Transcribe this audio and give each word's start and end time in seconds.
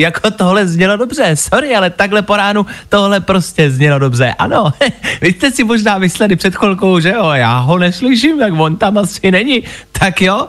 Jako 0.00 0.30
tohle 0.30 0.66
znělo 0.66 0.96
dobře, 0.96 1.36
sorry, 1.36 1.76
ale 1.76 1.90
takhle 1.90 2.22
po 2.22 2.36
ránu 2.36 2.66
tohle 2.88 3.20
prostě 3.20 3.70
znělo 3.70 3.98
dobře. 3.98 4.34
Ano, 4.38 4.72
vy 5.20 5.32
jste 5.32 5.50
si 5.50 5.64
možná 5.64 5.98
mysleli 5.98 6.36
před 6.36 6.56
chvilkou, 6.56 7.00
že 7.00 7.12
jo, 7.12 7.30
já 7.30 7.58
ho 7.58 7.78
neslyším, 7.78 8.38
tak 8.38 8.52
on 8.58 8.76
tam 8.76 8.98
asi 8.98 9.30
není. 9.30 9.62
Tak 9.92 10.22
jo, 10.22 10.46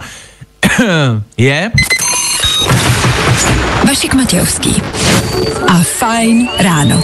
je, 1.37 1.71
Vašek 3.87 4.13
Matějovský 4.13 4.81
a 5.67 5.73
Fajn 5.83 6.49
ráno. 6.59 7.03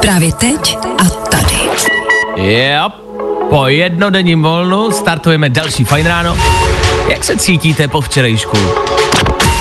Právě 0.00 0.32
teď 0.32 0.78
a 0.98 1.04
tady. 1.04 1.56
Yep. 2.36 2.92
Po 3.50 3.66
jednodenním 3.66 4.42
volnu 4.42 4.90
startujeme 4.90 5.48
další 5.48 5.84
fajn 5.84 6.06
ráno. 6.06 6.36
Jak 7.08 7.24
se 7.24 7.36
cítíte 7.36 7.88
po 7.88 8.00
včerejšku? 8.00 8.58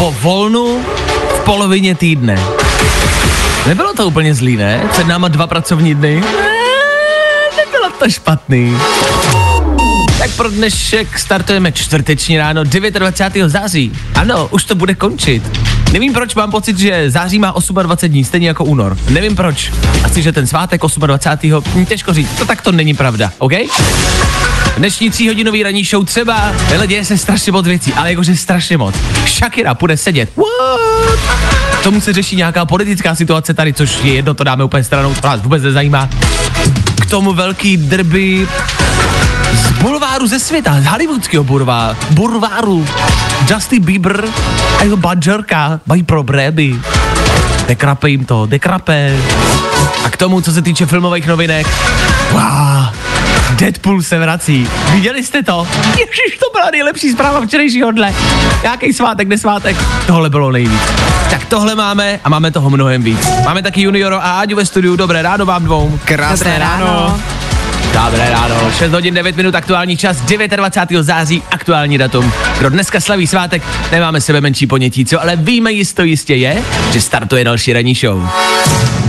Po 0.02 0.12
volnu 0.22 0.82
v 1.36 1.40
polovině 1.46 1.96
týdne. 1.96 2.40
Nebylo 3.68 3.94
to 3.94 4.08
úplně 4.08 4.34
zlý, 4.34 4.58
ne? 4.58 4.84
Před 4.92 5.08
náma 5.08 5.28
dva 5.28 5.48
pracovní 5.48 5.96
dny. 5.96 6.24
Nebylo 7.58 7.90
to 8.00 8.10
špatný. 8.10 8.78
Tak 10.18 10.32
pro 10.32 10.50
dnešek 10.50 11.20
startujeme 11.20 11.72
čtvrteční 11.72 12.38
ráno 12.38 12.64
29. 12.64 13.50
září. 13.50 13.92
Ano, 14.16 14.48
už 14.52 14.64
to 14.64 14.76
bude 14.76 14.96
končit. 14.96 15.44
Nevím 15.92 16.14
proč, 16.14 16.36
mám 16.36 16.52
pocit, 16.52 16.78
že 16.78 17.12
září 17.12 17.40
má 17.40 17.54
28 17.82 18.12
dní, 18.12 18.24
stejně 18.24 18.48
jako 18.48 18.64
únor. 18.66 18.98
Nevím 19.10 19.36
proč. 19.36 19.72
Asi, 20.04 20.22
že 20.22 20.32
ten 20.32 20.48
svátek 20.48 20.82
28. 20.98 21.64
Hm, 21.76 21.86
těžko 21.86 22.14
říct, 22.14 22.30
to 22.38 22.46
tak 22.46 22.62
to 22.62 22.72
není 22.72 22.94
pravda, 22.94 23.32
OK? 23.38 23.52
Dnešní 24.78 25.10
tříhodinový 25.10 25.64
ranní 25.64 25.84
show 25.84 26.06
třeba, 26.06 26.54
hele, 26.66 26.88
děje 26.88 27.06
se 27.06 27.18
strašně 27.18 27.52
moc 27.52 27.66
věcí, 27.66 27.94
ale 27.94 28.10
jakože 28.10 28.36
strašně 28.36 28.78
moc. 28.78 28.96
Shakira 29.28 29.74
půjde 29.74 29.98
sedět. 29.98 30.30
What? 30.36 31.20
Tomu 31.84 32.02
se 32.02 32.14
řeší 32.14 32.36
nějaká 32.36 32.66
politická 32.66 33.16
situace 33.16 33.54
tady, 33.54 33.74
což 33.74 34.04
je 34.04 34.14
jedno, 34.14 34.34
to 34.34 34.44
dáme 34.44 34.64
úplně 34.64 34.84
stranou, 34.84 35.14
to 35.14 35.28
nás 35.28 35.42
vůbec 35.42 35.64
nezajímá. 35.64 36.10
K 37.02 37.06
tomu 37.06 37.34
velký 37.34 37.78
derby 37.78 38.48
z 39.54 39.72
bulváru 39.72 40.28
ze 40.28 40.40
světa, 40.40 40.82
z 40.82 40.86
hollywoodského 40.86 41.44
burvá, 41.44 41.96
burváru. 42.10 42.88
Justin 43.50 43.84
Bieber 43.84 44.26
a 44.80 44.84
jeho 44.84 44.98
badžerka 44.98 45.80
mají 45.86 46.04
problémy. 46.04 46.76
Dekrape 47.68 48.10
jim 48.10 48.26
to, 48.26 48.46
dekrape. 48.46 49.18
A 50.06 50.10
k 50.10 50.18
tomu, 50.18 50.42
co 50.42 50.52
se 50.52 50.62
týče 50.62 50.86
filmových 50.86 51.28
novinek, 51.28 51.68
wow, 52.32 52.86
Deadpool 53.56 54.02
se 54.02 54.20
vrací. 54.20 54.68
Viděli 54.92 55.24
jste 55.24 55.44
to? 55.44 55.68
Ježiš, 55.88 56.38
to 56.40 56.46
byla 56.54 56.70
nejlepší 56.72 57.12
zpráva 57.12 57.42
včerejšího 57.42 57.92
dne. 57.92 58.14
Jaký 58.64 58.94
svátek, 58.94 59.28
nesvátek? 59.28 59.78
Tohle 60.08 60.30
bylo 60.30 60.52
nejvíc. 60.52 60.82
Tak 61.30 61.46
tohle 61.46 61.76
máme 61.76 62.20
a 62.24 62.30
máme 62.30 62.52
toho 62.52 62.70
mnohem 62.70 63.04
víc. 63.04 63.28
Máme 63.46 63.62
taky 63.62 63.82
Junioro 63.82 64.16
a 64.16 64.40
Áďu 64.40 64.56
ve 64.56 64.66
studiu. 64.66 64.96
Dobré 64.96 65.22
ráno 65.22 65.46
vám 65.46 65.66
dvou. 65.66 66.00
Krásné 66.06 66.46
Dobré 66.46 66.60
ráno. 66.60 67.20
Dobré 67.94 68.30
ráno, 68.30 68.72
6 68.78 68.92
hodin 68.92 69.14
9 69.14 69.36
minut 69.36 69.56
aktuální 69.56 69.98
čas, 69.98 70.22
29. 70.22 71.04
září, 71.04 71.44
aktuální 71.52 71.98
datum. 71.98 72.34
Kdo 72.58 72.70
dneska 72.70 73.00
slaví 73.00 73.28
svátek, 73.28 73.64
nemáme 73.92 74.22
sebe 74.22 74.42
menší 74.42 74.68
ponětí, 74.68 75.06
co, 75.06 75.22
ale 75.22 75.36
víme 75.36 75.72
jisto 75.72 76.04
jistě 76.04 76.36
je, 76.36 76.64
že 76.92 77.02
startuje 77.02 77.44
další 77.44 77.74
ranní 77.74 77.96
show. 77.96 78.30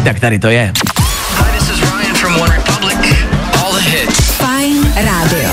Tak 0.05 0.21
tady 0.21 0.39
to 0.39 0.47
je. 0.47 0.73
Fajn 4.39 4.93
rádio. 4.97 5.51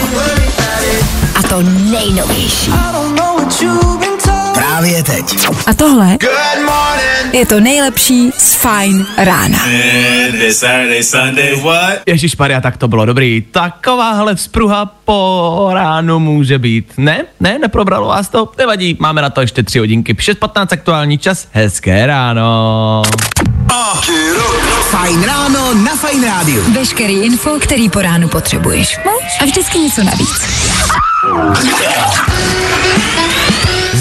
A 1.36 1.44
to 1.44 1.62
nejnovější. 1.62 2.72
Právě 4.80 5.04
teď. 5.04 5.48
A 5.68 5.74
tohle 5.74 6.18
je 7.34 7.46
to 7.46 7.60
nejlepší 7.60 8.32
z 8.38 8.56
Fajn 8.56 9.06
rána. 9.18 9.60
Ježíš 12.06 12.38
Maria, 12.38 12.62
tak 12.62 12.78
to 12.78 12.88
bylo 12.88 13.06
dobrý. 13.06 13.42
Takováhle 13.52 14.36
vzpruha 14.36 14.86
po 14.86 15.70
ránu 15.74 16.20
může 16.20 16.60
být. 16.60 16.94
Ne? 16.98 17.24
Ne? 17.40 17.60
Neprobralo 17.60 18.08
vás 18.08 18.30
to? 18.30 18.52
Nevadí, 18.58 18.98
máme 19.00 19.22
na 19.22 19.30
to 19.30 19.42
ještě 19.42 19.64
tři 19.64 19.80
hodinky. 19.80 20.14
6.15 20.14 20.68
aktuální 20.72 21.18
čas, 21.18 21.48
hezké 21.52 22.06
ráno. 22.06 23.02
Fajn 24.90 25.24
ráno 25.24 25.74
na 25.74 25.96
Fajn 25.96 26.24
rádiu. 26.24 26.64
Veškerý 26.74 27.14
info, 27.14 27.60
který 27.60 27.90
po 27.90 28.02
ránu 28.02 28.28
potřebuješ. 28.28 29.00
No? 29.06 29.12
A 29.42 29.46
vždycky 29.46 29.80
něco 29.80 30.04
navíc. 30.04 30.42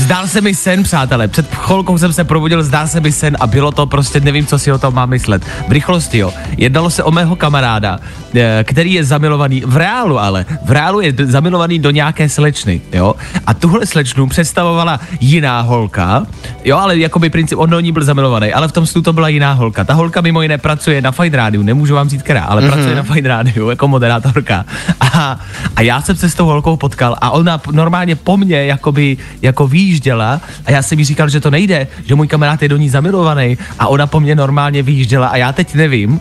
Zdál 0.09 0.27
se 0.27 0.41
mi 0.41 0.55
sen, 0.55 0.83
přátelé. 0.83 1.29
Před 1.29 1.55
chvilkou 1.55 1.99
jsem 1.99 2.13
se 2.13 2.25
probudil, 2.25 2.63
zdá 2.63 2.87
se 2.87 3.01
mi 3.01 3.13
sen 3.13 3.37
a 3.41 3.47
bylo 3.47 3.73
to 3.73 3.87
prostě, 3.87 4.21
nevím, 4.21 4.47
co 4.47 4.59
si 4.59 4.73
o 4.73 4.79
tom 4.79 4.95
mám 4.95 5.09
myslet. 5.09 5.45
V 5.69 5.73
rychlosti, 5.73 6.19
jo. 6.19 6.33
Jednalo 6.57 6.91
se 6.91 7.05
o 7.05 7.11
mého 7.11 7.37
kamaráda, 7.37 7.99
eh, 8.35 8.65
který 8.67 8.93
je 8.93 9.05
zamilovaný, 9.05 9.63
v 9.67 9.77
reálu 9.77 10.19
ale, 10.19 10.47
v 10.65 10.71
reálu 10.71 11.01
je 11.01 11.15
zamilovaný 11.25 11.79
do 11.79 11.91
nějaké 11.91 12.29
slečny, 12.29 12.81
jo. 12.93 13.15
A 13.47 13.55
tuhle 13.55 13.87
slečnu 13.87 14.27
představovala 14.27 15.01
jiná 15.21 15.61
holka, 15.61 16.27
jo, 16.65 16.77
ale 16.77 16.99
jakoby 16.99 17.31
princip, 17.31 17.59
on 17.59 17.71
do 17.71 17.81
ní 17.81 17.93
byl 17.93 18.05
zamilovaný, 18.05 18.53
ale 18.53 18.69
v 18.69 18.73
tom 18.73 18.87
snu 18.87 19.03
to 19.03 19.13
byla 19.13 19.29
jiná 19.29 19.53
holka. 19.53 19.85
Ta 19.85 19.95
holka 19.95 20.21
mimo 20.21 20.43
jiné 20.43 20.59
pracuje 20.59 21.03
na 21.03 21.13
Fine 21.13 21.37
Rádiu, 21.37 21.63
nemůžu 21.63 21.95
vám 21.95 22.09
říct 22.09 22.23
která, 22.23 22.45
ale 22.45 22.63
mm-hmm. 22.63 22.73
pracuje 22.73 22.95
na 22.95 23.03
Fine 23.03 23.29
Rádiu 23.29 23.71
jako 23.71 23.89
moderátorka. 23.89 24.65
A, 25.01 25.41
a 25.77 25.83
já 25.83 26.03
jsem 26.03 26.17
se 26.17 26.31
s 26.31 26.35
tou 26.35 26.47
holkou 26.47 26.77
potkal 26.77 27.17
a 27.21 27.31
ona 27.31 27.61
normálně 27.73 28.17
po 28.17 28.37
mně 28.37 28.65
jakoby, 28.65 29.17
jako 29.43 29.67
výjížděla 29.99 30.41
a 30.67 30.71
já 30.71 30.83
jsem 30.83 30.99
jí 30.99 31.05
říkal, 31.05 31.29
že 31.29 31.41
to 31.41 31.51
nejde, 31.51 31.87
že 32.07 32.15
můj 32.15 32.29
kamarád 32.29 32.63
je 32.63 32.69
do 32.69 32.77
ní 32.77 32.89
zamilovaný 32.89 33.59
a 33.79 33.87
ona 33.89 34.07
po 34.07 34.21
mně 34.21 34.35
normálně 34.35 34.83
výjížděla 34.83 35.29
a 35.29 35.37
já 35.37 35.53
teď 35.53 35.75
nevím, 35.75 36.21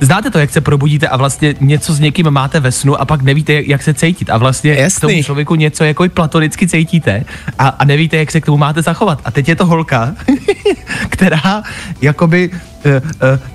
Znáte 0.00 0.30
to, 0.30 0.38
jak 0.38 0.50
se 0.50 0.60
probudíte 0.60 1.08
a 1.08 1.16
vlastně 1.16 1.54
něco 1.60 1.92
s 1.92 2.00
někým 2.00 2.30
máte 2.30 2.60
ve 2.60 2.72
snu 2.72 2.94
a 3.00 3.04
pak 3.04 3.22
nevíte, 3.22 3.52
jak- 3.66 3.82
se 3.82 3.94
cítit. 3.94 4.30
A 4.30 4.38
vlastně 4.38 4.74
k 4.74 4.78
Jasný. 4.78 5.00
tomu 5.00 5.22
člověku 5.22 5.54
něco 5.54 5.84
jako 5.84 6.04
i 6.04 6.08
platonicky 6.08 6.68
cítíte 6.68 7.24
a, 7.58 7.68
a 7.68 7.84
nevíte, 7.84 8.16
jak 8.16 8.30
se 8.30 8.40
k 8.40 8.46
tomu 8.46 8.58
máte 8.58 8.82
zachovat. 8.82 9.20
A 9.24 9.30
teď 9.30 9.48
je 9.48 9.56
to 9.56 9.66
holka, 9.66 10.14
která 11.08 11.62
jakoby, 12.00 12.50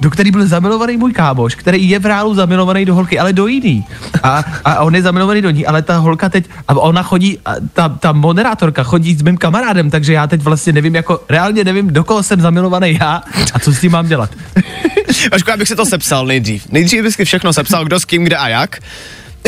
do 0.01 0.09
který 0.09 0.31
byl 0.31 0.47
zamilovaný 0.47 0.97
můj 0.97 1.13
kámoš, 1.13 1.55
který 1.55 1.89
je 1.89 1.99
v 1.99 2.05
reálu 2.05 2.35
zamilovaný 2.35 2.85
do 2.85 2.95
holky, 2.95 3.19
ale 3.19 3.33
do 3.33 3.47
jiný. 3.47 3.85
A, 4.23 4.43
a 4.65 4.83
on 4.83 4.95
je 4.95 5.01
zamilovaný 5.01 5.41
do 5.41 5.49
ní, 5.49 5.65
ale 5.65 5.81
ta 5.81 5.97
holka 5.97 6.29
teď, 6.29 6.45
a 6.67 6.75
ona 6.75 7.03
chodí, 7.03 7.39
a 7.45 7.53
ta, 7.73 7.89
ta 7.89 8.11
moderátorka 8.11 8.83
chodí 8.83 9.15
s 9.15 9.21
mým 9.21 9.37
kamarádem, 9.37 9.89
takže 9.89 10.13
já 10.13 10.27
teď 10.27 10.41
vlastně 10.41 10.73
nevím, 10.73 10.95
jako 10.95 11.21
reálně 11.29 11.63
nevím, 11.63 11.87
do 11.93 12.03
koho 12.03 12.23
jsem 12.23 12.41
zamilovaný 12.41 12.97
já 13.01 13.23
a 13.53 13.59
co 13.59 13.73
s 13.73 13.79
tím 13.79 13.91
mám 13.91 14.07
dělat. 14.07 14.29
Vašku, 15.31 15.49
já 15.49 15.57
bych 15.57 15.67
si 15.67 15.75
to 15.75 15.85
sepsal 15.85 16.25
nejdřív. 16.25 16.71
Nejdřív 16.71 17.03
bych 17.03 17.15
si 17.15 17.25
všechno 17.25 17.53
sepsal, 17.53 17.85
kdo 17.85 17.99
s 17.99 18.05
kým, 18.05 18.23
kde 18.23 18.37
a 18.37 18.47
jak. 18.47 18.79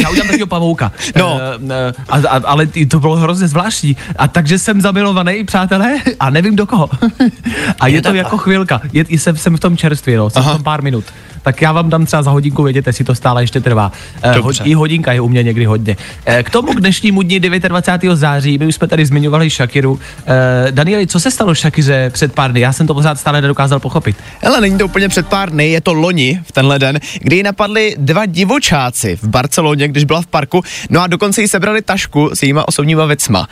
Já 0.03 0.09
udělám 0.09 0.27
takového 0.27 0.47
pavouka. 0.47 0.91
No. 1.15 1.39
Eh, 1.41 1.73
eh, 1.89 1.93
a, 2.09 2.27
a, 2.27 2.41
ale 2.45 2.67
to 2.87 2.99
bylo 2.99 3.15
hrozně 3.15 3.47
zvláštní. 3.47 3.97
A 4.15 4.27
takže 4.27 4.59
jsem 4.59 4.81
zamilovaný, 4.81 5.43
přátelé, 5.43 5.97
a 6.19 6.29
nevím 6.29 6.55
do 6.55 6.65
koho. 6.65 6.89
a 7.79 7.87
je 7.87 8.01
to 8.01 8.13
jako 8.13 8.37
chvilka. 8.37 8.81
Je, 8.93 9.05
jsem, 9.09 9.37
jsem 9.37 9.57
v 9.57 9.59
tom 9.59 9.77
čerstvě, 9.77 10.17
no. 10.17 10.29
Jsem 10.29 10.43
v 10.43 10.51
tom 10.51 10.63
pár 10.63 10.81
minut. 10.81 11.05
Tak 11.45 11.61
já 11.61 11.71
vám 11.71 11.89
dám 11.89 12.05
třeba 12.05 12.23
za 12.23 12.31
hodinku 12.31 12.63
vědět, 12.63 12.87
jestli 12.87 13.05
to 13.05 13.15
stále 13.15 13.43
ještě 13.43 13.61
trvá. 13.61 13.91
Eh, 14.23 14.33
Dobře. 14.35 14.63
I 14.63 14.73
hodinka 14.73 15.13
je 15.13 15.21
u 15.21 15.27
mě 15.27 15.43
někdy 15.43 15.65
hodně. 15.65 15.97
Eh, 16.25 16.43
K 16.43 16.49
tomu 16.49 16.73
k 16.73 16.79
dnešnímu 16.79 17.21
dni 17.21 17.39
29. 17.39 18.15
září, 18.15 18.57
my 18.57 18.65
už 18.65 18.75
jsme 18.75 18.87
tady 18.87 19.05
zmiňovali 19.05 19.49
Shakiru. 19.49 19.99
Eh, 20.25 20.71
Danieli, 20.71 21.07
co 21.07 21.19
se 21.19 21.31
stalo 21.31 21.55
Shakiře 21.55 22.09
před 22.13 22.33
pár 22.33 22.51
dny? 22.51 22.59
Já 22.59 22.73
jsem 22.73 22.87
to 22.87 22.93
pořád 22.93 23.19
stále 23.19 23.41
nedokázal 23.41 23.79
pochopit. 23.79 24.15
Hele, 24.41 24.61
není 24.61 24.77
to 24.77 24.85
úplně 24.85 25.09
před 25.09 25.27
pár 25.27 25.51
dny, 25.51 25.69
je 25.69 25.81
to 25.81 25.93
loni 25.93 26.39
v 26.45 26.51
tenhle 26.51 26.79
den, 26.79 26.99
kdy 27.19 27.35
ji 27.35 27.43
napadli 27.43 27.95
dva 27.97 28.25
divočáci 28.25 29.15
v 29.15 29.23
Barceloně, 29.27 29.87
když 29.87 30.03
byla 30.03 30.21
v 30.21 30.27
parku, 30.27 30.63
no 30.89 31.01
a 31.01 31.07
dokonce 31.07 31.41
jí 31.41 31.47
sebrali 31.47 31.81
tašku 31.81 32.29
s 32.33 32.43
jejíma 32.43 32.67
osobníma 32.67 33.05
věcma. 33.05 33.47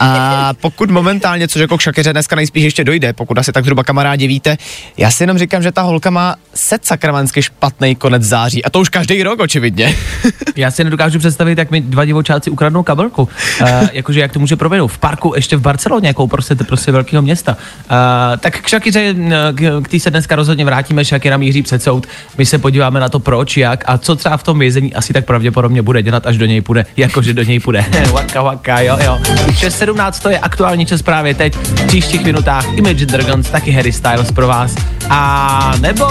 A 0.00 0.52
pokud 0.60 0.90
momentálně, 0.90 1.48
což 1.48 1.60
jako 1.60 1.78
k 1.78 1.80
Šakyře 1.80 2.12
dneska 2.12 2.36
nejspíš 2.36 2.64
ještě 2.64 2.84
dojde, 2.84 3.12
pokud 3.12 3.38
asi 3.38 3.52
tak 3.52 3.64
zhruba 3.64 3.84
kamarádi 3.84 4.26
víte, 4.26 4.56
já 4.96 5.10
si 5.10 5.22
jenom 5.22 5.38
říkám, 5.38 5.62
že 5.62 5.72
ta 5.72 5.82
holka 5.82 6.10
má 6.10 6.36
set 6.54 6.84
sakra 6.84 7.12
šílensky 7.22 7.42
špatný 7.42 7.94
konec 7.94 8.22
září. 8.22 8.64
A 8.64 8.70
to 8.70 8.80
už 8.80 8.88
každý 8.88 9.22
rok, 9.22 9.40
očividně. 9.40 9.94
Já 10.56 10.70
si 10.70 10.84
nedokážu 10.84 11.18
představit, 11.18 11.58
jak 11.58 11.70
mi 11.70 11.80
dva 11.80 12.04
divočáci 12.04 12.50
ukradnou 12.50 12.82
kabelku. 12.82 13.22
Uh, 13.22 13.68
jakože 13.92 14.20
jak 14.20 14.32
to 14.32 14.38
může 14.38 14.56
provedou. 14.56 14.86
V 14.86 14.98
parku 14.98 15.32
ještě 15.36 15.56
v 15.56 15.60
Barceloně, 15.60 16.08
jako 16.08 16.28
prostě, 16.28 16.54
prostě 16.54 16.92
velkého 16.92 17.22
města. 17.22 17.56
Uh, 17.90 17.96
tak 18.38 18.60
k 18.60 18.68
Shakiře, 18.68 19.14
k, 19.52 19.80
k 19.82 19.88
té 19.88 20.00
se 20.00 20.10
dneska 20.10 20.36
rozhodně 20.36 20.64
vrátíme. 20.64 21.04
Shakira 21.04 21.36
míří 21.36 21.62
před 21.62 21.82
soud. 21.82 22.06
My 22.38 22.46
se 22.46 22.58
podíváme 22.58 23.00
na 23.00 23.08
to, 23.08 23.20
proč, 23.20 23.56
jak 23.56 23.84
a 23.86 23.98
co 23.98 24.16
třeba 24.16 24.36
v 24.36 24.42
tom 24.42 24.58
vězení 24.58 24.94
asi 24.94 25.12
tak 25.12 25.24
pravděpodobně 25.24 25.82
bude 25.82 26.02
dělat, 26.02 26.26
až 26.26 26.38
do 26.38 26.46
něj 26.46 26.60
půjde. 26.60 26.86
Jakože 26.96 27.34
do 27.34 27.42
něj 27.42 27.60
půjde. 27.60 27.84
waka, 28.12 28.42
waka, 28.42 28.80
jo, 28.80 28.98
jo. 29.04 29.18
6.17 29.22 30.22
to 30.22 30.30
je 30.30 30.38
aktuální 30.38 30.86
čas 30.86 31.02
právě 31.02 31.34
teď. 31.34 31.54
V 31.54 31.86
příštích 31.86 32.24
minutách 32.24 32.66
Image 32.76 33.06
Dragons, 33.06 33.50
taky 33.50 33.70
Harry 33.70 33.92
Styles 33.92 34.32
pro 34.32 34.48
vás. 34.48 34.74
A 35.08 35.72
nebo, 35.80 36.04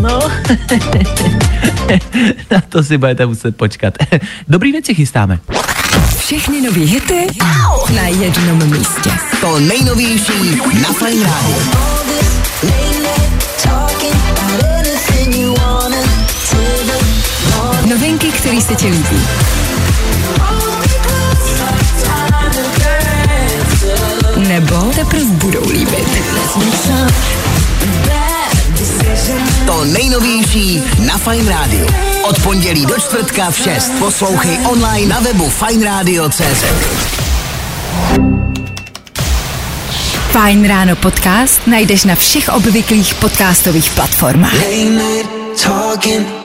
no, 0.00 0.20
na 2.50 2.60
to 2.68 2.82
si 2.82 2.98
budete 2.98 3.26
muset 3.26 3.56
počkat. 3.56 3.94
Dobrý 4.48 4.72
věci 4.72 4.94
chystáme. 4.94 5.38
Všechny 6.18 6.60
nový 6.60 6.84
hity 6.84 7.26
na 7.94 8.02
jednom 8.02 8.78
místě. 8.78 9.10
To 9.40 9.60
nejnovější 9.60 10.60
na 10.82 10.92
Fine. 10.92 11.30
Novinky, 17.86 18.32
které 18.32 18.60
se 18.60 18.74
ti 18.74 18.86
líbí. 18.86 19.20
Nebo 24.48 24.76
teprve 24.76 25.24
budou 25.24 25.70
líbit. 25.70 26.08
To 29.66 29.84
nejnovější 29.84 30.82
na 31.06 31.18
Fine 31.18 31.50
Radio. 31.50 31.86
Od 32.22 32.42
pondělí 32.42 32.86
do 32.86 32.94
čtvrtka 32.94 33.50
v 33.50 33.58
6. 33.58 33.92
Poslouchej 33.98 34.58
online 34.70 35.14
na 35.14 35.20
webu 35.20 35.48
fineradio.cz. 35.48 36.64
Fajn 40.32 40.68
ráno 40.68 40.96
podcast 40.96 41.60
najdeš 41.66 42.04
na 42.04 42.14
všech 42.14 42.48
obvyklých 42.48 43.14
podcastových 43.14 43.90
platformách. 43.90 44.56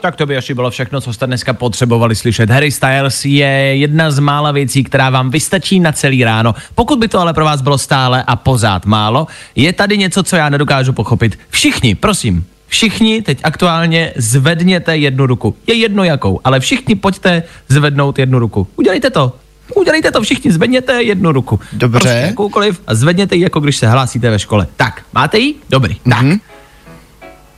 Tak 0.00 0.16
to 0.16 0.26
by 0.26 0.36
asi 0.36 0.54
bylo 0.54 0.70
všechno, 0.70 1.00
co 1.00 1.12
jste 1.12 1.26
dneska 1.26 1.52
potřebovali 1.52 2.16
slyšet. 2.16 2.50
Harry 2.50 2.70
Styles 2.70 3.24
je 3.24 3.46
jedna 3.76 4.10
z 4.10 4.18
mála 4.18 4.52
věcí, 4.52 4.84
která 4.84 5.10
vám 5.10 5.30
vystačí 5.30 5.80
na 5.80 5.92
celý 5.92 6.24
ráno. 6.24 6.54
Pokud 6.74 6.98
by 6.98 7.08
to 7.08 7.20
ale 7.20 7.34
pro 7.34 7.44
vás 7.44 7.62
bylo 7.62 7.78
stále 7.78 8.24
a 8.26 8.36
pořád 8.36 8.86
málo, 8.86 9.26
je 9.56 9.72
tady 9.72 9.98
něco, 9.98 10.22
co 10.22 10.36
já 10.36 10.48
nedokážu 10.48 10.92
pochopit. 10.92 11.38
Všichni, 11.50 11.94
prosím, 11.94 12.46
všichni 12.66 13.22
teď 13.22 13.38
aktuálně 13.42 14.12
zvedněte 14.16 14.96
jednu 14.96 15.26
ruku. 15.26 15.56
Je 15.66 15.74
jedno 15.74 16.04
jakou, 16.04 16.40
ale 16.44 16.60
všichni 16.60 16.94
pojďte 16.94 17.42
zvednout 17.68 18.18
jednu 18.18 18.38
ruku. 18.38 18.66
Udělejte 18.76 19.10
to. 19.10 19.32
Udělejte 19.74 20.12
to 20.12 20.22
všichni, 20.22 20.52
zvedněte 20.52 21.02
jednu 21.02 21.32
ruku. 21.32 21.60
Dobře. 21.72 21.98
Prostě 22.00 22.18
jakoukoliv 22.26 22.80
a 22.86 22.94
zvedněte 22.94 23.36
ji, 23.36 23.42
jako 23.42 23.60
když 23.60 23.76
se 23.76 23.88
hlásíte 23.88 24.30
ve 24.30 24.38
škole. 24.38 24.66
Tak, 24.76 25.02
máte 25.14 25.38
ji? 25.38 25.54
Dobrý. 25.70 25.96
Tak. 26.10 26.26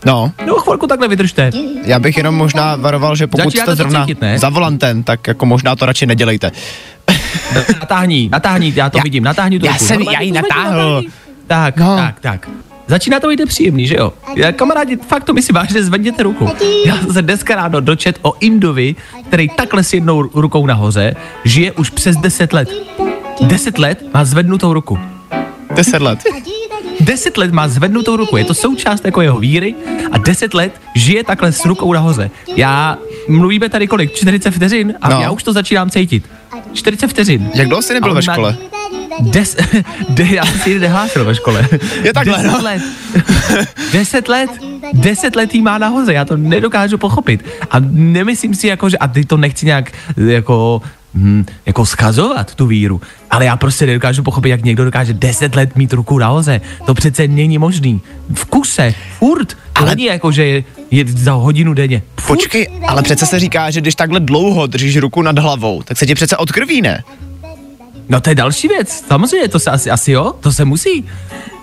No, 0.05 0.32
No, 0.47 0.55
chvilku 0.55 0.87
takhle 0.87 1.08
vydržte. 1.08 1.50
já 1.85 1.99
bych 1.99 2.17
jenom 2.17 2.35
možná 2.35 2.76
varoval, 2.76 3.17
že 3.17 3.26
pokud 3.26 3.44
Začínáte 3.44 3.62
jste 3.73 3.73
to 3.73 3.76
zrovna 3.76 4.00
cítit, 4.06 4.20
ne? 4.20 4.38
za 4.38 4.49
volantem, 4.49 5.02
tak 5.02 5.26
jako 5.26 5.47
možná 5.47 5.76
to 5.76 5.87
radši 5.87 6.06
nedělejte. 6.06 6.52
Natáhni, 7.81 8.29
natáhni, 8.32 8.73
já 8.76 8.91
to 8.91 8.99
Já- 8.99 9.02
vidím, 9.05 9.25
natáhni 9.25 9.58
tu 9.61 9.67
já 9.67 9.73
ruku. 9.73 9.85
jsem- 9.85 9.97
Normálně 9.97 10.17
já 10.17 10.23
ji 10.23 10.32
natáhl. 10.32 10.79
natáhni. 10.94 11.08
Tak, 11.47 11.76
No. 11.76 11.97
tak, 11.97 12.20
tak. 12.20 12.49
Začíná 12.87 13.20
to 13.20 13.29
být 13.29 13.47
příjemný, 13.49 13.87
že 13.87 13.97
jo? 13.97 14.12
Já, 14.37 14.52
kamarádi, 14.52 14.97
fakt 14.97 15.25
to 15.25 15.32
my 15.32 15.43
si 15.43 15.52
vážně 15.52 15.82
zvedněte 15.82 16.23
ruku. 16.23 16.49
Já 16.87 16.97
jsem 16.97 17.12
se 17.12 17.23
dneska 17.23 17.55
ráno 17.55 17.81
dočet 17.81 18.19
o 18.23 18.35
Indovi, 18.41 18.97
který 19.29 19.49
takhle 19.49 19.82
s 19.85 19.93
jednou 19.93 20.23
rukou 20.23 20.67
nahoře 20.67 21.17
žije 21.44 21.73
už 21.73 21.91
přes 21.91 22.17
10 22.17 22.52
let. 22.52 22.69
10 23.41 23.79
let 23.79 24.05
má 24.14 24.25
zvednutou 24.25 24.73
ruku. 24.73 24.99
10 25.75 26.02
let. 26.02 26.19
10 27.00 27.37
let 27.37 27.52
má 27.52 27.69
zvednutou 27.69 28.17
ruku, 28.17 28.37
je 28.37 28.44
to 28.44 28.55
součást 28.55 29.05
jako 29.05 29.20
jeho 29.20 29.38
víry 29.38 29.75
a 30.12 30.19
10 30.19 30.55
let 30.55 30.81
žije 30.97 31.25
takhle 31.25 31.52
s 31.52 31.64
rukou 31.64 31.93
nahoře. 31.93 32.31
Já, 32.56 32.99
mluvíme 33.29 33.69
tady 33.69 33.87
kolik, 33.87 34.14
40 34.14 34.50
vteřin 34.50 34.94
a 35.02 35.08
No. 35.08 35.20
já 35.20 35.31
už 35.31 35.43
to 35.43 35.52
začínám 35.52 35.91
cítit. 35.91 36.25
40 36.73 37.06
vteřin. 37.08 37.50
Jak 37.55 37.69
dlouho 37.69 37.82
jsi 37.82 37.94
nebyl 37.94 38.14
ve 38.14 38.23
škole? 38.23 38.56
Des, 39.20 39.56
de, 40.08 40.26
já 40.31 40.47
jsem 40.47 40.61
si 40.61 40.79
nehlásil 40.79 41.25
ve 41.25 41.35
škole. 41.35 41.69
Je 42.02 42.12
takhle, 42.12 42.37
Deset 42.43 42.52
no. 42.52 42.64
let. 42.64 42.82
Deset 43.93 44.29
let. 44.29 44.50
Deset 44.93 45.37
let 45.37 45.55
jí 45.55 45.62
má 45.62 45.79
nahoře, 45.79 46.12
já 46.12 46.25
to 46.25 46.37
nedokážu 46.37 46.99
pochopit. 46.99 47.44
A 47.70 47.76
nemyslím 47.91 48.55
si 48.55 48.67
jako, 48.67 48.88
že, 48.88 48.99
a 48.99 49.08
teď 49.08 49.29
to 49.29 49.37
nechci 49.37 49.67
nějak 49.67 49.93
jako, 50.17 50.82
hm, 51.15 51.45
jako 51.67 51.87
skazovat 51.87 52.55
tu 52.55 52.67
víru, 52.67 53.01
ale 53.31 53.45
já 53.45 53.57
prostě 53.57 53.87
nedokážu 53.87 54.23
pochopit, 54.23 54.49
jak 54.49 54.65
někdo 54.65 54.85
dokáže 54.85 55.15
deset 55.15 55.55
let 55.55 55.77
mít 55.77 55.93
ruku 55.93 56.19
nahoře. 56.19 56.61
To 56.87 56.95
přece 56.95 57.29
není 57.29 57.59
možný. 57.59 58.01
V 58.35 58.45
kuse, 58.45 58.95
furt. 59.19 59.49
To 59.49 59.57
Ale- 59.75 59.91
není 59.91 60.05
jako, 60.05 60.33
že 60.33 60.45
je, 60.45 60.65
je 60.91 61.05
za 61.07 61.33
hodinu 61.33 61.75
denně. 61.75 62.03
Furt. 62.21 62.37
Počkej, 62.37 62.67
ale 62.89 63.03
přece 63.03 63.27
se 63.27 63.39
říká, 63.41 63.71
že 63.71 63.81
když 63.81 63.95
takhle 63.95 64.21
dlouho 64.21 64.67
držíš 64.67 64.97
ruku 64.97 65.23
nad 65.23 65.39
hlavou, 65.39 65.83
tak 65.83 65.99
se 65.99 66.07
ti 66.07 66.15
přece 66.15 66.37
odkrví, 66.37 66.83
ne? 66.83 67.05
No 68.09 68.21
to 68.21 68.31
je 68.31 68.35
další 68.35 68.69
věc. 68.69 69.05
Samozřejmě, 69.09 69.49
to 69.49 69.59
se 69.59 69.71
asi, 69.71 69.91
asi 69.91 70.12
jo, 70.12 70.33
to 70.41 70.53
se 70.53 70.65
musí. 70.65 71.05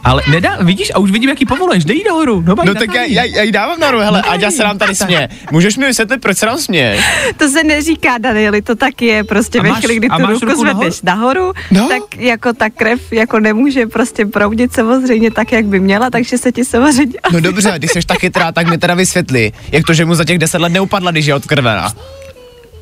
Ale 0.07 0.24
nedá, 0.31 0.57
vidíš, 0.62 0.92
a 0.95 1.00
už 1.00 1.12
vidím, 1.12 1.30
jaký 1.30 1.45
povoluješ, 1.45 1.86
dej 1.86 2.04
nahoru. 2.07 2.44
No, 2.45 2.56
No 2.65 2.74
tak 2.75 2.94
já, 2.94 3.04
já, 3.04 3.24
já 3.24 3.44
jí 3.44 3.51
dávám 3.51 3.80
nahoru, 3.80 4.00
hele, 4.00 4.21
Aďa 4.21 4.51
se 4.51 4.63
nám 4.63 4.77
tady 4.77 4.95
směje. 4.95 5.30
Můžeš 5.51 5.77
mi 5.77 5.86
vysvětlit, 5.86 6.21
proč 6.21 6.38
se 6.38 6.45
nám 6.45 6.57
směje? 6.57 7.00
To 7.38 7.50
se 7.50 7.63
neříká, 7.63 8.18
Danieli, 8.18 8.62
to 8.62 8.75
tak 8.75 9.01
je. 9.01 9.24
Prostě 9.24 9.59
A 9.59 9.63
ve 9.63 9.71
chvíli, 9.74 9.95
kdy 9.95 10.07
a 10.07 10.18
tu 10.18 10.25
ruku 10.25 10.45
ruku 10.45 10.62
zvedneš 10.62 11.01
nahoru, 11.01 11.54
No. 11.71 11.88
tak 11.89 12.18
jako 12.18 12.54
ta 12.54 12.69
krev 12.69 13.12
jako 13.12 13.39
nemůže 13.39 13.86
prostě 13.88 14.25
proudit 14.25 14.74
samozřejmě 14.74 15.31
tak, 15.31 15.51
jak 15.51 15.65
by 15.65 15.80
měla, 15.80 16.09
takže 16.09 16.38
se 16.38 16.51
ti 16.51 16.65
samozřejmě... 16.65 17.19
No 17.33 17.39
dobře, 17.42 17.74
když 17.77 17.92
jsi 17.92 18.00
tak 18.07 18.19
chytrá, 18.19 18.51
tak 18.51 18.69
mi 18.69 18.77
teda 18.77 18.94
vysvětli, 18.94 19.51
jak 19.71 19.86
to, 19.86 19.94
že 19.94 20.06
mu 20.06 20.15
za 20.15 20.24
těch 20.24 20.38
deset 20.39 20.62
let 20.62 20.69
neupadla, 20.69 21.12
když 21.12 21.25
je 21.25 21.36
odkrvená. 21.36 21.94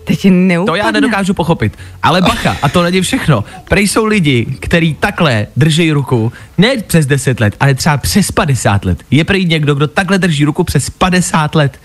Teď 0.05 0.25
neupadne. 0.29 0.79
To 0.79 0.85
já 0.85 0.91
nedokážu 0.91 1.33
pochopit. 1.33 1.77
Ale 2.03 2.21
bacha, 2.21 2.57
a 2.61 2.69
to 2.69 2.83
není 2.83 3.01
všechno. 3.01 3.43
Prej 3.69 3.87
jsou 3.87 4.05
lidi, 4.05 4.45
kteří 4.59 4.93
takhle 4.99 5.47
drží 5.55 5.91
ruku, 5.91 6.33
ne 6.57 6.77
přes 6.87 7.05
10 7.05 7.39
let, 7.39 7.55
ale 7.59 7.73
třeba 7.75 7.97
přes 7.97 8.31
50 8.31 8.85
let. 8.85 9.03
Je 9.11 9.23
prej 9.23 9.45
někdo, 9.45 9.75
kdo 9.75 9.87
takhle 9.87 10.17
drží 10.17 10.45
ruku 10.45 10.63
přes 10.63 10.89
50 10.89 11.55
let. 11.55 11.79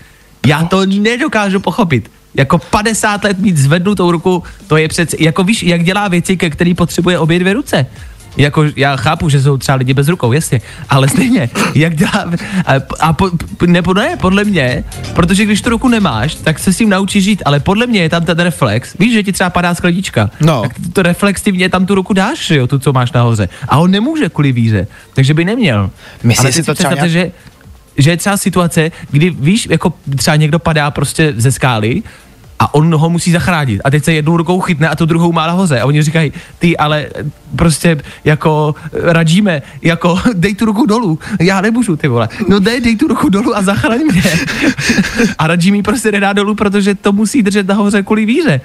Já 0.47 0.63
to 0.63 0.85
nedokážu 0.85 1.59
pochopit. 1.59 2.11
Jako 2.33 2.57
50 2.57 3.23
let 3.23 3.39
mít 3.39 3.57
zvednutou 3.57 4.11
ruku, 4.11 4.43
to 4.67 4.77
je 4.77 4.87
přece, 4.87 5.17
jako 5.19 5.43
víš, 5.43 5.63
jak 5.63 5.83
dělá 5.83 6.07
věci, 6.07 6.37
ke 6.37 6.49
který 6.49 6.73
potřebuje 6.73 7.19
obě 7.19 7.39
dvě 7.39 7.53
ruce. 7.53 7.85
Jako, 8.37 8.65
já 8.75 8.95
chápu, 8.95 9.29
že 9.29 9.41
jsou 9.41 9.57
třeba 9.57 9.75
lidi 9.75 9.93
bez 9.93 10.07
rukou, 10.07 10.31
jasně, 10.31 10.61
ale 10.89 11.07
stejně, 11.09 11.49
jak 11.75 11.95
dělá, 11.95 12.31
a, 12.65 12.73
a 12.99 13.13
po, 13.13 13.29
nebo 13.65 13.93
ne, 13.93 14.17
podle 14.21 14.43
mě, 14.43 14.83
protože 15.13 15.45
když 15.45 15.61
tu 15.61 15.69
ruku 15.69 15.87
nemáš, 15.87 16.35
tak 16.35 16.59
se 16.59 16.73
s 16.73 16.77
tím 16.77 16.89
naučíš 16.89 17.23
žít, 17.23 17.43
ale 17.45 17.59
podle 17.59 17.87
mě 17.87 18.01
je 18.01 18.09
tam 18.09 18.25
ten 18.25 18.39
reflex, 18.39 18.95
víš, 18.99 19.13
že 19.13 19.23
ti 19.23 19.31
třeba 19.31 19.49
padá 19.49 19.75
sklenička, 19.75 20.29
No. 20.41 20.61
tak 20.61 20.71
to 20.93 21.01
reflexivně 21.01 21.69
tam 21.69 21.85
tu 21.85 21.95
ruku 21.95 22.13
dáš, 22.13 22.49
jo, 22.49 22.67
tu, 22.67 22.79
co 22.79 22.93
máš 22.93 23.11
nahoře, 23.11 23.49
a 23.67 23.77
on 23.77 23.91
nemůže 23.91 24.29
kvůli 24.29 24.51
víře, 24.51 24.87
takže 25.13 25.33
by 25.33 25.45
neměl. 25.45 25.89
Myslíš 26.23 26.39
ale 26.39 26.51
si 26.51 26.63
to 26.63 26.73
třeba 26.75 27.07
že 27.07 27.31
že 27.97 28.09
je 28.09 28.17
třeba 28.17 28.37
situace, 28.37 28.91
kdy 29.11 29.29
víš, 29.29 29.67
jako 29.71 29.93
třeba 30.17 30.35
někdo 30.35 30.59
padá 30.59 30.91
prostě 30.91 31.33
ze 31.37 31.51
skály 31.51 32.03
a 32.61 32.73
on 32.73 32.95
ho 32.95 33.09
musí 33.09 33.31
zachránit. 33.31 33.81
A 33.83 33.89
teď 33.89 34.03
se 34.03 34.13
jednou 34.13 34.37
rukou 34.37 34.59
chytne 34.59 34.89
a 34.89 34.95
tu 34.95 35.05
druhou 35.05 35.31
má 35.31 35.47
nahoře. 35.47 35.79
A 35.79 35.85
oni 35.85 36.03
říkají, 36.03 36.33
ty 36.59 36.77
ale 36.77 37.05
prostě 37.55 37.97
jako 38.23 38.75
radíme, 38.93 39.61
jako 39.81 40.19
dej 40.33 40.55
tu 40.55 40.65
ruku 40.65 40.85
dolů. 40.85 41.19
Já 41.39 41.61
nemůžu, 41.61 41.95
ty 41.95 42.07
vole. 42.07 42.29
No 42.49 42.59
dej, 42.59 42.81
dej 42.81 42.95
tu 42.95 43.07
ruku 43.07 43.29
dolů 43.29 43.57
a 43.57 43.61
zachraň 43.61 43.99
mě. 44.11 44.23
a 45.37 45.47
radí 45.47 45.71
mi 45.71 45.83
prostě 45.83 46.11
nedá 46.11 46.33
dolů, 46.33 46.55
protože 46.55 46.95
to 46.95 47.11
musí 47.11 47.43
držet 47.43 47.67
nahoře 47.67 48.03
kvůli 48.03 48.25
víře. 48.25 48.61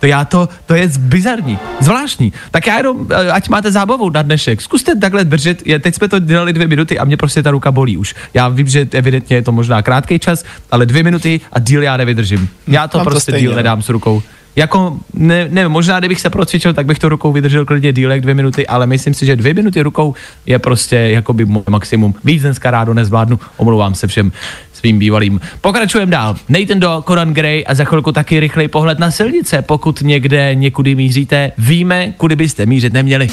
To 0.00 0.06
já 0.06 0.24
to, 0.24 0.48
to 0.66 0.74
je 0.74 0.90
bizarní, 0.98 1.58
zvláštní. 1.80 2.32
Tak 2.50 2.66
já 2.66 2.76
jenom, 2.76 3.06
eh, 3.10 3.30
ať 3.30 3.48
máte 3.48 3.72
zábavu 3.72 4.10
na 4.10 4.22
dnešek, 4.22 4.60
zkuste 4.60 4.96
takhle 4.96 5.24
držet, 5.24 5.66
je, 5.66 5.78
teď 5.78 5.94
jsme 5.94 6.08
to 6.08 6.18
dělali 6.18 6.52
dvě 6.52 6.66
minuty 6.66 6.98
a 6.98 7.04
mě 7.04 7.16
prostě 7.16 7.42
ta 7.42 7.50
ruka 7.50 7.72
bolí 7.72 7.96
už. 7.96 8.14
Já 8.34 8.48
vím, 8.48 8.68
že 8.68 8.88
evidentně 8.90 9.36
je 9.36 9.42
to 9.42 9.52
možná 9.52 9.82
krátký 9.82 10.18
čas, 10.18 10.44
ale 10.70 10.86
dvě 10.86 11.02
minuty 11.02 11.40
a 11.52 11.58
díl 11.58 11.82
já 11.82 11.96
nevydržím. 11.96 12.48
Já 12.66 12.88
to 12.88 12.98
Mám 12.98 13.04
to 13.04 13.10
prostě 13.10 13.32
stejně, 13.32 13.40
díl 13.40 13.50
no. 13.50 13.56
nedám 13.56 13.82
s 13.82 13.88
rukou. 13.88 14.22
Jako, 14.56 14.98
ne, 15.14 15.48
nevím, 15.50 15.72
možná 15.72 15.98
kdybych 15.98 16.20
se 16.20 16.30
procvičil, 16.30 16.72
tak 16.72 16.86
bych 16.86 16.98
to 16.98 17.08
rukou 17.08 17.32
vydržel 17.32 17.64
klidně 17.64 17.92
díl 17.92 18.12
jak 18.12 18.20
dvě 18.20 18.34
minuty, 18.34 18.66
ale 18.66 18.86
myslím 18.86 19.14
si, 19.14 19.26
že 19.26 19.36
dvě 19.36 19.54
minuty 19.54 19.82
rukou 19.82 20.14
je 20.46 20.58
prostě 20.58 20.96
jakoby 20.96 21.46
maximum. 21.68 22.14
Víc 22.24 22.42
dneska 22.42 22.70
rádo 22.70 22.94
nezvládnu, 22.94 23.40
omlouvám 23.56 23.94
se 23.94 24.06
všem 24.06 24.32
svým 24.80 24.98
bývalým. 24.98 25.40
Pokračujeme 25.60 26.12
dál. 26.12 26.36
Nathan 26.48 26.80
do 26.80 27.04
Conan 27.06 27.34
Gray 27.34 27.64
a 27.66 27.74
za 27.74 27.84
chvilku 27.84 28.12
taky 28.12 28.40
rychlej 28.40 28.68
pohled 28.68 28.98
na 28.98 29.10
silnice. 29.10 29.62
Pokud 29.62 30.00
někde 30.00 30.54
někudy 30.54 30.94
míříte, 30.94 31.52
víme, 31.58 32.12
kudy 32.16 32.36
byste 32.36 32.66
mířit 32.66 32.92
neměli. 32.92 33.28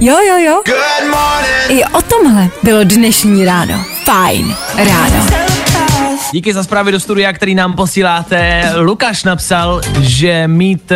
Jo, 0.00 0.16
jo, 0.28 0.36
jo. 0.38 0.62
I 1.68 1.84
o 1.84 2.02
tomhle 2.02 2.48
bylo 2.62 2.84
dnešní 2.84 3.44
ráno. 3.44 3.84
Fajn 4.04 4.54
ráno. 4.76 5.63
Díky 6.34 6.54
za 6.54 6.62
zprávy 6.62 6.92
do 6.92 7.00
studia, 7.00 7.32
který 7.32 7.54
nám 7.54 7.72
posíláte. 7.72 8.72
Lukáš 8.76 9.24
napsal, 9.24 9.80
že 10.00 10.48
mít 10.48 10.92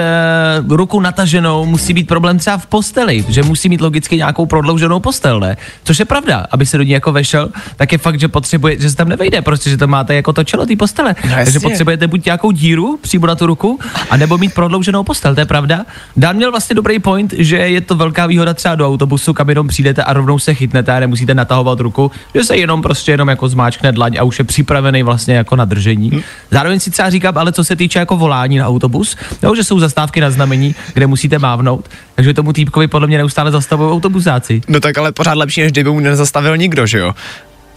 uh, 0.66 0.76
ruku 0.76 1.00
nataženou 1.00 1.66
musí 1.66 1.94
být 1.94 2.08
problém 2.08 2.38
třeba 2.38 2.58
v 2.58 2.66
posteli, 2.66 3.24
že 3.28 3.42
musí 3.42 3.68
mít 3.68 3.80
logicky 3.80 4.16
nějakou 4.16 4.46
prodlouženou 4.46 5.00
postel, 5.00 5.40
ne? 5.40 5.56
Což 5.84 5.98
je 5.98 6.04
pravda, 6.04 6.46
aby 6.50 6.66
se 6.66 6.78
do 6.78 6.82
ní 6.82 6.90
jako 6.90 7.12
vešel, 7.12 7.48
tak 7.76 7.92
je 7.92 7.98
fakt, 7.98 8.20
že 8.20 8.28
potřebuje, 8.28 8.80
že 8.80 8.90
se 8.90 8.96
tam 8.96 9.08
nevejde, 9.08 9.42
prostě, 9.42 9.70
že 9.70 9.76
tam 9.76 9.90
máte 9.90 10.14
jako 10.14 10.32
to 10.32 10.44
čelo 10.44 10.66
té 10.66 10.76
postele. 10.76 11.14
No 11.24 11.30
Takže 11.44 11.60
potřebujete 11.60 12.06
buď 12.06 12.24
nějakou 12.24 12.50
díru 12.50 12.98
přímo 13.02 13.26
na 13.26 13.34
tu 13.34 13.46
ruku, 13.46 13.78
anebo 14.10 14.38
mít 14.38 14.54
prodlouženou 14.54 15.04
postel, 15.04 15.34
to 15.34 15.40
je 15.40 15.46
pravda. 15.46 15.86
Dan 16.16 16.36
měl 16.36 16.50
vlastně 16.50 16.74
dobrý 16.74 16.98
point, 16.98 17.34
že 17.38 17.56
je 17.56 17.80
to 17.80 17.94
velká 17.94 18.26
výhoda 18.26 18.54
třeba 18.54 18.74
do 18.74 18.88
autobusu, 18.88 19.34
kam 19.34 19.48
jenom 19.48 19.68
přijdete 19.68 20.04
a 20.04 20.12
rovnou 20.12 20.38
se 20.38 20.54
chytnete 20.54 20.92
a 20.92 21.00
nemusíte 21.00 21.34
natahovat 21.34 21.80
ruku, 21.80 22.10
že 22.34 22.44
se 22.44 22.56
jenom 22.56 22.82
prostě 22.82 23.12
jenom 23.12 23.28
jako 23.28 23.48
zmáčkne 23.48 23.92
dlaň 23.92 24.16
a 24.20 24.22
už 24.22 24.38
je 24.38 24.44
připravený 24.44 25.02
vlastně 25.02 25.27
jako 25.34 25.56
na 25.56 25.64
držení. 25.64 26.24
Zároveň 26.50 26.80
si 26.80 26.90
třeba 26.90 27.10
říkám, 27.10 27.38
ale 27.38 27.52
co 27.52 27.64
se 27.64 27.76
týče 27.76 27.98
jako 27.98 28.16
volání 28.16 28.58
na 28.58 28.66
autobus, 28.66 29.16
jo, 29.42 29.54
že 29.54 29.64
jsou 29.64 29.80
zastávky 29.80 30.20
na 30.20 30.30
znamení, 30.30 30.74
kde 30.94 31.06
musíte 31.06 31.38
mávnout, 31.38 31.88
takže 32.14 32.34
tomu 32.34 32.52
týpkovi 32.52 32.88
podle 32.88 33.08
mě 33.08 33.18
neustále 33.18 33.50
zastavují 33.50 33.92
autobusáci. 33.92 34.60
No 34.68 34.80
tak 34.80 34.98
ale 34.98 35.12
pořád 35.12 35.34
lepší, 35.34 35.60
než 35.60 35.72
kdyby 35.72 35.90
mu 35.90 36.00
nezastavil 36.00 36.56
nikdo, 36.56 36.86
že 36.86 36.98
jo? 36.98 37.14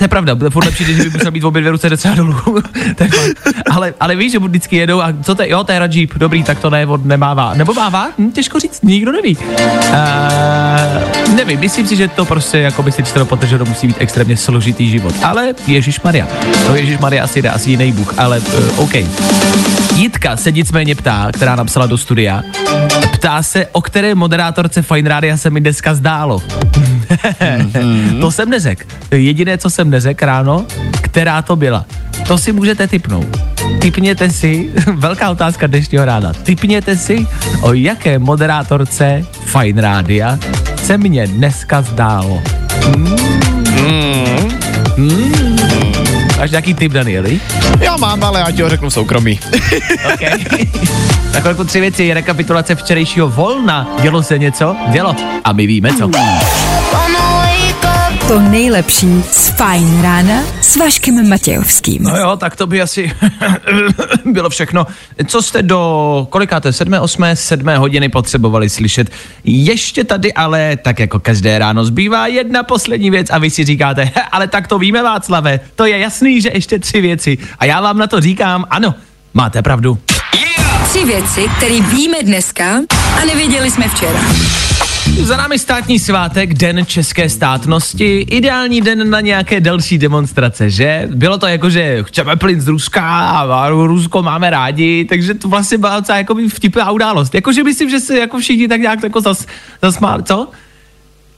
To 0.01 0.05
je 0.05 0.09
pravda, 0.09 0.35
bude 0.35 0.49
furt 0.49 0.65
lepší, 0.65 0.83
když 0.83 0.97
by 0.97 1.09
musel 1.09 1.31
být 1.31 1.43
v 1.43 1.45
obě 1.45 1.61
dvě 1.61 1.71
ruce 1.71 1.89
docela 1.89 2.15
dolů. 2.15 2.35
Ale, 3.71 3.93
ale 3.99 4.15
víš, 4.15 4.31
že 4.31 4.39
vždycky 4.39 4.75
jedou 4.75 5.01
a 5.01 5.13
co 5.23 5.35
to 5.35 5.41
je, 5.41 5.49
jo, 5.49 5.63
to 5.63 5.71
je 5.71 5.89
Jeep, 5.91 6.13
dobrý, 6.17 6.43
tak 6.43 6.59
to 6.59 6.69
ne, 6.69 6.85
on 6.85 7.01
nemává. 7.03 7.53
Nebo 7.53 7.73
mává? 7.73 8.09
Hm, 8.17 8.31
těžko 8.31 8.59
říct, 8.59 8.81
nikdo 8.83 9.11
neví. 9.11 9.37
Uh, 9.37 9.45
nevím, 11.35 11.59
myslím 11.59 11.87
si, 11.87 11.95
že 11.95 12.07
to 12.07 12.25
prostě 12.25 12.57
jako 12.57 12.83
by 12.83 12.91
si 12.91 13.03
čteno 13.03 13.25
potrženo 13.25 13.65
musí 13.65 13.87
být 13.87 13.95
extrémně 13.99 14.37
složitý 14.37 14.89
život. 14.89 15.15
Ale 15.23 15.53
Ježíš 15.67 16.01
Maria. 16.01 16.27
No 16.67 16.75
Ježíš 16.75 16.97
Maria 16.97 17.23
asi 17.23 17.41
jde 17.41 17.49
asi 17.49 17.69
jiný 17.69 17.91
Bůh, 17.91 18.19
ale 18.19 18.39
uh, 18.39 18.79
OK. 18.79 18.93
Jitka 19.95 20.37
se 20.37 20.51
nicméně 20.51 20.95
ptá, 20.95 21.29
která 21.33 21.55
napsala 21.55 21.85
do 21.85 21.97
studia, 21.97 22.41
ptá 23.13 23.43
se, 23.43 23.67
o 23.71 23.81
které 23.81 24.15
moderátorce 24.15 24.81
Fine 24.81 25.09
Rádia 25.09 25.37
se 25.37 25.49
mi 25.49 25.61
dneska 25.61 25.93
zdálo. 25.93 26.41
to 28.21 28.31
jsem 28.31 28.49
neřekl. 28.49 28.83
Jediné, 29.11 29.57
co 29.57 29.69
jsem 29.69 29.89
neřekl 29.89 30.25
ráno, 30.25 30.65
která 31.01 31.41
to 31.41 31.55
byla. 31.55 31.85
To 32.27 32.37
si 32.37 32.51
můžete 32.51 32.87
typnout. 32.87 33.41
Typněte 33.81 34.29
si, 34.29 34.69
velká 34.93 35.29
otázka 35.31 35.67
dnešního 35.67 36.05
rána, 36.05 36.33
typněte 36.33 36.97
si, 36.97 37.27
o 37.61 37.73
jaké 37.73 38.19
moderátorce 38.19 39.25
Fine 39.45 39.81
Rádia 39.81 40.39
se 40.83 40.97
mě 40.97 41.27
dneska 41.27 41.81
zdálo. 41.81 42.41
Mm. 42.97 43.17
Mm. 44.97 45.90
Máš 46.41 46.51
nějaký 46.51 46.73
tip, 46.73 46.91
Danieli? 46.91 47.39
Já 47.79 47.97
mám, 47.97 48.23
ale 48.23 48.39
já 48.39 48.51
ti 48.51 48.61
ho 48.61 48.69
řeknu 48.69 48.89
soukromí. 48.89 49.39
OK. 50.13 50.21
Na 51.33 51.39
chvilku 51.39 51.63
tři 51.63 51.79
věci, 51.79 52.13
rekapitulace 52.13 52.75
včerejšího 52.75 53.29
volna. 53.29 53.87
Dělo 54.01 54.23
se 54.23 54.37
něco? 54.37 54.75
Dělo. 54.87 55.15
A 55.43 55.53
my 55.53 55.67
víme 55.67 55.89
co. 55.93 56.11
To 58.31 58.39
nejlepší 58.39 59.23
z 59.31 59.49
Fajn 59.49 60.01
rána 60.01 60.43
s 60.61 60.75
Vaškem 60.75 61.29
Matějovským. 61.29 62.03
No 62.03 62.17
jo, 62.17 62.37
tak 62.37 62.55
to 62.55 62.67
by 62.67 62.81
asi 62.81 63.11
bylo 64.25 64.49
všechno. 64.49 64.87
Co 65.25 65.41
jste 65.41 65.63
do 65.63 66.27
kolikáté, 66.29 66.73
sedmé, 66.73 66.99
osmé, 66.99 67.35
sedmé 67.35 67.77
hodiny 67.77 68.09
potřebovali 68.09 68.69
slyšet? 68.69 69.09
Ještě 69.43 70.03
tady 70.03 70.33
ale, 70.33 70.77
tak 70.77 70.99
jako 70.99 71.19
každé 71.19 71.59
ráno, 71.59 71.85
zbývá 71.85 72.27
jedna 72.27 72.63
poslední 72.63 73.09
věc 73.09 73.29
a 73.29 73.37
vy 73.37 73.49
si 73.49 73.63
říkáte, 73.63 74.03
"He, 74.03 74.21
ale 74.31 74.47
tak 74.47 74.67
to 74.67 74.79
víme 74.79 75.03
Václave, 75.03 75.59
to 75.75 75.85
je 75.85 75.97
jasný, 75.97 76.41
že 76.41 76.49
ještě 76.53 76.79
tři 76.79 77.01
věci. 77.01 77.37
A 77.59 77.65
já 77.65 77.81
vám 77.81 77.97
na 77.97 78.07
to 78.07 78.21
říkám, 78.21 78.65
ano, 78.69 78.95
máte 79.33 79.61
pravdu. 79.61 79.97
Tři 80.89 81.05
věci, 81.05 81.45
které 81.57 81.81
víme 81.81 82.17
dneska 82.23 82.79
a 83.21 83.25
nevěděli 83.25 83.71
jsme 83.71 83.87
včera. 83.89 84.19
Za 85.19 85.37
námi 85.37 85.59
státní 85.59 85.99
svátek, 85.99 86.53
Den 86.53 86.85
české 86.85 87.29
státnosti, 87.29 88.19
ideální 88.19 88.81
den 88.81 89.09
na 89.09 89.21
nějaké 89.21 89.61
další 89.61 89.97
demonstrace, 89.97 90.69
že? 90.69 91.07
Bylo 91.15 91.37
to 91.37 91.47
jako, 91.47 91.69
že 91.69 92.03
chceme 92.03 92.35
plyn 92.35 92.61
z 92.61 92.67
Ruska 92.67 93.01
a 93.29 93.69
Rusko 93.69 94.23
máme 94.23 94.49
rádi, 94.49 95.05
takže 95.05 95.33
to 95.33 95.47
vlastně 95.49 95.77
byla 95.77 95.99
docela 95.99 96.17
jako 96.17 96.35
vtipná 96.49 96.91
událost. 96.91 97.35
Jakože 97.35 97.63
myslím, 97.63 97.89
že 97.89 97.99
se 97.99 98.19
jako 98.19 98.39
všichni 98.39 98.67
tak 98.67 98.81
nějak 98.81 99.03
jako 99.03 99.21
zas, 99.21 99.45
zasmáli, 99.81 100.23
co? 100.23 100.47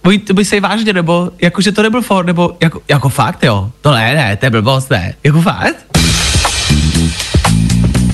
Bojí, 0.03 0.19
to 0.19 0.33
by 0.33 0.45
se 0.45 0.59
vážně, 0.59 0.93
nebo 0.93 1.31
jakože 1.41 1.71
to 1.71 1.83
nebyl 1.83 2.01
for, 2.01 2.25
nebo 2.25 2.57
jako, 2.61 2.81
jako 2.89 3.09
fakt, 3.09 3.43
jo? 3.43 3.71
To 3.81 3.91
ne, 3.91 4.15
ne, 4.15 4.37
to 4.37 4.45
je 4.45 4.49
blbost, 4.49 4.89
ne. 4.89 5.13
Jako 5.23 5.41
fakt? 5.41 5.85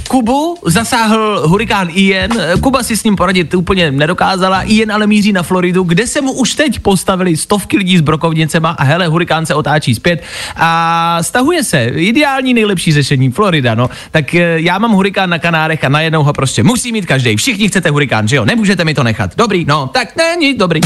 Kubu 0.10 0.58
zasáhl 0.66 1.48
hurikán 1.48 1.90
Ian. 1.94 2.30
Kuba 2.62 2.84
si 2.84 2.98
s 2.98 3.04
ním 3.04 3.16
poradit 3.16 3.54
úplně 3.54 3.92
nedokázala. 3.92 4.64
Ian 4.64 4.92
ale 4.92 5.08
míří 5.08 5.32
na 5.32 5.44
Floridu, 5.44 5.84
kde 5.84 6.08
se 6.08 6.22
mu 6.22 6.32
už 6.32 6.54
teď 6.54 6.80
postavili 6.80 7.38
stovky 7.38 7.78
lidí 7.78 7.98
s 7.98 8.02
brokovnicema 8.02 8.70
a 8.70 8.84
hele, 8.84 9.08
hurikán 9.08 9.46
se 9.46 9.56
otáčí 9.56 9.96
zpět 9.96 10.24
a 10.56 11.18
stahuje 11.22 11.64
se. 11.64 11.84
Ideální 11.84 12.54
nejlepší 12.54 12.94
řešení 12.94 13.32
Florida, 13.32 13.76
no. 13.76 13.90
Tak 14.12 14.36
eh, 14.36 14.62
já 14.62 14.80
mám 14.80 14.92
hurikán 14.92 15.30
na 15.30 15.40
Kanárech 15.40 15.84
a 15.84 15.90
najednou 15.90 16.24
ho 16.24 16.34
prostě 16.34 16.64
musí 16.64 16.92
mít 16.92 17.06
každý. 17.06 17.36
Všichni 17.36 17.68
chcete 17.68 17.90
hurikán, 17.90 18.28
že 18.28 18.36
jo? 18.36 18.46
Nemůžete 18.46 18.86
mi 18.86 18.94
to 18.94 19.04
nechat. 19.04 19.32
Dobrý, 19.38 19.66
no, 19.66 19.88
tak 19.94 20.16
není 20.18 20.54
dobrý. 20.54 20.82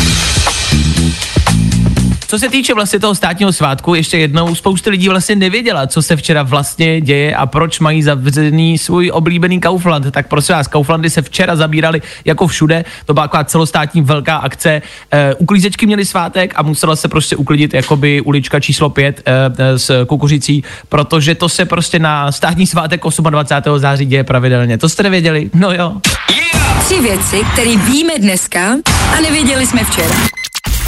Co 2.34 2.40
se 2.40 2.50
týče 2.50 2.74
vlastně 2.74 3.00
toho 3.00 3.16
státního 3.16 3.54
svátku, 3.54 3.96
ještě 3.96 4.18
jednou, 4.18 4.56
spousta 4.56 4.90
lidí 4.90 5.10
vlastně 5.10 5.36
nevěděla, 5.36 5.88
co 5.88 6.02
se 6.02 6.16
včera 6.16 6.44
vlastně 6.44 7.02
děje 7.02 7.36
a 7.36 7.46
proč 7.46 7.80
mají 7.80 8.04
zavřený 8.04 8.78
svůj 8.78 9.12
oblíbený 9.14 9.60
Kaufland. 9.60 10.12
Tak 10.12 10.28
prosím 10.28 10.56
vás, 10.56 10.68
Kauflandy 10.68 11.10
se 11.10 11.22
včera 11.22 11.56
zabírali 11.56 12.02
jako 12.26 12.48
všude, 12.48 12.86
to 13.06 13.14
byla 13.14 13.28
taková 13.28 13.44
celostátní 13.44 14.02
velká 14.02 14.36
akce. 14.36 14.82
E, 15.12 15.36
uklízečky 15.36 15.86
měly 15.86 16.06
svátek 16.06 16.54
a 16.56 16.62
musela 16.62 16.96
se 16.96 17.08
prostě 17.08 17.36
uklidit 17.36 17.74
jakoby 17.74 18.22
ulička 18.22 18.60
číslo 18.60 18.90
5 18.90 19.22
e, 19.26 19.80
s 19.80 20.06
kukuřicí, 20.06 20.64
protože 20.90 21.36
to 21.36 21.50
se 21.50 21.66
prostě 21.66 22.00
na 22.00 22.32
státní 22.32 22.68
svátek 22.68 23.02
28. 23.30 23.80
září 23.80 24.06
děje 24.06 24.24
pravidelně. 24.24 24.78
To 24.78 24.90
jste 24.90 25.04
nevěděli? 25.04 25.50
No 25.54 25.72
jo. 25.72 25.94
Tři 26.86 27.00
věci, 27.02 27.42
které 27.54 27.78
víme 27.78 28.14
dneska 28.20 28.76
a 29.18 29.22
nevěděli 29.22 29.68
jsme 29.68 29.84
včera. 29.84 30.43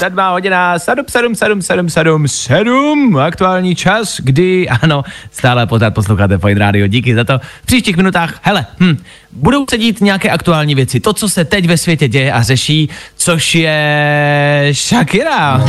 Sedmá 0.00 0.30
hodina, 0.30 0.78
sedm, 0.78 1.04
sedm, 1.08 1.34
sedm, 1.34 1.62
sedm, 1.62 1.90
sedm, 1.90 2.28
sedm, 2.28 3.16
aktuální 3.16 3.74
čas, 3.74 4.20
kdy, 4.20 4.68
ano, 4.68 5.02
stále 5.30 5.66
pořád 5.66 5.94
posloucháte 5.94 6.38
Fajn 6.38 6.58
Radio, 6.58 6.86
díky 6.86 7.14
za 7.14 7.24
to. 7.24 7.38
V 7.62 7.66
příštích 7.66 7.96
minutách, 7.96 8.34
hele, 8.42 8.66
hm, 8.80 8.96
budou 9.32 9.64
se 9.70 9.78
dít 9.78 10.00
nějaké 10.00 10.30
aktuální 10.30 10.74
věci, 10.74 11.00
to, 11.00 11.12
co 11.12 11.28
se 11.28 11.44
teď 11.44 11.66
ve 11.66 11.76
světě 11.76 12.08
děje 12.08 12.32
a 12.32 12.42
řeší, 12.42 12.88
což 13.16 13.54
je 13.54 14.68
Shakira. 14.72 15.64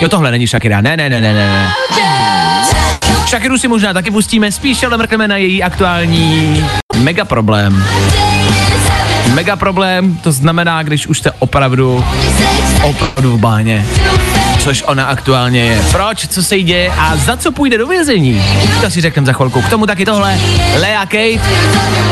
Jo, 0.00 0.08
tohle 0.08 0.30
není 0.30 0.46
Shakira, 0.46 0.80
ne, 0.80 0.96
ne, 0.96 1.10
ne, 1.10 1.20
ne, 1.20 1.34
ne. 1.34 1.72
Shakiru 3.28 3.58
si 3.58 3.68
možná 3.68 3.92
taky 3.92 4.10
pustíme, 4.10 4.52
spíš 4.52 4.82
ale 4.82 4.96
mrkneme 4.96 5.28
na 5.28 5.36
její 5.36 5.62
aktuální 5.62 6.64
mega 6.96 7.24
problém. 7.24 7.84
Mega 9.38 9.56
problém, 9.56 10.16
to 10.16 10.32
znamená, 10.32 10.82
když 10.82 11.06
už 11.06 11.18
jste 11.18 11.30
opravdu, 11.38 12.04
opravdu 12.82 13.36
v 13.36 13.40
báně. 13.40 13.86
Což 14.58 14.82
ona 14.86 15.04
aktuálně 15.04 15.60
je. 15.60 15.82
Proč, 15.90 16.28
co 16.28 16.42
se 16.42 16.56
jí 16.56 16.64
děje 16.64 16.92
a 16.98 17.16
za 17.16 17.36
co 17.36 17.52
půjde 17.52 17.78
do 17.78 17.86
vězení? 17.86 18.44
To 18.80 18.90
si 18.90 19.00
řekneme 19.00 19.26
za 19.26 19.32
chvilku. 19.32 19.62
K 19.62 19.70
tomu 19.70 19.86
taky 19.86 20.04
tohle. 20.04 20.38
Lea 20.78 21.06
Kate, 21.06 21.40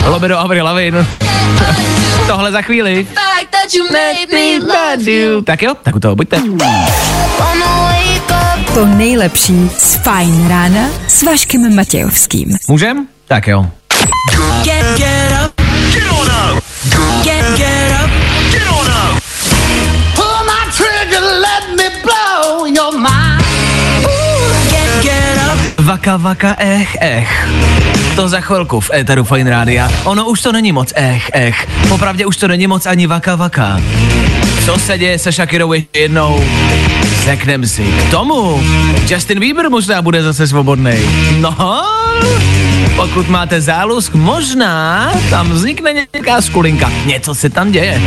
Lobedo 0.06 0.38
Avril 0.38 0.64
Lavigne. 0.64 1.06
tohle 2.26 2.52
za 2.52 2.62
chvíli. 2.62 3.06
Tak 5.45 5.62
jo, 5.62 5.75
tak 5.83 5.97
u 5.97 6.00
toho 6.00 6.16
buďte. 6.16 6.42
To 8.75 8.87
nejlepší 8.87 9.71
z 9.78 9.95
Fajn 9.95 10.49
rána 10.49 10.88
s 11.09 11.23
Vaškem 11.23 11.76
Matějovským. 11.76 12.56
Můžem? 12.68 13.06
Tak 13.28 13.47
jo. 13.47 13.66
Get, 14.64 14.99
get 14.99 15.33
up. 15.47 15.61
Get 15.95 16.12
on 16.12 16.56
up. 16.56 16.75
Get, 17.23 17.57
get 17.57 17.93
up. 18.02 18.11
Get 18.52 18.66
on 18.69 18.87
up. 18.87 19.23
Pull 20.14 20.38
my 20.47 20.62
trigger, 20.73 21.21
let 21.21 21.64
me 21.76 21.88
blow 22.02 22.66
your 22.66 22.93
mind. 22.99 23.43
Ooh, 24.05 24.71
get, 24.71 25.02
get 25.02 25.37
up. 25.38 25.59
Vaka, 25.78 26.16
vaka, 26.16 26.57
ech, 26.59 26.97
ech. 27.00 27.49
To 28.16 28.28
za 28.28 28.40
chvilku 28.40 28.81
v 28.81 28.90
éteru 28.95 29.25
Fine 29.25 29.50
Rádia. 29.50 29.90
Ono 30.05 30.25
už 30.26 30.43
to 30.43 30.52
není 30.52 30.73
moc 30.73 30.93
ech, 30.97 31.31
ech. 31.33 31.66
Popravdě 31.88 32.26
už 32.26 32.37
to 32.37 32.49
není 32.49 32.66
moc 32.66 32.87
ani 32.87 33.07
vaka, 33.07 33.35
vaka. 33.35 33.81
Co 34.64 34.78
se 34.78 34.99
děje 34.99 35.19
se 35.19 35.33
Shakirou 35.33 35.73
ještě 35.73 35.99
jednou? 35.99 36.45
Řeknem 37.25 37.66
si. 37.66 37.83
K 37.83 38.11
tomu 38.11 38.62
Justin 39.09 39.40
Bieber 39.40 39.71
možná 39.71 40.02
bude 40.02 40.23
zase 40.23 40.47
svobodný. 40.47 40.95
No, 41.40 41.83
pokud 42.97 43.29
máte 43.29 43.61
zálusk, 43.61 44.15
možná 44.15 45.12
tam 45.31 45.50
vznikne 45.50 45.93
nějaká 45.93 46.41
skulinka. 46.41 46.93
Něco 47.07 47.35
se 47.35 47.50
tam 47.50 47.73
děje. 47.73 48.03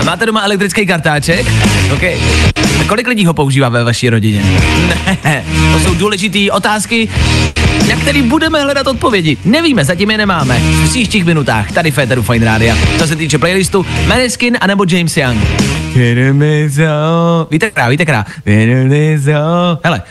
A 0.00 0.04
máte 0.04 0.26
doma 0.26 0.42
elektrický 0.42 0.86
kartáček? 0.86 1.46
OK. 1.92 2.02
A 2.80 2.84
kolik 2.86 3.06
lidí 3.06 3.26
ho 3.26 3.34
používá 3.34 3.68
ve 3.68 3.84
vaší 3.84 4.10
rodině? 4.10 4.42
Ne, 5.24 5.44
to 5.72 5.80
jsou 5.80 5.94
důležité 5.94 6.52
otázky, 6.52 7.08
na 7.88 7.96
který 7.96 8.22
budeme 8.22 8.62
hledat 8.62 8.86
odpovědi. 8.86 9.36
Nevíme, 9.44 9.84
zatím 9.84 10.10
je 10.10 10.18
nemáme. 10.18 10.58
V 10.58 10.90
příštích 10.90 11.24
minutách, 11.24 11.72
tady 11.72 11.90
Féteru 11.90 12.22
Fine 12.22 12.46
Radio. 12.46 12.76
Co 12.98 13.06
se 13.06 13.16
týče 13.16 13.38
playlistu, 13.38 13.86
Maneskin 14.06 14.58
anebo 14.60 14.84
James 14.88 15.16
Young. 15.16 15.40
Víte 17.50 17.70
krá, 17.70 17.88
víte 17.88 18.04
krá. 18.04 18.26
Hele. 19.84 20.02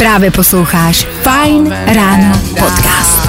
Právě 0.00 0.30
posloucháš 0.30 1.04
Fine 1.04 1.94
Ráno 1.94 2.40
podcast. 2.58 3.28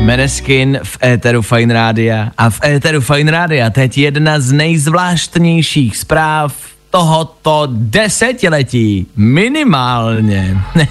Meneskin 0.00 0.80
v 0.82 0.98
éteru 1.04 1.42
Fine 1.42 1.74
Rádia 1.74 2.30
a 2.38 2.50
v 2.50 2.60
éteru 2.64 3.00
Fine 3.00 3.30
Rádia 3.30 3.70
teď 3.70 3.98
jedna 3.98 4.40
z 4.40 4.52
nejzvláštnějších 4.52 5.96
zpráv 5.96 6.54
tohoto 6.90 7.68
desetiletí. 7.70 9.06
Minimálně. 9.16 10.58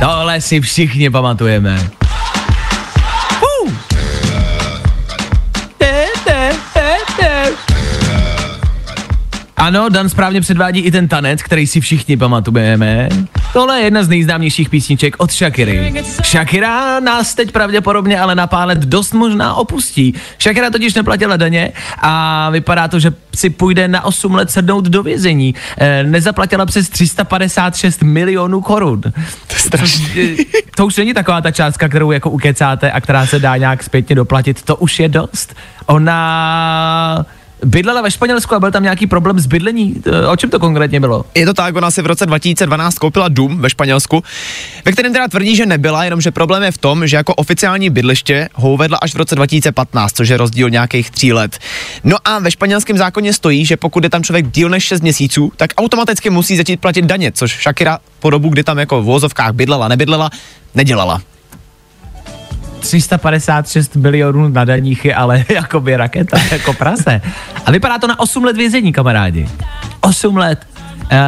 Tohle 0.00 0.40
si 0.40 0.60
všichni 0.60 1.10
pamatujeme. 1.10 2.01
Ano, 9.62 9.88
Dan 9.88 10.08
správně 10.08 10.40
předvádí 10.40 10.80
i 10.80 10.90
ten 10.90 11.08
tanec, 11.08 11.42
který 11.42 11.66
si 11.66 11.80
všichni 11.80 12.16
pamatujeme. 12.16 13.08
Tohle 13.52 13.78
je 13.78 13.84
jedna 13.84 14.02
z 14.02 14.08
nejznámějších 14.08 14.68
písniček 14.68 15.14
od 15.18 15.32
Shakiry. 15.32 16.04
Shakira 16.24 17.00
nás 17.00 17.34
teď 17.34 17.52
pravděpodobně 17.52 18.20
ale 18.20 18.34
na 18.34 18.46
pár 18.46 18.68
let 18.68 18.78
dost 18.78 19.12
možná 19.12 19.54
opustí. 19.54 20.14
Shakira 20.40 20.70
totiž 20.70 20.94
neplatila 20.94 21.36
daně 21.36 21.72
a 21.98 22.50
vypadá 22.50 22.88
to, 22.88 22.98
že 22.98 23.12
si 23.34 23.50
půjde 23.50 23.88
na 23.88 24.04
8 24.04 24.34
let 24.34 24.50
sednout 24.50 24.84
do 24.84 25.02
vězení. 25.02 25.54
E, 25.78 26.04
nezaplatila 26.04 26.66
přes 26.66 26.88
356 26.88 28.02
milionů 28.02 28.60
korun. 28.60 29.00
To, 29.00 29.76
je 30.14 30.36
to 30.76 30.86
už 30.86 30.96
není 30.96 31.14
taková 31.14 31.40
ta 31.40 31.50
částka, 31.50 31.88
kterou 31.88 32.10
jako 32.10 32.30
ukecáte 32.30 32.90
a 32.90 33.00
která 33.00 33.26
se 33.26 33.38
dá 33.38 33.56
nějak 33.56 33.82
zpětně 33.82 34.16
doplatit. 34.16 34.62
To 34.62 34.76
už 34.76 35.00
je 35.00 35.08
dost. 35.08 35.54
Ona 35.86 37.26
bydlela 37.64 38.02
ve 38.02 38.10
Španělsku 38.10 38.54
a 38.54 38.60
byl 38.60 38.70
tam 38.70 38.82
nějaký 38.82 39.06
problém 39.06 39.40
s 39.40 39.46
bydlení. 39.46 40.02
E, 40.06 40.26
O 40.26 40.36
čem 40.36 40.50
to 40.50 40.58
konkrétně 40.58 41.00
bylo? 41.00 41.24
Je 41.34 41.46
to 41.46 41.54
tak, 41.54 41.76
ona 41.76 41.90
si 41.90 42.02
v 42.02 42.06
roce 42.06 42.26
2012 42.26 42.98
koupila 42.98 43.28
dům 43.28 43.58
ve 43.58 43.70
Španělsku, 43.70 44.22
ve 44.84 44.92
kterém 44.92 45.12
teda 45.12 45.28
tvrdí, 45.28 45.56
že 45.56 45.66
nebyla, 45.66 46.04
jenomže 46.04 46.30
problém 46.30 46.62
je 46.62 46.70
v 46.70 46.78
tom, 46.78 47.06
že 47.06 47.16
jako 47.16 47.34
oficiální 47.34 47.90
bydliště 47.90 48.48
ho 48.54 48.72
uvedla 48.72 48.98
až 49.02 49.14
v 49.14 49.16
roce 49.16 49.34
2015, 49.34 50.16
což 50.16 50.28
je 50.28 50.36
rozdíl 50.36 50.70
nějakých 50.70 51.10
tří 51.10 51.32
let. 51.32 51.58
No 52.04 52.16
a 52.24 52.38
ve 52.38 52.50
španělském 52.50 52.98
zákoně 52.98 53.32
stojí, 53.32 53.66
že 53.66 53.76
pokud 53.76 54.04
je 54.04 54.10
tam 54.10 54.22
člověk 54.22 54.50
díl 54.50 54.68
než 54.68 54.84
6 54.84 55.00
měsíců, 55.00 55.52
tak 55.56 55.70
automaticky 55.76 56.30
musí 56.30 56.56
začít 56.56 56.80
platit 56.80 57.04
daně, 57.04 57.32
což 57.32 57.62
Shakira 57.62 57.98
po 58.20 58.30
dobu, 58.30 58.48
kdy 58.48 58.64
tam 58.64 58.78
jako 58.78 59.02
v 59.02 59.04
vozovkách 59.04 59.52
bydlela, 59.52 59.88
nebydlela, 59.88 60.30
nedělala. 60.74 61.20
356 62.82 63.96
milionů 63.96 64.48
na 64.48 64.64
daních 64.64 65.04
je 65.04 65.14
ale 65.14 65.44
jakoby 65.54 65.96
raketa, 65.96 66.38
jako 66.50 66.72
prase. 66.72 67.20
A 67.66 67.70
vypadá 67.70 67.98
to 67.98 68.06
na 68.06 68.20
8 68.20 68.44
let 68.44 68.56
vězení, 68.56 68.92
kamarádi. 68.92 69.48
8 70.00 70.36
let. 70.36 70.66
Uh, 71.12 71.18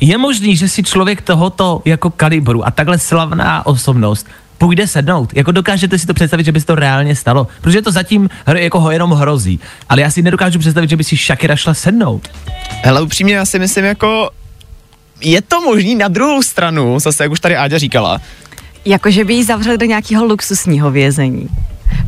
je 0.00 0.18
možný, 0.18 0.56
že 0.56 0.68
si 0.68 0.82
člověk 0.82 1.22
tohoto 1.22 1.82
jako 1.84 2.10
kalibru 2.10 2.66
a 2.66 2.70
takhle 2.70 2.98
slavná 2.98 3.66
osobnost 3.66 4.26
půjde 4.58 4.86
sednout. 4.86 5.36
Jako 5.36 5.52
dokážete 5.52 5.98
si 5.98 6.06
to 6.06 6.14
představit, 6.14 6.44
že 6.44 6.52
by 6.52 6.60
se 6.60 6.66
to 6.66 6.74
reálně 6.74 7.16
stalo? 7.16 7.46
Protože 7.60 7.82
to 7.82 7.92
zatím 7.92 8.30
hr- 8.46 8.56
jako 8.56 8.80
ho 8.80 8.90
jenom 8.90 9.10
hrozí. 9.10 9.60
Ale 9.88 10.00
já 10.00 10.10
si 10.10 10.22
nedokážu 10.22 10.58
představit, 10.58 10.90
že 10.90 10.96
by 10.96 11.04
si 11.04 11.16
Shakira 11.16 11.56
šla 11.56 11.74
sednout. 11.74 12.28
Hele, 12.82 13.02
upřímně 13.02 13.34
já 13.34 13.44
si 13.44 13.58
myslím 13.58 13.84
jako, 13.84 14.30
je 15.20 15.42
to 15.42 15.60
možný 15.60 15.94
na 15.94 16.08
druhou 16.08 16.42
stranu, 16.42 16.98
zase 17.00 17.22
jak 17.22 17.32
už 17.32 17.40
tady 17.40 17.56
Áďa 17.56 17.78
říkala, 17.78 18.20
Jakože 18.84 19.24
by 19.24 19.34
ji 19.34 19.44
zavřeli 19.44 19.78
do 19.78 19.86
nějakého 19.86 20.24
luxusního 20.24 20.90
vězení. 20.90 21.48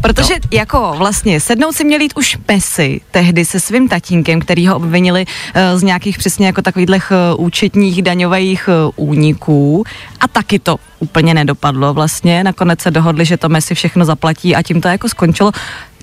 Protože 0.00 0.34
no. 0.34 0.58
jako 0.58 0.94
vlastně 0.98 1.40
sednout 1.40 1.72
si 1.72 1.84
měl 1.84 2.00
jít 2.00 2.12
už 2.16 2.38
Messi 2.48 3.00
tehdy 3.10 3.44
se 3.44 3.60
svým 3.60 3.88
tatínkem, 3.88 4.40
který 4.40 4.66
ho 4.66 4.76
obvinili 4.76 5.26
uh, 5.26 5.78
z 5.78 5.82
nějakých 5.82 6.18
přesně 6.18 6.46
jako 6.46 6.62
takových 6.62 6.88
uh, 6.90 7.44
účetních 7.44 8.02
daňových 8.02 8.68
uh, 8.68 9.08
úniků 9.08 9.84
a 10.20 10.28
taky 10.28 10.58
to 10.58 10.76
úplně 10.98 11.34
nedopadlo 11.34 11.94
vlastně. 11.94 12.44
Nakonec 12.44 12.80
se 12.80 12.90
dohodli, 12.90 13.24
že 13.24 13.36
to 13.36 13.48
Messi 13.48 13.74
všechno 13.74 14.04
zaplatí 14.04 14.56
a 14.56 14.62
tím 14.62 14.80
to 14.80 14.88
jako 14.88 15.08
skončilo. 15.08 15.52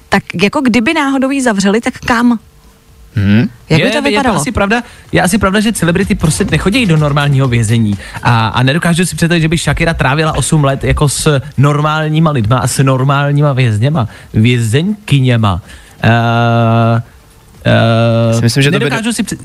Tak 0.10 0.23
jako 0.43 0.62
kdyby 0.62 0.93
náhodou 0.93 1.30
ji 1.30 1.41
zavřeli, 1.41 1.82
tak 1.82 1.97
kam? 1.97 2.39
Hmm. 3.17 3.49
Jak 3.69 3.82
by 3.82 3.88
je, 3.88 3.91
to 3.91 3.97
Je 3.97 4.01
vypadalo? 4.01 4.36
to 4.36 4.41
asi 4.41 4.51
pravda, 4.51 4.84
je 5.12 5.21
asi 5.21 5.38
pravda, 5.38 5.60
že 5.60 5.73
celebrity 5.73 6.15
prostě 6.15 6.45
nechodí 6.51 6.86
do 6.86 6.97
normálního 6.97 7.47
vězení 7.47 7.97
a, 8.23 8.47
a 8.47 8.63
nedokážu 8.63 9.06
si 9.06 9.15
představit, 9.15 9.41
že 9.41 9.47
by 9.47 9.58
Shakira 9.58 9.93
trávila 9.93 10.36
8 10.36 10.63
let 10.63 10.84
jako 10.84 11.10
s 11.10 11.41
normálníma 11.58 12.32
lidma 12.32 12.58
a 12.58 12.67
s 12.67 12.84
normálníma 12.84 13.53
vězněma, 13.53 14.08
vězeňkyněma. 14.34 15.62
Uh, 16.03 16.10
uh, 18.32 18.36
Si 18.39 18.41
myslím, 18.41 18.63
že 18.63 18.71
to 18.71 18.80
by- 18.80 18.86
nedokážu 18.86 19.13
si 19.13 19.23
před... 19.23 19.39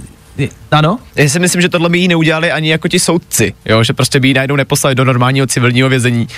Ano? 0.71 0.99
Já 1.17 1.29
si 1.29 1.39
myslím, 1.39 1.63
že 1.63 1.69
tohle 1.69 1.89
by 1.89 1.99
jí 1.99 2.09
neudělali 2.09 2.53
ani 2.53 2.71
jako 2.71 2.89
ti 2.89 2.99
soudci, 3.01 3.55
jo, 3.65 3.85
že 3.85 3.93
prostě 3.93 4.21
by 4.21 4.29
jí 4.29 4.35
najednou 4.35 4.57
neposlali 4.57 4.95
do 4.95 5.05
normálního 5.05 5.47
civilního 5.47 5.89
vězení. 5.89 6.29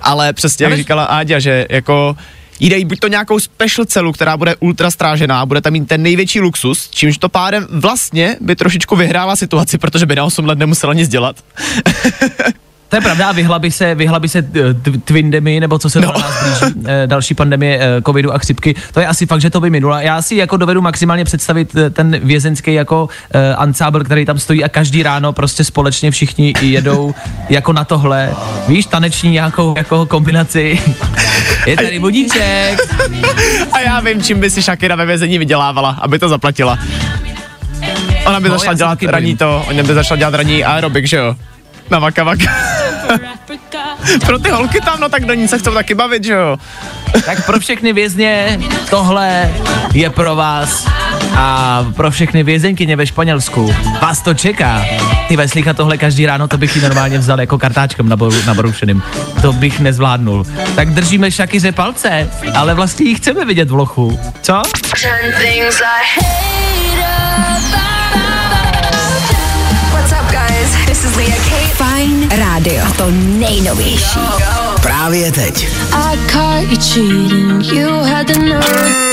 Ale 0.00 0.32
přesně 0.32 0.64
jak 0.64 0.70
Ale- 0.72 0.76
říkala 0.76 1.04
Áďa, 1.04 1.38
že 1.38 1.66
jako 1.70 2.16
jí 2.60 2.70
dají 2.70 2.84
buď 2.84 3.00
to 3.00 3.08
nějakou 3.08 3.38
special 3.38 3.84
celu, 3.84 4.12
která 4.12 4.36
bude 4.36 4.56
ultra 4.56 4.90
strážená, 4.90 5.46
bude 5.46 5.60
tam 5.60 5.72
mít 5.72 5.88
ten 5.88 6.02
největší 6.02 6.40
luxus, 6.40 6.90
čímž 6.90 7.18
to 7.18 7.28
pádem 7.28 7.66
vlastně 7.70 8.36
by 8.40 8.56
trošičku 8.56 8.96
vyhrála 8.96 9.36
situaci, 9.36 9.78
protože 9.78 10.06
by 10.06 10.16
na 10.16 10.24
8 10.24 10.46
let 10.46 10.58
nemusela 10.58 10.94
nic 10.94 11.08
dělat. 11.08 11.36
To 12.92 12.96
je 12.96 13.00
pravda, 13.00 13.28
a 13.28 13.32
vyhla 13.32 13.58
by 13.58 13.70
se, 13.70 13.94
vyhla 13.94 14.18
by 14.20 14.28
se 14.28 14.38
eh, 14.38 14.98
twindemi, 15.04 15.60
nebo 15.60 15.78
co 15.78 15.90
se 15.90 16.00
no. 16.00 16.12
Na 16.12 16.18
nás 16.20 16.42
blíží, 16.60 16.74
eh, 16.86 17.06
další 17.06 17.34
pandemie 17.34 17.78
eh, 17.80 18.02
covidu 18.06 18.34
a 18.34 18.38
chřipky. 18.38 18.74
To 18.92 19.00
je 19.00 19.06
asi 19.06 19.26
fakt, 19.26 19.40
že 19.40 19.50
to 19.50 19.60
by 19.60 19.70
minula. 19.70 20.00
Já 20.02 20.22
si 20.22 20.36
jako 20.36 20.56
dovedu 20.56 20.80
maximálně 20.82 21.24
představit 21.24 21.76
ten 21.90 22.20
vězenský 22.22 22.74
jako 22.74 23.08
ansábl, 23.56 24.04
který 24.04 24.24
tam 24.24 24.38
stojí 24.38 24.64
a 24.64 24.68
každý 24.68 25.02
ráno 25.02 25.32
prostě 25.32 25.64
společně 25.64 26.10
všichni 26.10 26.54
jedou 26.60 27.14
jako 27.48 27.72
na 27.72 27.84
tohle. 27.84 28.34
Víš, 28.68 28.86
taneční 28.86 29.30
nějakou 29.30 29.74
jako 29.76 30.06
kombinaci. 30.06 30.80
Je 31.66 31.76
tady 31.76 31.98
budíček. 31.98 32.80
A 33.72 33.80
já 33.80 34.00
vím, 34.00 34.22
čím 34.22 34.40
by 34.40 34.50
si 34.50 34.62
Shakira 34.62 34.96
ve 34.96 35.06
vězení 35.06 35.38
vydělávala, 35.38 35.90
aby 35.90 36.18
to 36.18 36.28
zaplatila. 36.28 36.78
Ona 38.26 38.40
by 38.40 38.48
No, 38.48 38.58
začala 38.58 38.74
dělat 38.74 39.02
ranní 39.02 39.26
vím. 39.26 39.36
to, 39.36 39.64
ona 39.68 39.82
by 39.82 39.94
začala 39.94 40.18
dělat 40.18 40.34
ranní 40.34 40.64
aerobik, 40.64 41.06
že 41.06 41.16
jo? 41.16 41.36
Na 41.92 41.98
vaka 41.98 42.24
vaka. 42.24 42.44
Pro 44.26 44.38
ty 44.38 44.50
holky 44.50 44.80
tam, 44.80 45.00
no 45.00 45.08
tak 45.08 45.24
do 45.24 45.34
ní 45.34 45.48
se 45.48 45.58
chcou 45.58 45.74
taky 45.74 45.94
bavit, 45.94 46.24
že 46.24 46.32
jo? 46.32 46.56
Tak 47.24 47.46
pro 47.46 47.60
všechny 47.60 47.92
vězně 47.92 48.60
tohle 48.90 49.50
je 49.94 50.10
pro 50.10 50.36
vás 50.36 50.86
a 51.36 51.86
pro 51.96 52.10
všechny 52.10 52.42
vězenkyně 52.42 52.96
ve 52.96 53.06
Španělsku. 53.06 53.74
Vás 54.02 54.22
to 54.22 54.34
čeká. 54.34 54.84
Ty 55.28 55.36
ve 55.36 55.48
slychat 55.48 55.76
tohle 55.76 55.98
každý 55.98 56.26
ráno, 56.26 56.48
to 56.48 56.58
bych 56.58 56.76
ji 56.76 56.82
normálně 56.82 57.18
vzal 57.18 57.40
jako 57.40 57.58
kartáčkem 57.58 58.08
naboru, 58.08 58.36
naborušeným. 58.46 59.02
To 59.42 59.52
bych 59.52 59.80
nezvládnul. 59.80 60.46
Tak 60.74 60.90
držíme 60.90 61.30
Šakyře 61.30 61.72
palce, 61.72 62.30
ale 62.54 62.74
vlastně 62.74 63.06
ji 63.06 63.14
chceme 63.14 63.44
vidět 63.44 63.70
v 63.70 63.74
lochu. 63.74 64.20
Co? 64.42 64.62
Radio. 72.38 72.84
A 72.84 72.90
to 72.92 73.10
nejnovější. 73.10 74.18
Právě 74.82 75.32
teď. 75.32 75.68
I 75.92 76.18
caught 76.32 76.70
you 76.70 76.78
cheating. 76.78 77.72
You 77.72 77.88
had 78.04 78.26
the 78.26 78.38
nerve. 78.38 79.11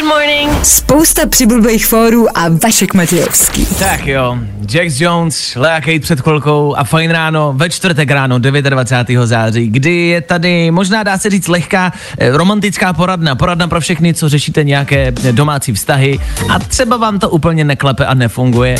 Good 0.00 0.08
morning. 0.08 0.64
Spousta 0.64 1.26
přibulbých 1.26 1.86
fórů 1.86 2.38
a 2.38 2.48
Vašek 2.48 2.94
Matějovský. 2.94 3.66
Tak 3.66 4.06
jo, 4.06 4.38
Jax 4.74 5.00
Jones, 5.00 5.56
Lea 5.56 5.80
Kate 5.80 6.00
před 6.00 6.20
chvilkou 6.20 6.74
a 6.76 6.84
fajn 6.84 7.10
ráno 7.10 7.52
ve 7.56 7.70
čtvrtek 7.70 8.10
ráno 8.10 8.38
29. 8.38 9.26
září, 9.26 9.68
kdy 9.68 9.96
je 9.96 10.20
tady 10.20 10.70
možná 10.70 11.02
dá 11.02 11.18
se 11.18 11.30
říct 11.30 11.48
lehká 11.48 11.92
eh, 12.18 12.30
romantická 12.30 12.92
poradna, 12.92 13.34
poradna 13.34 13.68
pro 13.68 13.80
všechny, 13.80 14.14
co 14.14 14.28
řešíte 14.28 14.64
nějaké 14.64 15.12
eh, 15.24 15.32
domácí 15.32 15.72
vztahy 15.72 16.18
a 16.48 16.58
třeba 16.58 16.96
vám 16.96 17.18
to 17.18 17.30
úplně 17.30 17.64
neklepe 17.64 18.06
a 18.06 18.14
nefunguje. 18.14 18.76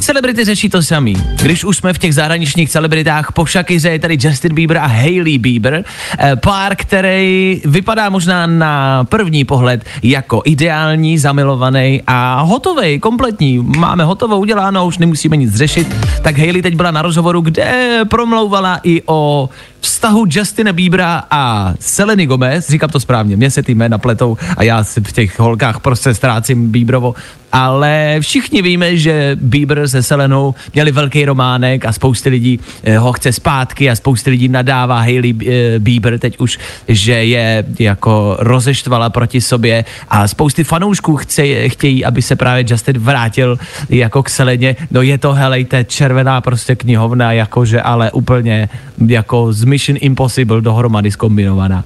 Celebrity 0.00 0.44
řeší 0.44 0.68
to 0.68 0.82
samý. 0.82 1.16
Když 1.42 1.64
už 1.64 1.76
jsme 1.76 1.92
v 1.92 1.98
těch 1.98 2.14
zahraničních 2.14 2.70
celebritách, 2.70 3.32
po 3.32 3.46
Shakiře 3.46 3.90
je 3.90 3.98
tady 3.98 4.18
Justin 4.20 4.54
Bieber 4.54 4.78
a 4.78 4.86
Hailey 4.86 5.38
Bieber, 5.38 5.84
eh, 6.18 6.36
pár, 6.36 6.76
který 6.76 7.62
vypadá 7.64 8.10
možná 8.10 8.46
na 8.46 9.04
první 9.04 9.44
pohled 9.44 9.84
jako 10.02 10.42
ideální, 10.52 11.18
zamilovaný 11.18 12.02
a 12.06 12.40
hotový, 12.40 13.00
kompletní. 13.00 13.58
Máme 13.58 14.04
hotovo 14.04 14.38
uděláno, 14.38 14.86
už 14.86 14.98
nemusíme 14.98 15.36
nic 15.36 15.54
řešit. 15.54 15.96
Tak 16.22 16.38
Hailey 16.38 16.62
teď 16.62 16.74
byla 16.76 16.90
na 16.90 17.02
rozhovoru, 17.02 17.40
kde 17.40 18.00
promlouvala 18.08 18.80
i 18.82 19.02
o 19.06 19.48
vztahu 19.82 20.26
Justina 20.30 20.72
Biebera 20.72 21.24
a 21.30 21.74
Seleny 21.80 22.26
Gomez, 22.26 22.70
říkám 22.70 22.90
to 22.90 23.00
správně, 23.00 23.36
mě 23.36 23.50
se 23.50 23.62
ty 23.62 23.74
jména 23.74 23.98
pletou 23.98 24.36
a 24.56 24.62
já 24.62 24.84
si 24.84 25.00
v 25.00 25.12
těch 25.12 25.38
holkách 25.38 25.80
prostě 25.80 26.14
ztrácím 26.14 26.70
Bieberovo, 26.70 27.14
ale 27.52 28.16
všichni 28.20 28.62
víme, 28.62 28.96
že 28.96 29.36
Bieber 29.40 29.88
se 29.88 30.02
Selenou 30.02 30.54
měli 30.74 30.92
velký 30.92 31.24
románek 31.24 31.84
a 31.84 31.92
spousty 31.92 32.28
lidí 32.28 32.60
eh, 32.84 32.98
ho 32.98 33.12
chce 33.12 33.32
zpátky 33.32 33.90
a 33.90 33.96
spousty 33.96 34.30
lidí 34.30 34.48
nadává 34.48 35.00
Hailey 35.00 35.34
eh, 35.46 35.78
Bieber 35.78 36.18
teď 36.18 36.38
už, 36.38 36.58
že 36.88 37.12
je 37.12 37.64
jako 37.78 38.36
rozeštvala 38.38 39.10
proti 39.10 39.40
sobě 39.40 39.84
a 40.08 40.28
spousty 40.28 40.64
fanoušků 40.64 41.16
chce, 41.16 41.68
chtějí, 41.68 42.04
aby 42.04 42.22
se 42.22 42.36
právě 42.36 42.64
Justin 42.68 42.98
vrátil 42.98 43.58
jako 43.88 44.22
k 44.22 44.30
Seleně. 44.30 44.76
No 44.90 45.02
je 45.02 45.18
to, 45.18 45.32
helejte, 45.32 45.84
červená 45.84 46.40
prostě 46.40 46.76
knihovna, 46.76 47.32
jakože 47.32 47.82
ale 47.82 48.10
úplně 48.10 48.68
jako 49.06 49.52
z 49.52 49.64
Mission 49.72 49.96
Impossible 50.00 50.60
dohromady 50.60 51.10
zkombinovaná. 51.10 51.84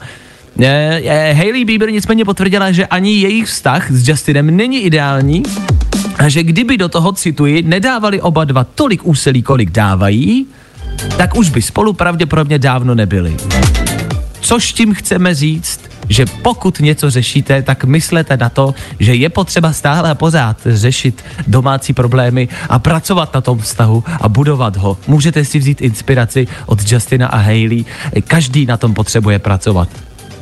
Eh, 0.58 1.00
eh, 1.04 1.34
Hailey 1.34 1.64
Bieber 1.64 1.90
nicméně 1.90 2.24
potvrdila, 2.24 2.72
že 2.72 2.86
ani 2.86 3.12
jejich 3.12 3.46
vztah 3.46 3.90
s 3.90 4.08
Justinem 4.08 4.56
není 4.56 4.80
ideální 4.82 5.42
a 6.18 6.28
že 6.28 6.42
kdyby 6.42 6.76
do 6.76 6.88
toho, 6.88 7.12
cituji, 7.12 7.62
nedávali 7.62 8.20
oba 8.20 8.44
dva 8.44 8.64
tolik 8.64 9.06
úsilí, 9.06 9.42
kolik 9.42 9.70
dávají, 9.70 10.46
tak 11.16 11.36
už 11.36 11.50
by 11.50 11.62
spolu 11.62 11.92
pravděpodobně 11.92 12.58
dávno 12.58 12.94
nebyli. 12.94 13.36
Což 14.46 14.72
tím 14.72 14.94
chceme 14.94 15.34
říct, 15.34 15.80
že 16.08 16.26
pokud 16.42 16.80
něco 16.80 17.10
řešíte, 17.10 17.62
tak 17.62 17.84
myslete 17.84 18.36
na 18.36 18.48
to, 18.48 18.74
že 18.98 19.14
je 19.14 19.28
potřeba 19.28 19.72
stále 19.72 20.10
a 20.10 20.14
pořád 20.14 20.56
řešit 20.66 21.24
domácí 21.46 21.92
problémy 21.92 22.48
a 22.68 22.78
pracovat 22.78 23.34
na 23.34 23.40
tom 23.40 23.58
vztahu 23.58 24.04
a 24.20 24.28
budovat 24.28 24.76
ho. 24.76 24.98
Můžete 25.06 25.44
si 25.44 25.58
vzít 25.58 25.80
inspiraci 25.80 26.46
od 26.66 26.92
Justina 26.92 27.26
a 27.26 27.36
Hailey. 27.36 27.84
Každý 28.26 28.66
na 28.66 28.76
tom 28.76 28.94
potřebuje 28.94 29.38
pracovat. 29.38 29.88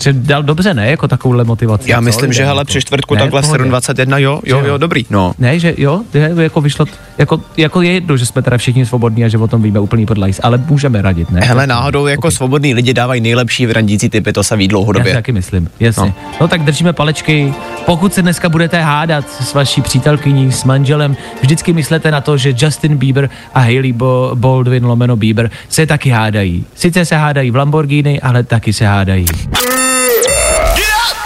Že 0.02 0.12
dal 0.12 0.42
dobře, 0.42 0.74
ne? 0.74 0.90
Jako 0.90 1.08
takovouhle 1.08 1.44
motivaci. 1.44 1.90
Já 1.90 1.96
co? 1.96 2.02
myslím, 2.02 2.32
že 2.32 2.44
hele, 2.44 2.60
jako. 2.60 2.66
při 2.66 2.80
čtvrtku 2.80 3.14
Ne, 3.14 3.20
takhle 3.20 3.42
v 3.42 3.44
pohodě. 3.44 3.64
7.21, 3.64 4.16
jo, 4.16 4.40
jo, 4.46 4.62
jo, 4.66 4.78
dobrý, 4.78 5.06
no. 5.10 5.34
Ne, 5.38 5.58
že 5.58 5.74
jo, 5.78 6.00
je, 6.14 6.32
jako 6.40 6.60
vyšlo, 6.60 6.86
jako, 7.18 7.40
jako 7.56 7.82
je 7.82 7.92
jedno, 7.92 8.16
že 8.16 8.26
jsme 8.26 8.42
teda 8.42 8.58
všichni 8.58 8.86
svobodní 8.86 9.24
a 9.24 9.28
že 9.28 9.38
o 9.38 9.48
tom 9.48 9.62
víme 9.62 9.80
úplný 9.80 10.06
podlajs, 10.06 10.40
ale 10.42 10.58
můžeme 10.68 11.02
radit, 11.02 11.30
ne? 11.30 11.40
Hele, 11.44 11.66
náhodou 11.66 12.06
jako 12.06 12.28
Ok. 12.28 12.34
svobodní 12.34 12.74
lidi 12.74 12.94
dávají 12.94 13.20
nejlepší 13.20 13.66
randící 13.72 14.08
typy, 14.08 14.32
to 14.32 14.44
se 14.44 14.56
ví 14.56 14.64
Já 14.64 14.68
dlouhodobě. 14.68 15.12
taky 15.12 15.32
myslím, 15.32 15.68
jasně. 15.80 16.02
No. 16.02 16.06
No. 16.06 16.14
no 16.40 16.48
tak 16.48 16.62
držíme 16.64 16.92
palečky. 16.92 17.54
Pokud 17.86 18.14
se 18.14 18.22
dneska 18.22 18.48
budete 18.48 18.80
hádat 18.80 19.24
s 19.30 19.54
vaší 19.54 19.82
přítelkyní, 19.82 20.52
s 20.52 20.64
manželem, 20.64 21.16
vždycky 21.42 21.72
myslete 21.72 22.10
na 22.10 22.20
to, 22.20 22.36
že 22.36 22.54
Justin 22.58 22.96
Bieber 22.96 23.30
a 23.54 23.60
Hailey 23.60 23.92
Bo- 23.92 24.30
Baldwin 24.34 24.84
lomeno 24.86 25.16
Bieber 25.16 25.50
se 25.68 25.86
taky 25.86 26.10
hádají. 26.10 26.64
Sice 26.74 27.04
se 27.04 27.16
hádají 27.16 27.50
v 27.50 27.56
Lamborghini, 27.56 28.20
ale 28.20 28.42
taky 28.42 28.72
se 28.72 28.86
hádají. 28.86 29.24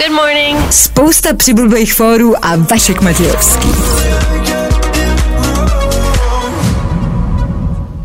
Good 0.06 0.12
morning. 0.12 0.72
Spousta 0.72 1.34
přibulbých 1.34 1.94
fórů 1.94 2.44
a 2.44 2.56
Vašek 2.56 3.00
Matějovský. 3.00 3.68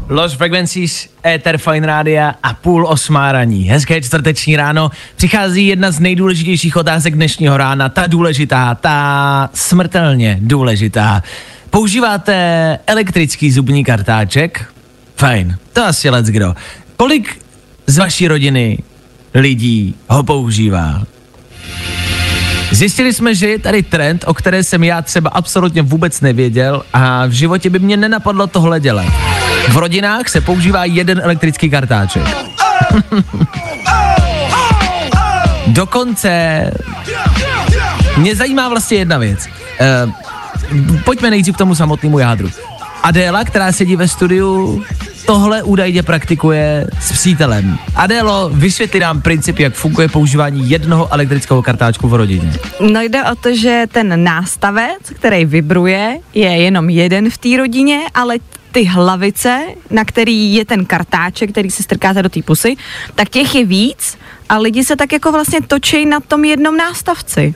Los 0.09 0.33
Frequencies, 0.33 1.09
Ether 1.25 1.57
Fine 1.57 1.87
Rádia 1.87 2.35
a 2.43 2.53
půl 2.53 2.87
osmá 2.87 3.31
raní. 3.31 3.63
Hezké 3.63 4.01
čtvrteční 4.01 4.55
ráno. 4.55 4.91
Přichází 5.15 5.67
jedna 5.67 5.91
z 5.91 5.99
nejdůležitějších 5.99 6.75
otázek 6.75 7.13
dnešního 7.13 7.57
rána. 7.57 7.89
Ta 7.89 8.07
důležitá, 8.07 8.75
ta 8.75 9.49
smrtelně 9.53 10.37
důležitá. 10.41 11.23
Používáte 11.69 12.79
elektrický 12.87 13.51
zubní 13.51 13.83
kartáček? 13.83 14.73
Fajn, 15.15 15.57
to 15.73 15.85
asi 15.85 16.09
let's 16.09 16.29
kdo. 16.29 16.55
Kolik 16.97 17.41
z 17.87 17.97
vaší 17.97 18.27
rodiny 18.27 18.77
lidí 19.33 19.95
ho 20.07 20.23
používá? 20.23 21.12
Zjistili 22.71 23.13
jsme, 23.13 23.35
že 23.35 23.47
je 23.49 23.59
tady 23.59 23.83
trend, 23.83 24.23
o 24.27 24.33
které 24.33 24.63
jsem 24.63 24.83
já 24.83 25.01
třeba 25.01 25.29
absolutně 25.29 25.81
vůbec 25.81 26.21
nevěděl 26.21 26.83
a 26.93 27.25
v 27.25 27.31
životě 27.31 27.69
by 27.69 27.79
mě 27.79 27.97
nenapadlo 27.97 28.47
tohle 28.47 28.79
dělat. 28.79 29.05
V 29.69 29.77
rodinách 29.77 30.29
se 30.29 30.41
používá 30.41 30.85
jeden 30.85 31.21
elektrický 31.23 31.69
kartáček. 31.69 32.23
Dokonce 35.67 36.71
mě 38.17 38.35
zajímá 38.35 38.69
vlastně 38.69 38.97
jedna 38.97 39.17
věc. 39.17 39.47
Uh, 40.05 40.97
pojďme 41.05 41.29
nejdřív 41.29 41.55
k 41.55 41.57
tomu 41.57 41.75
samotnému 41.75 42.19
jádru. 42.19 42.49
Adéla, 43.03 43.43
která 43.43 43.71
sedí 43.71 43.95
ve 43.95 44.07
studiu, 44.07 44.83
tohle 45.25 45.63
údajně 45.63 46.03
praktikuje 46.03 46.87
s 46.99 47.11
přítelem. 47.11 47.77
Adélo, 47.95 48.49
vysvětli 48.53 48.99
nám 48.99 49.21
princip, 49.21 49.59
jak 49.59 49.73
funguje 49.73 50.07
používání 50.07 50.69
jednoho 50.69 51.13
elektrického 51.13 51.61
kartáčku 51.61 52.07
v 52.07 52.13
rodině. 52.13 52.53
No 52.79 53.01
jde 53.01 53.23
o 53.23 53.35
to, 53.35 53.55
že 53.55 53.83
ten 53.91 54.23
nástavec, 54.23 55.09
který 55.13 55.45
vibruje, 55.45 56.19
je 56.33 56.49
jenom 56.49 56.89
jeden 56.89 57.29
v 57.29 57.37
té 57.37 57.57
rodině, 57.57 57.99
ale 58.13 58.35
ty 58.71 58.83
hlavice, 58.83 59.61
na 59.89 60.05
který 60.05 60.53
je 60.53 60.65
ten 60.65 60.85
kartáček, 60.85 61.51
který 61.51 61.71
si 61.71 61.83
strkáte 61.83 62.23
do 62.23 62.29
té 62.29 62.41
pusy, 62.41 62.75
tak 63.15 63.29
těch 63.29 63.55
je 63.55 63.65
víc 63.65 64.17
a 64.49 64.57
lidi 64.57 64.83
se 64.83 64.95
tak 64.95 65.13
jako 65.13 65.31
vlastně 65.31 65.61
točí 65.61 66.05
na 66.05 66.19
tom 66.19 66.45
jednom 66.45 66.77
nástavci. 66.77 67.53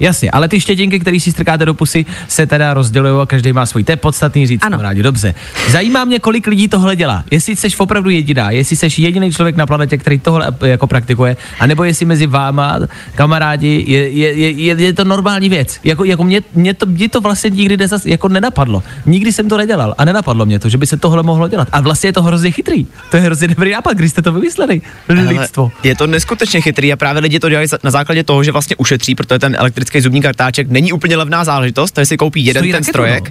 Jasně, 0.00 0.30
ale 0.30 0.48
ty 0.48 0.60
štětinky, 0.60 1.00
které 1.00 1.20
si 1.20 1.32
strkáte 1.32 1.64
do 1.64 1.74
pusy, 1.74 2.06
se 2.28 2.46
teda 2.46 2.74
rozdělují 2.74 3.22
a 3.22 3.26
každý 3.26 3.52
má 3.52 3.66
svůj. 3.66 3.84
To 3.84 3.92
je 3.92 3.96
podstatný 3.96 4.46
říct, 4.46 4.62
Ano. 4.62 4.70
kamarádi, 4.76 5.02
dobře. 5.02 5.34
Zajímá 5.70 6.04
mě, 6.04 6.18
kolik 6.18 6.46
lidí 6.46 6.68
tohle 6.68 6.96
dělá. 6.96 7.24
Jestli 7.30 7.56
jsi 7.56 7.68
opravdu 7.78 8.10
jediná, 8.10 8.50
jestli 8.50 8.76
jsi 8.76 9.02
jediný 9.02 9.32
člověk 9.32 9.56
na 9.56 9.66
planetě, 9.66 9.98
který 9.98 10.18
tohle 10.18 10.52
eh, 10.62 10.68
jako 10.68 10.86
praktikuje, 10.86 11.36
anebo 11.60 11.84
jestli 11.84 12.06
mezi 12.06 12.26
váma, 12.26 12.78
kamarádi, 13.14 13.84
je, 13.86 14.08
je, 14.08 14.32
je, 14.32 14.50
je, 14.50 14.74
je 14.78 14.92
to 14.92 15.04
normální 15.04 15.48
věc. 15.48 15.80
Jako, 15.84 16.04
jako 16.04 16.24
mě, 16.24 16.42
mě, 16.54 16.74
to, 16.74 16.86
mě 16.86 17.08
to 17.08 17.20
vlastně 17.20 17.50
nikdy 17.50 17.76
nezas, 17.76 18.06
jako 18.06 18.28
nenapadlo. 18.28 18.82
Nikdy 19.06 19.32
jsem 19.32 19.48
to 19.48 19.56
nedělal 19.56 19.94
a 19.98 20.04
nenapadlo 20.04 20.46
mě 20.46 20.58
to, 20.58 20.68
že 20.68 20.78
by 20.78 20.86
se 20.86 20.96
tohle 20.96 21.22
mohlo 21.22 21.48
dělat. 21.48 21.68
A 21.72 21.80
vlastně 21.80 22.08
je 22.08 22.12
to 22.12 22.22
hrozně 22.22 22.50
chytrý. 22.50 22.86
To 23.10 23.16
je 23.16 23.22
hrozně 23.22 23.48
dobrý 23.48 23.70
nápad, 23.70 23.96
když 23.96 24.10
jste 24.10 24.22
to 24.22 24.32
vymysleli. 24.32 24.80
Lidstvo. 25.08 25.72
je 25.82 25.94
to 25.96 26.06
neskutečně 26.06 26.60
chytrý 26.60 26.92
a 26.92 26.96
právě 26.96 27.22
lidi 27.22 27.40
to 27.40 27.48
dělají 27.48 27.68
na 27.84 27.90
základě 27.90 28.24
toho, 28.24 28.44
že 28.44 28.52
vlastně 28.52 28.76
ušetří, 28.76 29.14
protože 29.14 29.38
ten 29.38 29.56
elektrický 29.58 29.87
zubní 30.00 30.22
kartáček 30.22 30.70
není 30.70 30.92
úplně 30.92 31.16
levná 31.16 31.44
záležitost, 31.44 31.90
takže 31.92 32.06
si 32.06 32.16
koupí 32.16 32.44
jeden 32.44 32.60
Stojí 32.60 32.72
ten 32.72 32.84
strojek. 32.84 33.24
no. 33.24 33.30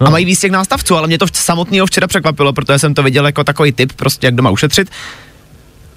No. 0.00 0.04
No. 0.04 0.06
A 0.06 0.10
mají 0.10 0.24
víc 0.24 0.40
těch 0.40 0.50
nástavců, 0.50 0.96
ale 0.96 1.06
mě 1.06 1.18
to 1.18 1.26
samotného 1.32 1.86
včera 1.86 2.06
překvapilo, 2.06 2.52
protože 2.52 2.78
jsem 2.78 2.94
to 2.94 3.02
viděl 3.02 3.26
jako 3.26 3.44
takový 3.44 3.72
tip, 3.72 3.92
prostě 3.92 4.26
jak 4.26 4.34
doma 4.34 4.50
ušetřit. 4.50 4.88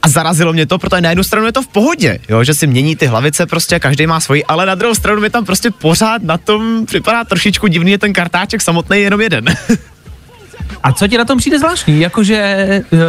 A 0.01 0.09
zarazilo 0.09 0.53
mě 0.53 0.65
to, 0.65 0.77
protože 0.77 1.01
na 1.01 1.09
jednu 1.09 1.23
stranu 1.23 1.45
je 1.45 1.51
to 1.51 1.61
v 1.61 1.67
pohodě, 1.67 2.19
jo, 2.29 2.43
že 2.43 2.53
si 2.53 2.67
mění 2.67 2.95
ty 2.95 3.05
hlavice, 3.05 3.45
prostě 3.45 3.79
každý 3.79 4.07
má 4.07 4.19
svoji, 4.19 4.45
ale 4.45 4.65
na 4.65 4.75
druhou 4.75 4.95
stranu 4.95 5.21
mi 5.21 5.29
tam 5.29 5.45
prostě 5.45 5.71
pořád 5.71 6.23
na 6.23 6.37
tom 6.37 6.85
připadá 6.85 7.23
trošičku 7.23 7.67
divný, 7.67 7.91
je 7.91 7.97
ten 7.97 8.13
kartáček 8.13 8.61
samotný 8.61 9.01
jenom 9.01 9.21
jeden. 9.21 9.45
A 10.83 10.91
co 10.93 11.07
ti 11.07 11.17
na 11.17 11.25
tom 11.25 11.37
přijde 11.37 11.59
zvláštní? 11.59 11.99
Jakože 12.01 12.65
uh, 12.91 12.99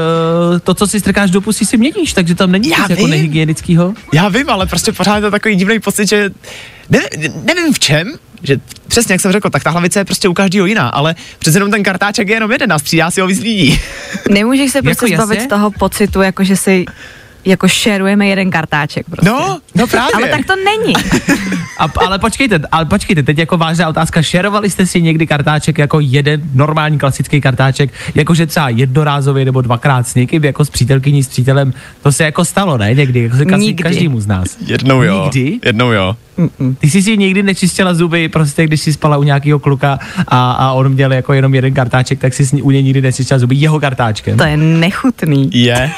to, 0.65 0.75
co 0.75 0.87
si 0.87 1.01
strkáš 1.01 1.31
do 1.31 1.41
pusy, 1.41 1.67
si 1.67 1.77
měníš, 1.77 2.13
takže 2.13 2.35
tam 2.35 2.53
není 2.53 2.69
nic 2.69 2.89
jako 2.89 3.07
nehygienického. 3.07 3.95
Já 4.13 4.29
vím, 4.29 4.51
ale 4.51 4.67
prostě 4.67 4.93
pořád 4.93 5.17
je 5.17 5.23
to 5.23 5.31
takový 5.31 5.55
divný 5.57 5.81
pocit, 5.81 6.09
že 6.09 6.31
ne, 6.91 7.01
nevím 7.45 7.73
v 7.73 7.79
čem, 7.79 8.13
že 8.43 8.57
přesně 8.89 9.13
jak 9.13 9.21
jsem 9.21 9.33
řekl, 9.33 9.51
tak 9.51 9.63
ta 9.65 9.71
hlavice 9.71 10.01
je 10.01 10.05
prostě 10.05 10.29
u 10.29 10.35
každého 10.35 10.67
jiná, 10.67 10.89
ale 10.89 11.15
přece 11.39 11.57
jenom 11.57 11.71
ten 11.71 11.83
kartáček 11.83 12.29
je 12.29 12.35
jenom 12.37 12.53
jeden 12.53 12.73
a 12.73 12.79
střídá 12.79 13.11
si 13.11 13.21
ho 13.21 13.27
víc 13.27 13.41
lidí. 13.41 13.81
Nemůžeš 14.31 14.71
se 14.73 14.83
prostě 14.83 15.05
Jako 15.11 15.17
zbavit 15.23 15.35
jasně? 15.37 15.47
z 15.47 15.51
toho 15.51 15.71
pocitu, 15.71 16.23
jako 16.23 16.45
že 16.45 16.57
si 16.57 16.85
jako 17.45 17.69
šerujeme 17.69 18.27
jeden 18.27 18.51
kartáček 18.51 19.07
prostě. 19.07 19.27
No, 19.31 19.59
no 19.75 19.87
právě. 19.87 20.15
Ale 20.15 20.29
tak 20.29 20.47
to 20.47 20.53
není. 20.57 20.95
A, 21.79 21.85
ale 22.07 22.19
počkejte, 22.19 22.61
ale 22.73 22.85
počkejte, 22.85 23.23
teď 23.23 23.39
jako 23.39 23.57
vážná 23.57 23.89
otázka, 23.89 24.23
šerovali 24.23 24.71
jste 24.71 24.87
si 24.87 25.03
někdy 25.03 25.27
kartáček 25.27 25.79
jako 25.79 26.01
jeden 26.01 26.41
normální 26.55 26.99
klasický 26.99 27.41
kartáček, 27.41 27.91
jakože 28.15 28.47
třeba 28.47 28.69
jednorázově 28.69 29.45
nebo 29.45 29.61
dvakrát 29.61 30.09
s 30.09 30.15
někým, 30.15 30.45
jako 30.45 30.65
s 30.65 30.71
přítelkyní, 30.71 31.23
s 31.25 31.29
přítelem, 31.29 31.75
to 32.03 32.13
se 32.13 32.25
jako 32.25 32.45
stalo, 32.45 32.79
ne? 32.79 32.95
Někdy, 32.95 33.23
jako 33.23 33.37
se 33.37 33.45
každý, 33.45 33.67
Nikdy. 33.67 33.83
každému 33.83 34.21
z 34.21 34.27
nás. 34.27 34.57
Jednou 34.67 35.03
jo. 35.03 35.23
Nikdy? 35.25 35.61
Jednou 35.65 35.93
jo. 35.93 36.17
Ty 36.79 36.91
jsi 36.91 37.03
si 37.03 37.17
nikdy 37.19 37.43
nečistila 37.43 37.95
zuby, 37.95 38.29
prostě 38.29 38.65
když 38.65 38.81
jsi 38.81 38.93
spala 38.93 39.17
u 39.17 39.23
nějakého 39.23 39.59
kluka 39.59 39.99
a, 40.29 40.53
a 40.53 40.73
on 40.73 40.89
měl 40.89 41.13
jako 41.13 41.33
jenom 41.33 41.55
jeden 41.55 41.75
kartáček, 41.75 42.19
tak 42.21 42.35
si 42.35 42.45
s 42.47 42.53
ní- 42.53 42.63
u 42.63 42.71
něj 42.71 42.83
nikdy 42.83 43.01
nečistila 43.03 43.39
zuby 43.39 43.57
jeho 43.57 43.81
kartáčkem. 43.81 44.37
To 44.39 44.45
je 44.45 44.57
nechutný. 44.57 45.51
Je. 45.53 45.91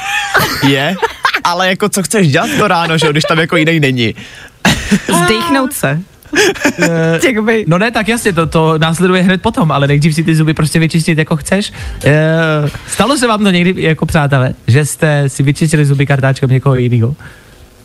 Je. 0.67 0.95
Ale 1.43 1.67
jako 1.67 1.89
co 1.89 2.03
chceš 2.03 2.27
dělat 2.27 2.49
to 2.57 2.67
ráno, 2.67 2.97
že 2.97 3.05
jo, 3.05 3.11
když 3.11 3.23
tam 3.23 3.39
jako 3.39 3.57
jiný 3.57 3.79
není. 3.79 4.15
Zdechnout 5.25 5.73
se. 5.73 5.99
Jakoby, 7.25 7.65
No 7.67 7.77
ne, 7.77 7.91
tak 7.91 8.07
jasně, 8.07 8.33
to, 8.33 8.47
to 8.47 8.77
následuje 8.77 9.23
hned 9.23 9.41
potom, 9.41 9.71
ale 9.71 9.87
nejdřív 9.87 10.15
si 10.15 10.23
ty 10.23 10.35
zuby 10.35 10.53
prostě 10.53 10.79
vyčistit 10.79 11.17
jako 11.17 11.37
chceš. 11.37 11.73
E, 12.05 12.33
stalo 12.87 13.17
se 13.17 13.27
vám 13.27 13.43
to 13.43 13.51
někdy 13.51 13.81
jako 13.81 14.05
přátelé, 14.05 14.53
že 14.67 14.85
jste 14.85 15.29
si 15.29 15.43
vyčistili 15.43 15.85
zuby 15.85 16.05
kartáčkem 16.05 16.49
někoho 16.49 16.75
jiného? 16.75 17.15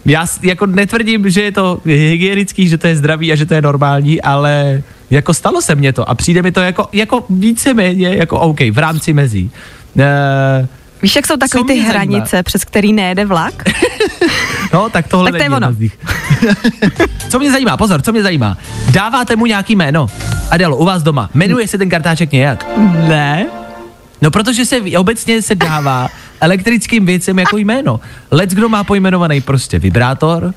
Já 0.04 0.26
jako 0.42 0.66
netvrdím, 0.66 1.30
že 1.30 1.42
je 1.42 1.52
to 1.52 1.80
hygienický, 1.84 2.68
že 2.68 2.78
to 2.78 2.86
je 2.86 2.96
zdravý 2.96 3.32
a 3.32 3.36
že 3.36 3.46
to 3.46 3.54
je 3.54 3.62
normální, 3.62 4.22
ale 4.22 4.82
jako 5.10 5.34
stalo 5.34 5.62
se 5.62 5.74
mně 5.74 5.92
to 5.92 6.10
a 6.10 6.14
přijde 6.14 6.42
mi 6.42 6.52
to 6.52 6.60
jako, 6.60 6.88
jako 6.92 7.24
víceméně 7.30 8.16
jako 8.16 8.40
OK, 8.40 8.60
v 8.60 8.78
rámci 8.78 9.12
mezí. 9.12 9.50
E, 9.98 10.68
víš, 11.02 11.16
jak 11.16 11.26
jsou 11.26 11.36
takové 11.36 11.64
ty 11.64 11.68
zajímá? 11.68 11.88
hranice, 11.88 12.42
přes 12.42 12.64
který 12.64 12.92
nejede 12.92 13.24
vlak? 13.24 13.54
No, 14.72 14.90
tak 14.90 15.08
tohle 15.08 15.32
Tak 15.32 15.38
to 15.38 15.42
je 15.44 15.56
ono. 15.56 15.72
z 15.72 15.78
nich. 15.78 15.98
co 17.28 17.38
mě 17.38 17.50
zajímá, 17.52 17.76
pozor, 17.76 18.02
co 18.02 18.12
mě 18.12 18.22
zajímá. 18.22 18.58
Dáváte 18.90 19.36
mu 19.36 19.46
nějaký 19.46 19.76
jméno? 19.76 20.06
Adelo, 20.50 20.76
u 20.76 20.84
vás 20.84 21.02
doma. 21.02 21.30
Jmenuje 21.34 21.68
se 21.68 21.78
ten 21.78 21.88
kartáček 21.90 22.32
nějak? 22.32 22.66
Ne. 23.08 23.46
No, 24.22 24.30
protože 24.30 24.64
se 24.64 24.80
obecně 24.98 25.42
se 25.42 25.54
dává 25.54 26.08
elektrickým 26.40 27.06
věcem 27.06 27.38
jako 27.38 27.56
jméno. 27.58 28.00
Let's 28.30 28.54
kdo 28.54 28.68
má 28.68 28.84
pojmenovaný 28.84 29.40
prostě 29.40 29.78
vibrátor. 29.78 30.54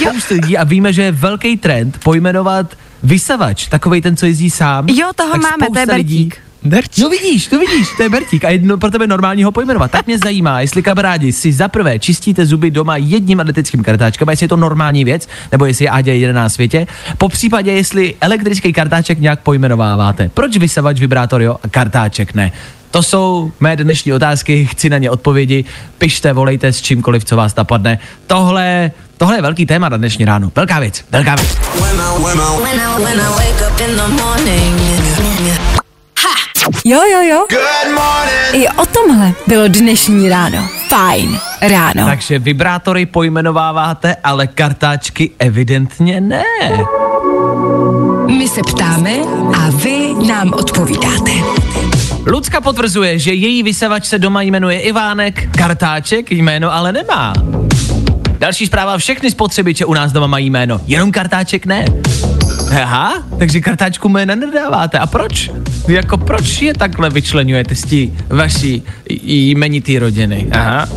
Spoustu 0.00 0.34
lidí 0.34 0.58
a 0.58 0.64
víme, 0.64 0.92
že 0.92 1.02
je 1.02 1.12
velký 1.12 1.56
trend 1.56 1.98
pojmenovat 2.04 2.74
vysavač, 3.02 3.66
takovej 3.66 4.02
ten, 4.02 4.16
co 4.16 4.26
jezdí 4.26 4.50
sám. 4.50 4.88
Jo, 4.88 5.10
toho 5.16 5.32
Tak 5.32 5.42
máme, 5.42 5.56
to 5.58 5.64
je 5.78 5.82
spousta 5.86 5.94
lidí- 5.96 6.32
Bertík. 6.64 6.64
Derč. 6.64 6.98
No 6.98 7.08
vidíš, 7.08 7.46
to 7.46 7.58
vidíš, 7.58 7.88
to 7.96 8.02
je 8.02 8.08
Bertík 8.08 8.44
a 8.44 8.50
jedno 8.50 8.78
pro 8.78 8.90
tebe 8.90 9.06
normální 9.06 9.44
ho 9.44 9.52
pojmenovat. 9.52 9.90
Tak 9.90 10.06
mě 10.06 10.18
zajímá, 10.18 10.60
jestli 10.60 10.82
kamarádi 10.82 11.32
si 11.32 11.52
za 11.52 11.68
prvé 11.68 11.98
čistíte 11.98 12.46
zuby 12.46 12.70
doma 12.70 12.96
jedním 12.96 13.40
elektrickým 13.40 13.82
kartáčkem, 13.82 14.28
a 14.28 14.32
jestli 14.32 14.44
je 14.44 14.48
to 14.48 14.56
normální 14.56 15.04
věc, 15.04 15.28
nebo 15.52 15.66
jestli 15.66 15.84
je 15.84 15.90
Ádě 15.90 16.14
jeden 16.14 16.36
na 16.36 16.48
světě. 16.48 16.86
Po 17.18 17.28
případě, 17.28 17.72
jestli 17.72 18.14
elektrický 18.20 18.72
kartáček 18.72 19.18
nějak 19.18 19.40
pojmenováváte. 19.40 20.30
Proč 20.34 20.56
vysavač, 20.56 21.00
vibrátor 21.00 21.42
jo 21.42 21.56
a 21.62 21.68
kartáček 21.68 22.34
ne? 22.34 22.52
To 22.90 23.02
jsou 23.02 23.52
mé 23.60 23.76
dnešní 23.76 24.12
otázky, 24.12 24.66
chci 24.66 24.90
na 24.90 24.98
ně 24.98 25.10
odpovědi. 25.10 25.64
Pište, 25.98 26.32
volejte 26.32 26.72
s 26.72 26.80
čímkoliv, 26.80 27.24
co 27.24 27.36
vás 27.36 27.56
napadne. 27.56 27.98
Tohle, 28.26 28.90
tohle 29.16 29.36
je 29.36 29.42
velký 29.42 29.66
téma 29.66 29.88
na 29.88 29.96
dnešní 29.96 30.24
ráno. 30.24 30.52
Velká 30.56 30.80
věc, 30.80 31.04
velká 31.10 31.34
věc. 31.34 31.58
When 31.80 32.00
I, 32.00 32.22
when 32.22 32.40
I, 32.40 32.56
when 33.04 33.20
I 33.20 33.42
morning. 36.64 36.82
Jo, 36.84 37.00
jo, 37.12 37.20
jo. 37.22 37.46
I 38.52 38.68
o 38.68 38.86
tomhle 38.86 39.32
bylo 39.46 39.68
dnešní 39.68 40.28
ráno. 40.28 40.68
Fajn 40.88 41.38
ráno. 41.60 42.06
Takže 42.06 42.38
vibrátory 42.38 43.06
pojmenováváte, 43.06 44.16
ale 44.24 44.46
kartáčky 44.46 45.30
evidentně 45.38 46.20
ne. 46.20 46.44
My 48.26 48.48
se 48.48 48.60
ptáme 48.62 49.10
a 49.54 49.70
vy 49.70 50.14
nám 50.26 50.52
odpovídáte. 50.52 51.30
Lucka 52.26 52.60
potvrzuje, 52.60 53.18
že 53.18 53.32
její 53.32 53.62
vysavač 53.62 54.04
se 54.04 54.18
doma 54.18 54.42
jmenuje 54.42 54.80
Ivánek, 54.80 55.56
kartáček 55.56 56.30
jméno 56.32 56.72
ale 56.72 56.92
nemá. 56.92 57.32
Další 58.38 58.66
zpráva, 58.66 58.98
všechny 58.98 59.30
spotřebiče 59.30 59.84
u 59.84 59.94
nás 59.94 60.12
doma 60.12 60.26
mají 60.26 60.50
jméno, 60.50 60.80
jenom 60.86 61.12
kartáček 61.12 61.66
ne. 61.66 61.84
Aha, 62.82 63.22
takže 63.38 63.60
kartáčku 63.60 64.08
jména 64.08 64.34
nedáváte. 64.34 64.98
A 64.98 65.06
proč? 65.06 65.50
Jako 65.88 66.16
proč 66.16 66.62
je 66.62 66.74
takhle 66.74 67.10
vyčlenujete 67.10 67.74
z 67.74 67.82
tí 67.82 68.12
vaší 68.28 68.82
jmenitý 69.22 69.98
rodiny? 69.98 70.46
Aha. 70.52 70.88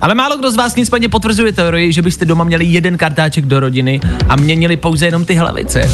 Ale 0.00 0.14
málo 0.14 0.36
kdo 0.36 0.50
z 0.50 0.56
vás 0.56 0.76
nicméně 0.76 1.08
potvrzuje 1.08 1.52
teorii, 1.52 1.92
že 1.92 2.02
byste 2.02 2.24
doma 2.24 2.44
měli 2.44 2.64
jeden 2.64 2.98
kartáček 2.98 3.46
do 3.46 3.60
rodiny 3.60 4.00
a 4.28 4.36
měnili 4.36 4.76
pouze 4.76 5.06
jenom 5.06 5.24
ty 5.24 5.34
hlavice. 5.34 5.90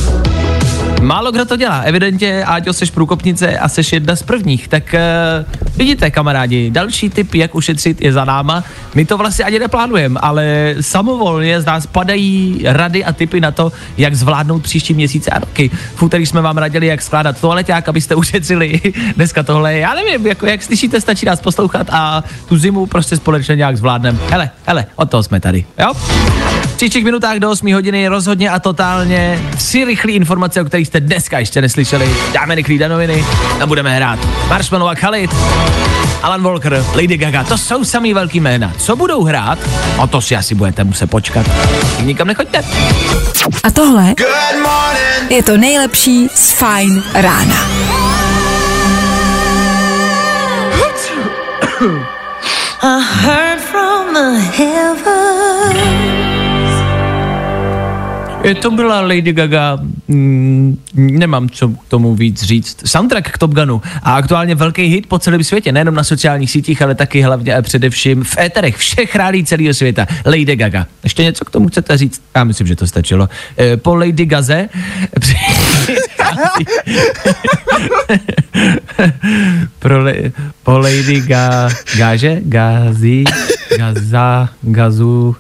Málo 1.03 1.33
kdo 1.33 1.45
to 1.45 1.57
dělá. 1.57 1.81
Evidentně, 1.81 2.45
Áďo, 2.45 2.73
seš 2.73 2.91
průkopnice 2.91 3.59
a 3.59 3.69
seš 3.69 3.93
jedna 3.93 4.17
z 4.17 4.23
prvních. 4.23 4.69
Tak 4.69 4.95
uh, 4.95 5.68
vidíte, 5.79 6.11
kamarádi, 6.11 6.71
další 6.71 7.11
tip, 7.11 7.35
jak 7.35 7.55
ušetřit, 7.55 8.03
je 8.03 8.13
za 8.13 8.25
náma. 8.25 8.65
My 8.95 9.05
to 9.05 9.19
vlastně 9.19 9.45
ani 9.45 9.59
neplánujeme, 9.59 10.21
ale 10.23 10.75
samovolně 10.81 11.61
z 11.61 11.65
nás 11.65 11.87
padají 11.87 12.61
rady 12.65 13.05
a 13.05 13.13
tipy 13.13 13.41
na 13.41 13.51
to, 13.51 13.73
jak 13.99 14.15
zvládnout 14.15 14.63
příští 14.63 14.95
měsíce 14.95 15.31
a 15.31 15.39
roky. 15.39 15.71
V 15.95 16.03
úterý 16.03 16.27
jsme 16.27 16.41
vám 16.41 16.59
radili, 16.59 16.87
jak 16.87 17.03
skládat 17.03 17.41
toaleťák, 17.41 17.89
abyste 17.89 18.15
ušetřili. 18.23 18.81
Dneska 19.17 19.43
tohle, 19.43 19.79
já 19.79 19.95
nevím, 19.95 20.27
jako 20.27 20.47
jak 20.47 20.63
slyšíte, 20.63 21.01
stačí 21.01 21.27
nás 21.27 21.41
poslouchat 21.41 21.87
a 21.91 22.25
tu 22.49 22.59
zimu 22.59 22.87
prostě 22.87 23.17
společně 23.17 23.57
nějak 23.57 23.77
zvládneme. 23.77 24.19
Hele, 24.31 24.51
hele, 24.67 24.87
od 24.97 25.11
toho 25.11 25.23
jsme 25.23 25.41
tady, 25.41 25.65
jo? 25.79 25.95
V 26.63 26.77
příštích 26.77 27.05
minutách 27.05 27.39
do 27.39 27.51
8 27.51 27.75
hodiny 27.75 28.09
rozhodně 28.09 28.51
a 28.51 28.59
totálně 28.59 29.41
tři 29.57 29.85
rychlé 29.85 30.13
informace, 30.13 30.63
o 30.63 30.65
kterých 30.65 30.87
jste 30.87 31.01
dneska 31.01 31.39
ještě 31.39 31.61
neslyšeli. 31.61 32.09
Dáme 32.33 32.55
rychlý 32.55 32.79
danoviny 32.79 33.25
a 33.61 33.67
budeme 33.67 33.97
hrát. 33.97 34.19
Marshmallow 34.49 34.89
a 34.89 34.95
Khalid, 34.95 35.31
Alan 36.23 36.43
Walker, 36.43 36.85
Lady 36.95 37.17
Gaga, 37.17 37.45
to 37.45 37.59
jsou 37.59 37.85
samý 37.85 38.15
velký 38.15 38.41
jména. 38.41 38.73
Co 38.79 38.97
budou 38.97 39.25
hrát? 39.25 39.59
O 39.99 40.07
to 40.07 40.21
si 40.21 40.37
asi 40.37 40.55
budete 40.55 40.85
muset 40.85 41.07
počkat. 41.11 41.47
Nikam 42.01 42.27
nechoďte. 42.27 42.65
A 43.63 43.71
tohle 43.71 44.15
je 45.31 45.43
to 45.43 45.57
nejlepší 45.57 46.29
z 46.35 46.53
Fajn 46.53 47.03
rána. 47.15 47.69
I 52.83 53.01
heard 53.03 53.61
from 53.61 54.15
the 54.15 54.39
heavens. 54.57 56.08
Je 58.43 58.55
to 58.55 58.71
byla 58.71 59.01
Lady 59.01 59.33
Gaga, 59.33 59.79
mm, 60.09 60.79
nemám 60.95 61.49
co 61.49 61.69
k 61.69 61.89
tomu 61.89 62.15
víc 62.15 62.43
říct. 62.43 62.89
Soundtrack 62.89 63.31
k 63.31 63.39
Top 63.39 63.55
Gunu 63.55 63.83
a 64.03 64.15
aktuálně 64.15 64.55
velký 64.55 64.83
hit 64.83 65.07
po 65.07 65.19
celém 65.19 65.45
světě, 65.45 65.73
nejenom 65.73 65.95
na 65.95 66.05
sociálních 66.05 66.51
sítích, 66.51 66.83
ale 66.83 66.95
taky 66.95 67.23
hlavně 67.23 67.57
a 67.57 67.63
především 67.63 68.25
v 68.25 68.39
éterech 68.39 68.77
všech 68.77 69.17
rádí 69.17 69.45
celého 69.45 69.75
světa. 69.75 70.07
Lady 70.27 70.57
Gaga. 70.57 70.87
Ještě 71.05 71.23
něco 71.23 71.45
k 71.45 71.51
tomu 71.51 71.69
chcete 71.69 71.97
říct? 71.97 72.23
Já 72.37 72.45
myslím, 72.45 72.67
že 72.67 72.77
to 72.77 72.87
stačilo. 72.87 73.29
E, 73.59 73.77
po 73.77 73.95
Lady 73.95 74.27
Gaze 74.27 74.69
Pro 79.79 80.03
le, 80.03 80.15
po 80.63 80.79
Lady 80.79 81.21
Ga, 81.21 81.69
Gaže, 81.97 82.41
Gazi, 82.43 83.25
Gaza, 83.79 84.49
Gazu, 84.63 85.37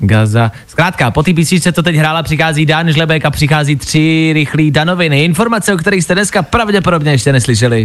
Gaza. 0.00 0.52
Zkrátka, 0.66 1.10
po 1.10 1.22
té 1.22 1.34
písničce, 1.34 1.72
co 1.72 1.82
teď 1.82 1.96
hrála, 1.96 2.22
přichází 2.22 2.66
Dan 2.66 2.92
Žlebek 2.92 3.24
a 3.24 3.30
přichází 3.30 3.76
tři 3.76 4.30
rychlý 4.34 4.70
danoviny. 4.70 5.24
Informace, 5.24 5.74
o 5.74 5.76
kterých 5.76 6.04
jste 6.04 6.14
dneska 6.14 6.42
pravděpodobně 6.42 7.10
ještě 7.10 7.32
neslyšeli. 7.32 7.84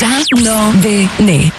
Danoviny. 0.00 1.52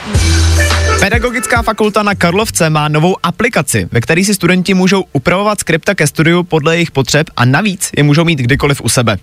Pedagogická 1.00 1.62
fakulta 1.62 2.04
na 2.04 2.16
Karlovce 2.16 2.70
má 2.70 2.88
novou 2.88 3.16
aplikaci, 3.24 3.88
ve 3.92 4.02
které 4.02 4.24
si 4.24 4.34
studenti 4.34 4.74
můžou 4.74 5.04
upravovat 5.14 5.60
skripta 5.60 5.96
ke 5.96 6.08
studiu 6.08 6.44
podle 6.44 6.76
jejich 6.76 6.92
potřeb 6.92 7.28
a 7.36 7.46
navíc 7.46 7.90
je 7.98 8.04
můžou 8.04 8.26
mít 8.26 8.40
kdykoliv 8.40 8.82
u 8.82 8.90
sebe. 8.90 9.18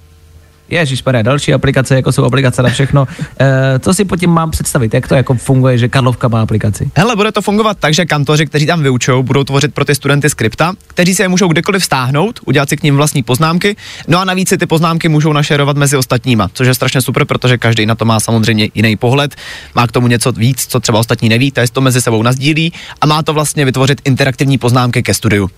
Ježíš, 0.69 1.03
další 1.23 1.55
aplikace, 1.55 1.95
jako 1.95 2.13
jsou 2.13 2.25
aplikace 2.25 2.63
na 2.63 2.69
všechno. 2.69 3.09
E, 3.41 3.79
co 3.79 3.95
si 3.95 4.05
pod 4.05 4.21
tím 4.21 4.31
mám 4.31 4.51
představit? 4.51 4.95
Jak 4.95 5.09
to 5.09 5.15
jako 5.15 5.35
funguje, 5.35 5.79
že 5.79 5.89
Karlovka 5.89 6.29
má 6.29 6.43
aplikaci? 6.43 6.91
Hele, 6.97 7.17
bude 7.17 7.33
to 7.33 7.43
fungovat 7.43 7.77
tak, 7.81 7.95
že 7.95 8.07
kantoři, 8.07 8.47
kteří 8.47 8.67
tam 8.67 8.83
vyučou, 8.83 9.23
budou 9.23 9.45
tvořit 9.45 9.75
pro 9.75 9.85
ty 9.85 9.95
studenty 9.95 10.31
skripta, 10.31 10.73
kteří 10.87 11.15
si 11.15 11.23
je 11.23 11.29
můžou 11.29 11.49
kdykoliv 11.49 11.85
stáhnout, 11.85 12.41
udělat 12.47 12.69
si 12.69 12.77
k 12.77 12.83
ním 12.83 12.97
vlastní 12.97 13.23
poznámky, 13.23 13.77
no 14.09 14.19
a 14.19 14.25
navíc 14.25 14.49
si 14.49 14.59
ty 14.59 14.67
poznámky 14.67 15.09
můžou 15.09 15.33
našerovat 15.33 15.77
mezi 15.77 15.97
ostatníma, 15.97 16.51
což 16.53 16.67
je 16.67 16.75
strašně 16.75 17.01
super, 17.01 17.25
protože 17.25 17.59
každý 17.59 17.87
na 17.87 17.95
to 17.95 18.05
má 18.05 18.21
samozřejmě 18.21 18.69
jiný 18.75 18.97
pohled, 18.97 19.35
má 19.75 19.87
k 19.87 19.93
tomu 19.93 20.07
něco 20.07 20.33
víc, 20.33 20.67
co 20.67 20.81
třeba 20.81 20.99
ostatní 20.99 21.29
neví, 21.29 21.51
takže 21.51 21.73
to 21.73 21.81
mezi 21.81 22.01
sebou 22.01 22.23
nazdílí 22.23 22.73
a 23.01 23.07
má 23.07 23.23
to 23.23 23.35
vlastně 23.35 23.65
vytvořit 23.65 24.01
interaktivní 24.05 24.59
poznámky 24.59 25.03
ke 25.03 25.15
studiu. 25.15 25.51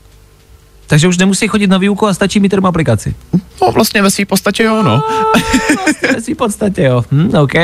Takže 0.87 1.09
už 1.09 1.19
nemusí 1.19 1.49
chodit 1.49 1.67
na 1.67 1.79
výuku 1.79 2.07
a 2.07 2.15
stačí 2.15 2.41
mít 2.41 2.53
jenom 2.53 2.67
aplikaci. 2.67 3.15
No 3.63 3.73
vlastně 3.73 4.03
ve 4.03 4.11
své 4.11 4.25
podstatě 4.25 4.63
jo, 4.63 4.83
no. 4.83 5.03
Ve 6.15 6.21
svý 6.21 6.35
podstatě, 6.35 6.83
jo. 6.83 7.05
Hm, 7.13 7.31
OK. 7.35 7.55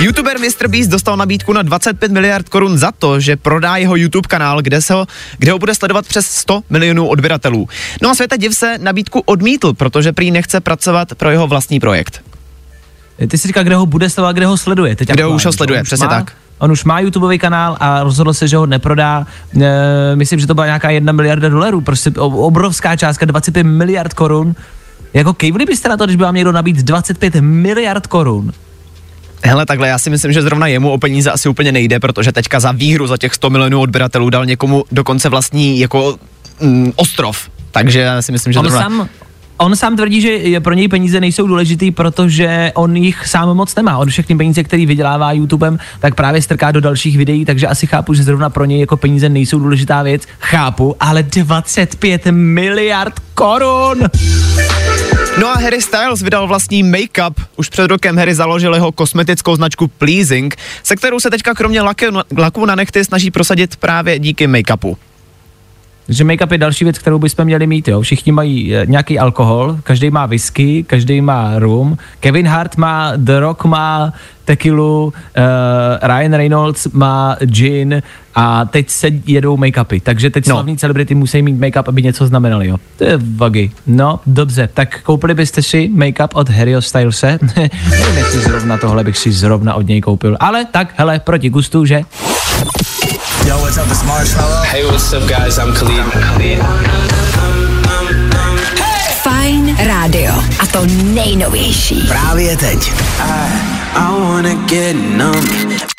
YouTuber 0.00 0.38
Mr. 0.38 0.68
Beast 0.68 0.90
dostal 0.90 1.16
nabídku 1.16 1.52
na 1.52 1.62
25 1.62 2.12
miliard 2.12 2.48
korun 2.48 2.78
za 2.78 2.92
to, 2.98 3.20
že 3.20 3.36
prodá 3.36 3.76
jeho 3.76 3.96
YouTube 3.96 4.28
kanál, 4.28 4.62
kde, 4.62 4.82
se 4.82 4.94
ho, 4.94 5.06
kde 5.38 5.52
ho 5.52 5.58
bude 5.58 5.74
sledovat 5.74 6.06
přes 6.06 6.26
100 6.26 6.62
milionů 6.70 7.08
odběratelů. 7.08 7.68
No 8.02 8.10
a 8.10 8.14
Světa 8.14 8.36
Div 8.36 8.56
se 8.56 8.78
nabídku 8.78 9.20
odmítl, 9.20 9.72
protože 9.72 10.12
prý 10.12 10.30
nechce 10.30 10.60
pracovat 10.60 11.14
pro 11.14 11.30
jeho 11.30 11.46
vlastní 11.46 11.80
projekt. 11.80 12.22
Ty 13.28 13.38
si 13.38 13.48
říkal, 13.48 13.64
kde 13.64 13.74
ho 13.74 13.86
bude 13.86 14.10
sledovat, 14.10 14.32
kde 14.32 14.46
ho 14.46 14.56
sleduje. 14.56 14.96
Teď 14.96 15.08
Kde 15.08 15.24
ho 15.24 15.30
už 15.30 15.44
ho 15.46 15.52
sleduje, 15.52 15.82
přesně 15.82 16.06
má, 16.06 16.12
tak. 16.12 16.32
On 16.60 16.72
už 16.72 16.84
má 16.84 17.00
YouTubeový 17.00 17.38
kanál 17.38 17.76
a 17.80 18.02
rozhodl 18.02 18.34
se, 18.34 18.48
že 18.48 18.56
ho 18.56 18.66
neprodá. 18.66 19.26
E, 19.60 20.16
myslím, 20.16 20.40
že 20.40 20.46
to 20.46 20.54
byla 20.54 20.66
nějaká 20.66 20.90
jedna 20.90 21.12
miliarda 21.12 21.48
dolarů, 21.48 21.80
prostě 21.80 22.10
obrovská 22.20 22.96
částka, 22.96 23.26
25 23.26 23.64
miliard 23.64 24.14
korun. 24.14 24.54
Jako 25.14 25.34
kejvli 25.34 25.64
byste 25.64 25.88
na 25.88 25.96
to, 25.96 26.04
když 26.04 26.16
by 26.16 26.24
vám 26.24 26.34
někdo 26.34 26.52
nabít 26.52 26.76
25 26.76 27.34
miliard 27.40 28.06
korun? 28.06 28.52
Hele, 29.44 29.66
takhle, 29.66 29.88
já 29.88 29.98
si 29.98 30.10
myslím, 30.10 30.32
že 30.32 30.42
zrovna 30.42 30.66
jemu 30.66 30.90
o 30.90 30.98
peníze 30.98 31.30
asi 31.30 31.48
úplně 31.48 31.72
nejde, 31.72 32.00
protože 32.00 32.32
teďka 32.32 32.60
za 32.60 32.72
výhru 32.72 33.06
za 33.06 33.16
těch 33.16 33.34
100 33.34 33.50
milionů 33.50 33.80
odběratelů 33.80 34.30
dal 34.30 34.46
někomu 34.46 34.84
dokonce 34.92 35.28
vlastní 35.28 35.80
jako 35.80 36.18
mm, 36.60 36.92
ostrov. 36.96 37.48
Takže 37.70 38.00
já 38.00 38.22
si 38.22 38.32
myslím, 38.32 38.52
že 38.52 38.58
On 38.58 38.64
zrovna... 38.64 38.82
sám, 38.82 39.08
on 39.60 39.76
sám 39.76 39.96
tvrdí, 39.96 40.20
že 40.20 40.60
pro 40.60 40.74
něj 40.74 40.88
peníze 40.88 41.20
nejsou 41.20 41.46
důležitý, 41.46 41.90
protože 41.90 42.72
on 42.74 42.96
jich 42.96 43.26
sám 43.26 43.54
moc 43.56 43.74
nemá. 43.74 43.98
On 43.98 44.08
všechny 44.08 44.36
peníze, 44.36 44.64
které 44.64 44.86
vydělává 44.86 45.32
YouTubem, 45.32 45.78
tak 46.00 46.14
právě 46.14 46.42
strká 46.42 46.72
do 46.72 46.80
dalších 46.80 47.18
videí, 47.18 47.44
takže 47.44 47.66
asi 47.66 47.86
chápu, 47.86 48.14
že 48.14 48.22
zrovna 48.22 48.50
pro 48.50 48.64
něj 48.64 48.80
jako 48.80 48.96
peníze 48.96 49.28
nejsou 49.28 49.58
důležitá 49.58 50.02
věc. 50.02 50.22
Chápu, 50.40 50.96
ale 51.00 51.22
25 51.22 52.26
miliard 52.30 53.14
korun! 53.34 53.98
No 55.40 55.48
a 55.48 55.54
Harry 55.54 55.82
Styles 55.82 56.22
vydal 56.22 56.48
vlastní 56.48 56.84
make-up. 56.84 57.34
Už 57.56 57.68
před 57.68 57.86
rokem 57.86 58.18
Harry 58.18 58.34
založil 58.34 58.74
jeho 58.74 58.92
kosmetickou 58.92 59.56
značku 59.56 59.88
Pleasing, 59.88 60.56
se 60.82 60.96
kterou 60.96 61.20
se 61.20 61.30
teďka 61.30 61.54
kromě 61.54 61.80
laku 62.38 62.66
na 62.66 62.74
nechty 62.74 63.04
snaží 63.04 63.30
prosadit 63.30 63.76
právě 63.76 64.18
díky 64.18 64.46
make-upu. 64.46 64.96
Že 66.10 66.24
make-up 66.24 66.52
je 66.52 66.58
další 66.58 66.84
věc, 66.84 66.98
kterou 66.98 67.18
bychom 67.18 67.44
měli 67.44 67.66
mít, 67.66 67.88
jo. 67.88 68.00
Všichni 68.00 68.32
mají 68.32 68.74
eh, 68.76 68.86
nějaký 68.86 69.18
alkohol, 69.18 69.76
každý 69.82 70.10
má 70.10 70.26
whisky, 70.26 70.84
každý 70.86 71.20
má 71.20 71.58
rum. 71.58 71.98
Kevin 72.20 72.46
Hart 72.46 72.76
má, 72.76 73.12
The 73.16 73.38
Rock 73.38 73.64
má 73.64 74.12
tequilu, 74.44 75.04
uh, 75.04 75.12
Ryan 76.08 76.32
Reynolds 76.34 76.86
má 76.92 77.36
gin 77.44 78.02
a 78.34 78.64
teď 78.64 78.90
se 78.90 79.08
jedou 79.26 79.56
make-upy. 79.56 80.00
Takže 80.02 80.30
teď 80.30 80.46
No. 80.48 80.54
slavní 80.54 80.76
celebrity 80.76 81.14
musí 81.14 81.42
mít 81.42 81.60
make-up, 81.60 81.88
aby 81.88 82.02
něco 82.02 82.26
znamenali, 82.26 82.68
jo. 82.68 82.76
To 82.98 83.04
je 83.04 83.18
vagy. 83.36 83.70
No, 83.86 84.20
dobře, 84.26 84.68
tak 84.74 85.02
koupili 85.02 85.34
byste 85.34 85.62
si 85.62 85.90
make-up 85.94 86.28
od 86.34 86.48
Harryho 86.48 86.82
Stylese? 86.82 87.38
Jestli 88.16 88.40
zrovna 88.40 88.78
tohle 88.78 89.04
bych 89.04 89.18
si 89.18 89.32
zrovna 89.32 89.74
od 89.74 89.86
něj 89.86 90.00
koupil. 90.00 90.36
Ale 90.40 90.64
tak, 90.64 90.94
hele, 90.96 91.18
proti 91.20 91.50
gustu, 91.50 91.84
že? 91.84 92.00
Yo, 93.50 93.58
what's 93.58 93.78
up? 93.78 93.88
It's 93.90 94.04
Marshmallow. 94.06 94.62
Hey, 94.62 94.84
what's 94.84 95.12
up, 95.12 95.28
guys? 95.28 95.58
I'm 95.58 95.74
Khalid. 95.74 96.06
Fajn 99.22 99.76
rádio. 99.86 100.32
A 100.60 100.66
to 100.66 100.86
nejnovější. 101.02 102.06
Právě 102.08 102.56
teď. 102.56 102.92
I 103.94 104.20
wanna 104.20 104.54
get 104.54 104.94
numb. 104.94 105.89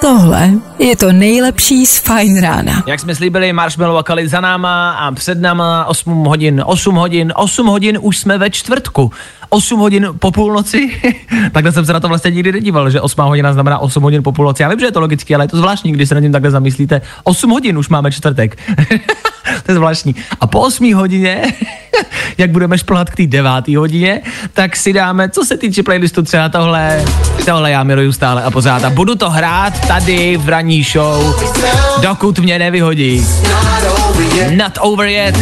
Tohle 0.00 0.50
je 0.78 0.96
to 0.96 1.12
nejlepší 1.12 1.86
z 1.86 1.98
Fajn 1.98 2.40
rána. 2.40 2.82
Jak 2.86 3.00
jsme 3.00 3.14
slíbili, 3.14 3.52
Marshmallow 3.52 3.98
a 3.98 4.02
Khalid 4.02 4.30
za 4.30 4.40
náma 4.40 4.90
a 4.90 5.12
před 5.12 5.40
náma 5.40 5.84
8 5.84 6.24
hodin, 6.24 6.62
8 6.66 6.94
hodin, 6.94 7.32
8 7.36 7.66
hodin 7.66 7.98
už 8.00 8.18
jsme 8.18 8.38
ve 8.38 8.50
čtvrtku. 8.50 9.10
8 9.48 9.80
hodin 9.80 10.08
po 10.18 10.30
půlnoci, 10.30 11.00
takhle 11.52 11.72
jsem 11.72 11.86
se 11.86 11.92
na 11.92 12.00
to 12.00 12.08
vlastně 12.08 12.30
nikdy 12.30 12.52
nedíval, 12.52 12.90
že 12.90 13.00
8 13.00 13.24
hodina 13.24 13.52
znamená 13.52 13.78
8 13.78 14.02
hodin 14.02 14.22
po 14.22 14.32
půlnoci. 14.32 14.62
Já 14.62 14.68
vím, 14.68 14.80
že 14.80 14.86
je 14.86 14.92
to 14.92 15.00
logické, 15.00 15.34
ale 15.34 15.44
je 15.44 15.48
to 15.48 15.56
zvláštní, 15.56 15.92
když 15.92 16.08
se 16.08 16.14
na 16.14 16.20
tím 16.20 16.32
takhle 16.32 16.50
zamyslíte. 16.50 17.00
8 17.24 17.50
hodin 17.50 17.78
už 17.78 17.88
máme 17.88 18.12
čtvrtek. 18.12 18.58
to 19.66 19.72
je 19.72 19.74
zvláštní. 19.74 20.14
A 20.40 20.46
po 20.46 20.60
8 20.60 20.94
hodině, 20.94 21.42
jak 22.38 22.50
budeme 22.50 22.78
šplhat 22.78 23.10
k 23.10 23.16
té 23.16 23.26
9 23.26 23.68
hodině, 23.68 24.20
tak 24.52 24.76
si 24.76 24.92
dáme, 24.92 25.30
co 25.30 25.44
se 25.44 25.56
týče 25.56 25.82
playlistu, 25.82 26.22
třeba 26.22 26.48
tohle, 26.48 27.04
tohle 27.46 27.70
já 27.70 27.84
miluju 27.84 28.12
stále 28.12 28.42
a 28.42 28.50
pořád. 28.50 28.84
A 28.84 28.90
budu 28.90 29.14
to 29.14 29.30
hrát 29.30 29.86
tady 29.86 30.36
v 30.36 30.48
ranní 30.48 30.82
show, 30.82 31.40
dokud 32.00 32.38
mě 32.38 32.58
nevyhodí. 32.58 33.26
Not 34.50 34.78
over 34.80 35.08
yet. 35.08 35.36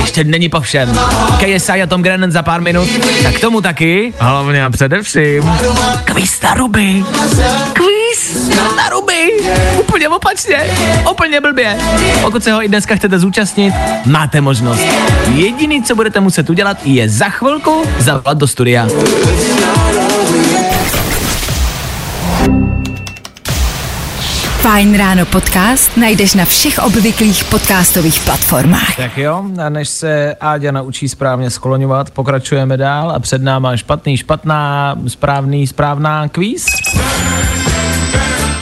Ještě 0.00 0.24
není 0.24 0.48
po 0.48 0.60
všem. 0.60 0.98
KSI 1.38 1.82
a 1.82 1.86
Tom 1.86 2.02
Grennan 2.02 2.30
za 2.30 2.42
pár 2.42 2.60
minut. 2.60 2.88
Tak 3.22 3.40
tomu 3.40 3.60
taky, 3.60 4.14
hlavně 4.18 4.64
a 4.64 4.70
především, 4.70 5.50
kvíz 6.04 6.42
na 6.42 6.54
ruby. 6.54 7.04
Kvíz 7.72 8.07
na 8.76 8.88
ruby. 8.88 9.32
Úplně 9.80 10.08
opačně. 10.08 10.70
Úplně 11.10 11.40
blbě. 11.40 11.78
Pokud 12.20 12.44
se 12.44 12.52
ho 12.52 12.64
i 12.64 12.68
dneska 12.68 12.96
chcete 12.96 13.18
zúčastnit, 13.18 13.74
máte 14.06 14.40
možnost. 14.40 14.82
Jediný, 15.34 15.82
co 15.82 15.94
budete 15.94 16.20
muset 16.20 16.50
udělat, 16.50 16.78
je 16.84 17.08
za 17.08 17.28
chvilku 17.28 17.84
zavolat 17.98 18.38
do 18.38 18.46
studia. 18.46 18.88
Fajn 24.58 24.96
ráno 24.98 25.26
podcast 25.26 25.96
najdeš 25.96 26.34
na 26.34 26.44
všech 26.44 26.78
obvyklých 26.78 27.44
podcastových 27.44 28.20
platformách. 28.20 28.96
Tak 28.96 29.18
jo, 29.18 29.44
a 29.64 29.68
než 29.68 29.88
se 29.88 30.34
Áďa 30.40 30.72
naučí 30.72 31.08
správně 31.08 31.50
skloňovat, 31.50 32.10
pokračujeme 32.10 32.76
dál 32.76 33.10
a 33.10 33.18
před 33.18 33.42
náma 33.42 33.76
špatný, 33.76 34.16
špatná, 34.16 34.96
správný, 35.08 35.66
správná 35.66 36.28
kvíz. 36.28 36.66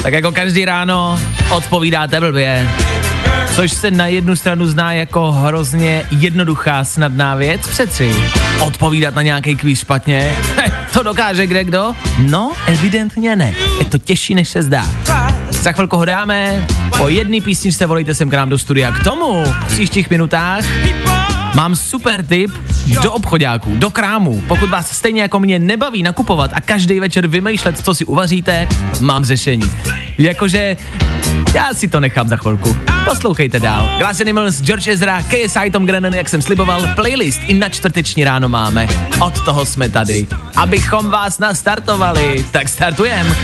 Tak 0.02 0.12
jako 0.12 0.32
každý 0.32 0.64
ráno 0.64 1.20
odpovídáte 1.50 2.20
blbě. 2.20 2.68
Což 3.54 3.72
se 3.72 3.90
na 3.90 4.06
jednu 4.06 4.37
stranu 4.37 4.66
zná 4.66 4.92
jako 4.92 5.32
hrozně 5.32 6.02
jednoduchá, 6.11 6.85
snadná 6.85 7.35
věc 7.35 7.68
přeci. 7.68 8.14
Odpovídat 8.61 9.14
na 9.14 9.22
nějaký 9.22 9.56
kvíz 9.56 9.80
špatně, 9.80 10.37
to 10.92 11.02
dokáže 11.02 11.46
kde 11.46 11.64
kdo? 11.64 11.92
No, 12.18 12.52
evidentně 12.66 13.37
ne. 13.37 13.54
Je 13.78 13.85
to 13.85 13.98
těžší, 13.98 14.35
než 14.35 14.48
se 14.48 14.62
zdá. 14.62 14.87
Za 15.50 15.72
chvilku 15.72 15.96
ho 15.96 16.04
dáme, 16.04 16.66
po 16.98 17.09
jedné 17.09 17.40
písničce 17.40 17.87
volejte 17.87 18.14
sem 18.14 18.30
k 18.30 18.35
nám 18.35 18.48
do 18.48 18.59
studia. 18.59 18.92
K 18.92 19.04
tomu 19.04 19.44
v 19.44 19.66
příštích 19.66 20.11
minutách 20.11 20.64
Mám 21.56 21.76
super 21.76 22.26
tip 22.26 22.50
do 23.02 23.12
obchodáků, 23.12 23.76
do 23.76 23.90
krámů. 23.90 24.42
Pokud 24.48 24.70
vás 24.70 24.90
stejně 24.90 25.22
jako 25.22 25.40
mě 25.40 25.58
nebaví 25.58 26.02
nakupovat 26.02 26.50
a 26.54 26.60
každý 26.60 27.00
večer 27.00 27.26
vymýšlet, 27.26 27.84
co 27.84 27.94
si 27.94 28.04
uvaříte, 28.04 28.68
mám 29.00 29.24
řešení. 29.24 29.70
Jakože 30.18 30.76
já 31.54 31.74
si 31.74 31.88
to 31.88 32.00
nechám 32.00 32.28
za 32.28 32.36
chvilku. 32.36 32.76
Poslouchejte 33.04 33.60
dál. 33.60 33.90
Glass 33.98 34.20
Animals, 34.20 34.62
George 34.62 34.88
Ezra, 34.88 35.22
KSI 35.22 35.70
Tom 35.70 35.86
Grennan, 35.86 36.14
jak 36.14 36.28
jsem 36.28 36.42
sliboval, 36.42 36.88
playlist 36.94 37.40
i 37.46 37.54
na 37.54 37.68
čtvrteční 37.68 38.24
ráno 38.24 38.48
máme. 38.48 38.88
Od 39.20 39.44
toho 39.44 39.66
jsme 39.66 39.88
tady. 39.88 40.26
Abychom 40.56 41.10
vás 41.10 41.38
nastartovali, 41.38 42.46
tak 42.50 42.68
startujeme. 42.68 43.36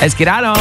Hezky 0.00 0.24
ráno. 0.24 0.54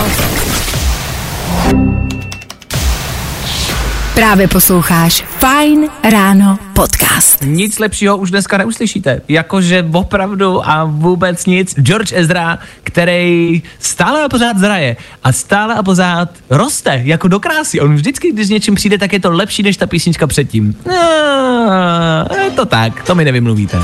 Právě 4.18 4.48
posloucháš 4.48 5.24
Fajn 5.40 5.90
ráno 6.12 6.60
podcast. 6.74 7.42
Nic 7.46 7.80
lepšího 7.80 8.18
už 8.18 8.32
dneska 8.32 8.58
neuslyšíte. 8.58 9.22
Jakože 9.28 9.86
opravdu 9.94 10.70
a 10.70 10.84
vůbec 10.84 11.46
nic. 11.46 11.76
George 11.80 12.14
Ezra, 12.16 12.60
který 12.84 13.64
stále 13.80 14.24
a 14.24 14.30
pořád 14.30 14.58
zraje 14.58 14.98
a 15.24 15.32
stále 15.32 15.76
a 15.76 15.84
pořád 15.84 16.30
roste, 16.50 17.02
jako 17.04 17.28
do 17.28 17.40
krásy. 17.40 17.80
On 17.82 17.96
vždycky, 17.96 18.32
když 18.32 18.48
s 18.48 18.50
něčím 18.50 18.76
přijde, 18.76 18.98
tak 18.98 19.14
je 19.14 19.20
to 19.20 19.32
lepší 19.32 19.64
než 19.64 19.78
ta 19.78 19.88
písnička 19.88 20.28
předtím. 20.28 20.76
No, 20.86 22.26
je 22.44 22.52
to 22.52 22.66
tak, 22.66 23.04
to 23.04 23.16
mi 23.16 23.26
nevymluvíte. 23.26 23.78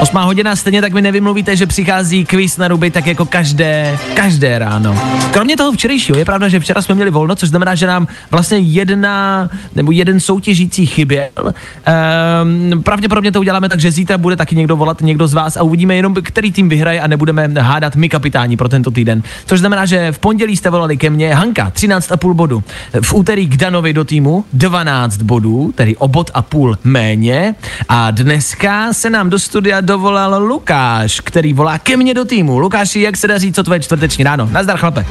Osmá 0.00 0.22
hodina 0.22 0.56
stejně 0.56 0.80
tak 0.80 0.92
mi 0.92 1.02
nevymluvíte, 1.02 1.56
že 1.56 1.66
přichází 1.66 2.24
kvíz 2.24 2.56
na 2.56 2.68
ruby 2.68 2.90
tak 2.90 3.06
jako 3.06 3.24
každé, 3.26 3.98
každé 4.14 4.58
ráno. 4.58 5.02
Kromě 5.30 5.56
toho 5.56 5.72
včerejšího, 5.72 6.18
je 6.18 6.24
pravda, 6.24 6.48
že 6.48 6.60
včera 6.60 6.82
jsme 6.82 6.94
měli 6.94 7.10
volno, 7.10 7.36
což 7.36 7.48
znamená, 7.48 7.74
že 7.74 7.86
nám 7.86 8.06
vlastně 8.30 8.58
jedna 8.58 9.48
nebo 9.74 9.92
jeden 9.92 10.20
soutěžící 10.52 10.86
chyběl. 10.86 11.54
Ehm, 11.84 12.82
pravděpodobně 12.82 13.32
to 13.32 13.40
uděláme 13.40 13.68
tak, 13.68 13.80
že 13.80 13.90
zítra 13.90 14.18
bude 14.18 14.36
taky 14.36 14.56
někdo 14.56 14.76
volat, 14.76 15.00
někdo 15.00 15.26
z 15.26 15.34
vás 15.34 15.56
a 15.56 15.62
uvidíme 15.62 15.96
jenom, 15.96 16.14
který 16.14 16.52
tým 16.52 16.68
vyhraje 16.68 17.00
a 17.00 17.06
nebudeme 17.06 17.48
hádat 17.60 17.96
my 17.96 18.08
kapitáni 18.08 18.56
pro 18.56 18.68
tento 18.68 18.90
týden. 18.90 19.22
Což 19.46 19.60
znamená, 19.60 19.86
že 19.86 20.12
v 20.12 20.18
pondělí 20.18 20.56
jste 20.56 20.70
volali 20.70 20.96
ke 20.96 21.10
mně 21.10 21.34
Hanka, 21.34 21.70
13,5 21.70 22.34
bodu. 22.34 22.62
V 23.02 23.14
úterý 23.14 23.48
k 23.48 23.56
Danovi 23.56 23.92
do 23.92 24.04
týmu 24.04 24.44
12 24.52 25.22
bodů, 25.22 25.72
tedy 25.74 25.96
o 25.96 26.08
bod 26.08 26.30
a 26.34 26.42
půl 26.42 26.78
méně. 26.84 27.54
A 27.88 28.10
dneska 28.10 28.92
se 28.92 29.10
nám 29.10 29.30
do 29.30 29.38
studia 29.38 29.80
dovolal 29.80 30.44
Lukáš, 30.44 31.20
který 31.20 31.52
volá 31.52 31.78
ke 31.78 31.96
mně 31.96 32.14
do 32.14 32.24
týmu. 32.24 32.58
Lukáši, 32.58 33.00
jak 33.00 33.16
se 33.16 33.28
daří, 33.28 33.52
co 33.52 33.62
tvoje 33.62 33.80
čtvrteční 33.80 34.24
ráno? 34.24 34.48
Nazdar, 34.52 34.76
chlape. 34.78 35.06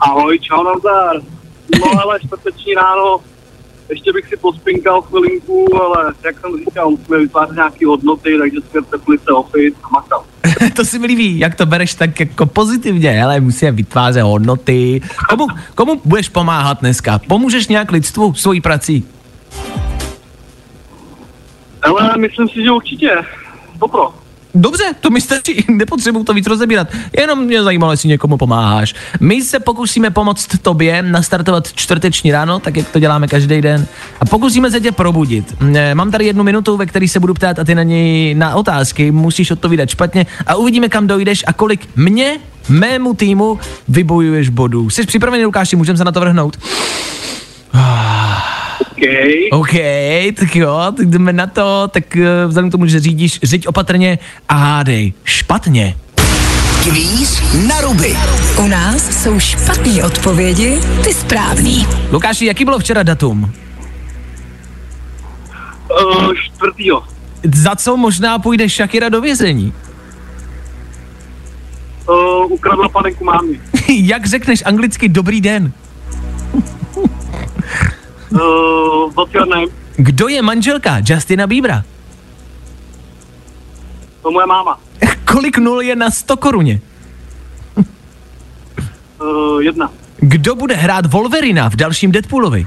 Ahoj, 0.00 0.38
čau, 0.38 0.62
nazdar. 0.62 1.37
No 1.80 2.00
ale 2.02 2.20
čtvrteční 2.20 2.74
ráno 2.74 3.20
ještě 3.88 4.12
bych 4.12 4.28
si 4.28 4.36
pospinkal 4.36 5.02
chvilinku, 5.02 5.82
ale 5.82 6.14
jak 6.24 6.40
jsem 6.40 6.58
říkal, 6.58 6.90
musíme 6.90 7.18
vytvářet 7.18 7.54
nějaké 7.54 7.86
hodnoty, 7.86 8.38
takže 8.38 8.60
skrze 8.68 9.18
se 9.24 9.32
office 9.32 9.76
a 9.82 9.88
makal. 9.88 10.24
to 10.76 10.84
si 10.84 10.98
mi 10.98 11.06
líbí, 11.06 11.38
jak 11.38 11.54
to 11.54 11.66
bereš 11.66 11.94
tak 11.94 12.20
jako 12.20 12.46
pozitivně, 12.46 13.24
ale 13.24 13.40
musíme 13.40 13.72
vytvářet 13.72 14.22
hodnoty. 14.22 15.00
Komu, 15.28 15.46
komu 15.74 16.00
budeš 16.04 16.28
pomáhat 16.28 16.80
dneska? 16.80 17.18
Pomůžeš 17.18 17.68
nějak 17.68 17.92
lidstvu 17.92 18.34
svojí 18.34 18.60
prací? 18.60 19.04
Ale 21.82 22.18
myslím 22.18 22.48
si, 22.48 22.62
že 22.62 22.70
určitě. 22.70 23.10
Dobro. 23.80 24.14
Dobře, 24.54 24.84
to 25.00 25.10
mi 25.10 25.20
stačí, 25.20 25.64
nepotřebuji 25.70 26.24
to 26.24 26.34
víc 26.34 26.46
rozebírat. 26.46 26.88
Jenom 27.18 27.44
mě 27.44 27.62
zajímalo, 27.62 27.92
jestli 27.92 28.08
někomu 28.08 28.36
pomáháš. 28.36 28.94
My 29.20 29.42
se 29.42 29.60
pokusíme 29.60 30.10
pomoct 30.10 30.48
tobě 30.62 31.02
nastartovat 31.02 31.72
čtvrteční 31.72 32.32
ráno, 32.32 32.58
tak 32.60 32.76
jak 32.76 32.88
to 32.88 32.98
děláme 32.98 33.28
každý 33.28 33.60
den, 33.60 33.86
a 34.20 34.24
pokusíme 34.24 34.70
se 34.70 34.80
tě 34.80 34.92
probudit. 34.92 35.54
Eh, 35.74 35.94
Mám 35.94 36.10
tady 36.10 36.26
jednu 36.26 36.44
minutu, 36.44 36.76
ve 36.76 36.86
které 36.86 37.08
se 37.08 37.20
budu 37.20 37.34
ptát 37.34 37.58
a 37.58 37.64
ty 37.64 37.74
na 37.74 37.82
něj 37.82 38.34
na 38.34 38.54
otázky 38.54 39.10
musíš 39.10 39.50
odpovídat 39.50 39.88
špatně 39.88 40.26
a 40.46 40.54
uvidíme, 40.54 40.88
kam 40.88 41.06
dojdeš 41.06 41.44
a 41.46 41.52
kolik 41.52 41.88
mě, 41.96 42.38
mému 42.68 43.14
týmu, 43.14 43.58
vybojuješ 43.88 44.48
bodů. 44.48 44.90
Jsi 44.90 45.06
připravený, 45.06 45.44
Lukáši, 45.44 45.76
můžeme 45.76 45.98
se 45.98 46.04
na 46.04 46.12
to 46.12 46.20
vrhnout? 46.20 46.58
OK. 48.98 49.60
OK, 49.60 49.72
tak 50.34 50.56
jo, 50.56 50.92
tak 50.96 51.06
jdeme 51.10 51.32
na 51.32 51.46
to, 51.46 51.88
tak 51.88 52.04
uh, 52.16 52.22
vzhledem 52.48 52.70
k 52.70 52.72
tomu, 52.72 52.86
že 52.86 53.00
řídíš, 53.00 53.40
řiď 53.42 53.66
opatrně 53.66 54.18
a 54.48 54.54
hádej. 54.54 55.12
Špatně. 55.24 55.96
Kvíz 56.82 57.42
na 57.68 57.80
ruby. 57.80 58.16
U 58.58 58.66
nás 58.68 59.22
jsou 59.22 59.40
špatné 59.40 60.04
odpovědi, 60.04 60.78
ty 61.04 61.14
správný. 61.14 61.86
Lukáši, 62.10 62.46
jaký 62.46 62.64
bylo 62.64 62.78
včera 62.78 63.02
datum? 63.02 63.52
Uh, 65.90 66.32
čtvrtýho. 66.34 67.02
Za 67.54 67.76
co 67.76 67.96
možná 67.96 68.38
půjde 68.38 68.68
Shakira 68.68 69.08
do 69.08 69.20
vězení? 69.20 69.72
Uh, 72.08 72.52
ukradla 72.52 72.88
panenku 72.88 73.24
mámy. 73.24 73.60
Jak 73.88 74.26
řekneš 74.26 74.62
anglicky 74.66 75.08
dobrý 75.08 75.40
den? 75.40 75.72
Uh, 78.32 79.10
what's 79.14 79.34
your 79.34 79.46
name? 79.48 79.66
Kdo 79.96 80.28
je 80.28 80.42
manželka 80.42 81.00
Justina 81.04 81.46
Biebera? 81.46 81.82
To 84.22 84.30
moje 84.30 84.46
máma. 84.46 84.78
Kolik 85.24 85.58
nul 85.58 85.82
je 85.82 85.96
na 85.96 86.10
100 86.10 86.36
koruně? 86.36 86.80
Uh, 89.20 89.62
jedna. 89.62 89.90
Kdo 90.16 90.54
bude 90.54 90.74
hrát 90.74 91.06
Wolverina 91.06 91.70
v 91.70 91.76
dalším 91.76 92.12
Deadpoolovi? 92.12 92.66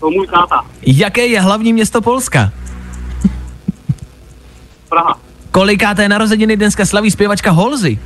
To 0.00 0.10
můj 0.10 0.26
táta. 0.26 0.64
Jaké 0.82 1.26
je 1.26 1.40
hlavní 1.40 1.72
město 1.72 2.00
Polska? 2.00 2.52
Praha. 4.88 5.18
Kolikáté 5.50 6.08
narozeniny 6.08 6.56
dneska 6.56 6.86
slaví 6.86 7.10
zpěvačka 7.10 7.50
Holzy? 7.50 7.98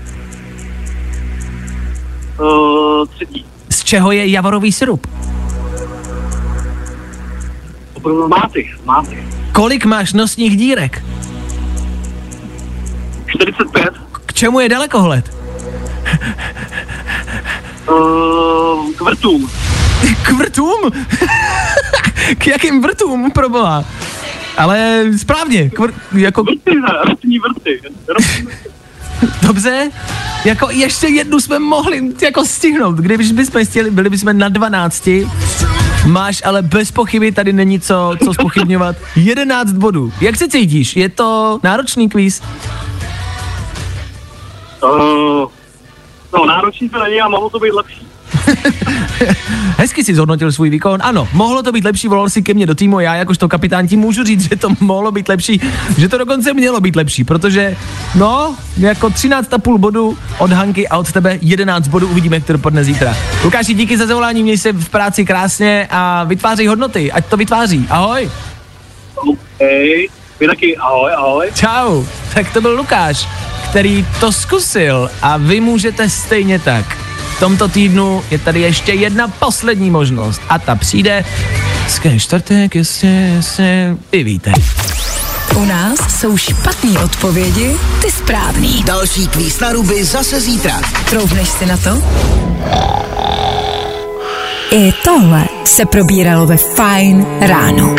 Uh, 2.41 3.07
třetí. 3.07 3.45
Čeho 3.91 4.13
je 4.15 4.23
javorový 4.31 4.73
sirup? 4.73 5.07
Máty. 8.29 8.71
Máty. 8.85 9.25
Kolik 9.53 9.85
máš 9.85 10.13
nosních 10.13 10.57
dírek? 10.57 11.03
45. 13.27 13.91
K 14.27 14.33
čemu 14.33 14.61
je 14.61 14.69
dalekohled? 14.69 15.35
Uh, 17.91 18.93
k 18.95 19.01
vrtům. 19.01 19.51
K 20.23 20.31
vrtům? 20.31 20.81
K 22.39 22.47
jakým 22.47 22.83
vrtům, 22.83 23.31
proboha? 23.31 23.85
Ale 24.57 25.05
správně, 25.19 25.71
k 25.71 25.79
vr- 25.79 26.19
jako... 26.19 26.43
Vrty, 26.43 26.75
ne, 26.75 26.93
rostní 27.09 27.39
vrty. 27.39 27.81
Dobře, 29.51 29.91
jako 30.45 30.71
ještě 30.71 31.07
jednu 31.07 31.41
jsme 31.41 31.59
mohli 31.59 32.03
jako 32.23 32.45
stihnout, 32.45 32.97
když 32.97 33.33
bychom 33.33 33.65
chtěli, 33.65 33.91
byli 33.91 34.11
bychom 34.11 34.39
na 34.39 34.49
12. 34.49 35.09
Máš 36.07 36.43
ale 36.45 36.63
bez 36.63 36.93
pochyby, 36.93 37.33
tady 37.33 37.53
není 37.53 37.81
co, 37.81 38.15
co 38.25 38.35
spochybňovat. 38.35 38.97
11 39.17 39.73
bodů. 39.73 40.13
Jak 40.21 40.37
se 40.37 40.49
cítíš? 40.49 40.97
Je 40.97 41.09
to 41.09 41.61
náročný 41.63 42.09
kvíz? 42.09 42.43
Uh, 44.83 44.91
no, 46.33 46.47
náročný 46.47 46.89
to 46.89 47.05
není 47.05 47.21
a 47.21 47.29
mohlo 47.29 47.51
to 47.51 47.59
být 47.59 47.73
lepší. 47.73 48.07
Hezky 49.79 50.05
si 50.05 50.15
zhodnotil 50.15 50.53
svůj 50.53 50.71
výkon. 50.71 51.01
Ano, 51.03 51.29
mohlo 51.33 51.63
to 51.63 51.73
být 51.73 51.85
lepší, 51.85 52.09
volal 52.09 52.29
si 52.29 52.43
ke 52.43 52.55
mně 52.55 52.67
do 52.67 52.75
týmu 52.75 53.01
já 53.01 53.15
jakožto 53.15 53.49
kapitán 53.49 53.87
ti 53.87 53.97
můžu 53.97 54.25
říct, 54.25 54.49
že 54.49 54.57
to 54.57 54.69
mohlo 54.81 55.13
být 55.13 55.29
lepší, 55.29 55.61
že 55.99 56.09
to 56.09 56.19
dokonce 56.19 56.55
mělo 56.55 56.81
být 56.81 56.97
lepší, 56.97 57.25
protože 57.25 57.77
no, 58.15 58.57
jako 58.77 59.07
13,5 59.07 59.79
bodů 59.79 60.19
od 60.39 60.53
Hanky 60.53 60.89
a 60.89 60.99
od 60.99 61.13
tebe 61.13 61.39
11 61.43 61.89
bodů 61.89 62.09
uvidíme, 62.09 62.37
jak 62.37 62.45
to 62.45 62.53
dopadne 62.53 62.85
zítra. 62.85 63.17
Lukáši, 63.45 63.75
díky 63.75 63.99
za 63.99 64.07
zavolání, 64.07 64.43
měj 64.43 64.59
se 64.59 64.73
v 64.73 64.89
práci 64.89 65.25
krásně 65.25 65.89
a 65.91 66.25
vytvářej 66.25 66.67
hodnoty, 66.67 67.13
ať 67.13 67.27
to 67.27 67.37
vytváří. 67.37 67.87
Ahoj. 67.91 68.31
OK. 69.15 69.39
Vy 70.41 70.47
taky 70.47 70.77
ahoj, 70.77 71.13
ahoj. 71.17 71.51
Čau. 71.55 72.05
Tak 72.35 72.53
to 72.53 72.61
byl 72.61 72.77
Lukáš, 72.77 73.29
který 73.71 74.07
to 74.21 74.33
zkusil 74.33 75.11
a 75.23 75.37
vy 75.37 75.61
můžete 75.61 76.09
stejně 76.09 76.59
tak. 76.59 77.10
V 77.41 77.49
tomto 77.49 77.69
týdnu 77.69 78.23
je 78.31 78.39
tady 78.39 78.61
ještě 78.61 78.93
jedna 78.93 79.29
poslední 79.29 79.91
možnost 79.91 80.41
a 80.49 80.59
ta 80.59 80.75
přijde 80.75 81.25
Skvělý 81.89 82.21
čtvrtek, 82.21 82.75
jestli, 82.75 83.09
jestli, 83.09 83.65
vy 84.13 84.25
víte. 84.25 84.53
U 85.57 85.65
nás 85.65 86.21
jsou 86.21 86.37
špatné 86.37 86.99
odpovědi, 87.05 87.77
ty 88.03 88.11
správný. 88.11 88.83
Další 88.85 89.29
kvíz 89.29 89.61
na 89.61 89.73
ruby 89.73 90.05
zase 90.05 90.41
zítra. 90.41 90.81
Troufneš 91.11 91.49
si 91.49 91.67
na 91.67 91.77
to? 91.77 91.91
I 94.73 94.93
tohle 95.05 95.45
se 95.65 95.87
probíralo 95.87 96.47
ve 96.47 96.57
Fine 96.57 97.27
ráno. 97.41 97.97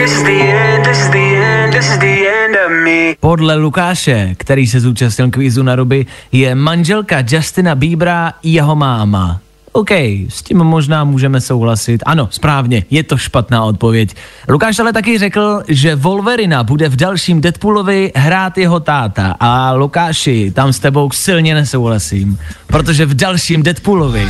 Podle 3.20 3.56
Lukáše, 3.56 4.36
který 4.38 4.68
se 4.68 4.80
zúčastnil 4.80 5.30
kvízu 5.30 5.64
na 5.64 5.76
ruby, 5.76 6.06
je 6.32 6.56
manželka 6.56 7.24
Justina 7.30 7.76
Biebera 7.76 8.34
jeho 8.44 8.76
máma. 8.76 9.40
OK, 9.72 9.92
s 10.30 10.44
tím 10.44 10.58
možná 10.58 11.04
můžeme 11.04 11.42
souhlasit. 11.42 12.04
Ano, 12.06 12.28
správně, 12.32 12.84
je 12.90 13.04
to 13.04 13.18
špatná 13.18 13.64
odpověď. 13.64 14.16
Lukáš 14.50 14.80
ale 14.80 14.94
taky 14.94 15.18
řekl, 15.18 15.64
že 15.68 15.96
Wolverina 15.96 16.64
bude 16.64 16.90
v 16.90 16.96
dalším 16.96 17.42
Deadpoolovi 17.42 18.12
hrát 18.16 18.58
jeho 18.58 18.80
táta. 18.80 19.36
A 19.40 19.74
Lukáši, 19.74 20.52
tam 20.52 20.74
s 20.74 20.80
tebou 20.80 21.12
silně 21.12 21.56
nesouhlasím, 21.56 22.38
protože 22.68 23.06
v 23.06 23.14
dalším 23.14 23.64
Deadpoolovi 23.64 24.28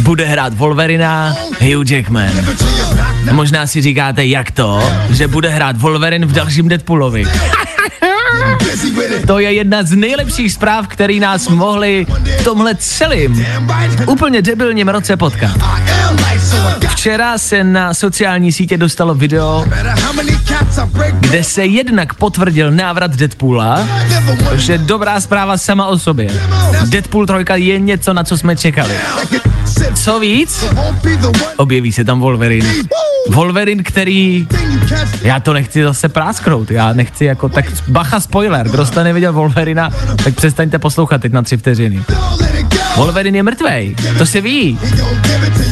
bude 0.00 0.24
hrát 0.24 0.54
Wolverina 0.54 1.36
Hugh 1.60 1.90
Jackman. 1.90 2.30
Možná 3.32 3.66
si 3.66 3.82
říkáte, 3.82 4.26
jak 4.26 4.50
to, 4.50 4.92
že 5.10 5.28
bude 5.28 5.48
hrát 5.48 5.76
Wolverine 5.76 6.26
v 6.26 6.32
dalším 6.32 6.68
Deadpoolovi. 6.68 7.24
To 9.26 9.38
je 9.38 9.52
jedna 9.52 9.82
z 9.82 9.92
nejlepších 9.92 10.52
zpráv, 10.52 10.86
který 10.86 11.20
nás 11.20 11.48
mohli 11.48 12.06
v 12.40 12.44
tomhle 12.44 12.74
celým 12.74 13.46
úplně 14.06 14.42
debilním 14.42 14.88
roce 14.88 15.16
potkat. 15.16 15.56
Včera 16.88 17.38
se 17.38 17.64
na 17.64 17.94
sociální 17.94 18.52
sítě 18.52 18.76
dostalo 18.76 19.14
video, 19.14 19.64
kde 21.12 21.44
se 21.44 21.66
jednak 21.66 22.14
potvrdil 22.14 22.70
návrat 22.70 23.16
Deadpoola, 23.16 23.88
je 24.68 24.78
dobrá 24.78 25.20
zpráva 25.20 25.58
sama 25.58 25.86
o 25.86 25.98
sobě. 25.98 26.30
Deadpool 26.84 27.26
3 27.26 27.34
je 27.54 27.80
něco, 27.80 28.12
na 28.12 28.24
co 28.24 28.38
jsme 28.38 28.56
čekali. 28.56 28.94
Co 29.94 30.20
víc? 30.20 30.64
Objeví 31.56 31.92
se 31.92 32.04
tam 32.04 32.20
Wolverine. 32.20 32.74
Wolverine, 33.30 33.82
který... 33.82 34.46
Já 35.22 35.40
to 35.40 35.52
nechci 35.52 35.82
zase 35.82 36.08
prásknout, 36.08 36.70
já 36.70 36.92
nechci 36.92 37.24
jako 37.24 37.48
tak... 37.48 37.64
Bacha 37.88 38.20
spoiler, 38.20 38.68
kdo 38.68 38.86
jste 38.86 39.04
neviděl 39.04 39.32
Wolverina, 39.32 39.90
tak 40.24 40.34
přestaňte 40.34 40.78
poslouchat 40.78 41.20
teď 41.20 41.32
na 41.32 41.42
tři 41.42 41.56
vteřiny. 41.56 42.02
Wolverine 42.96 43.38
je 43.38 43.42
mrtvej, 43.42 43.96
to 44.18 44.26
se 44.26 44.40
ví. 44.40 44.78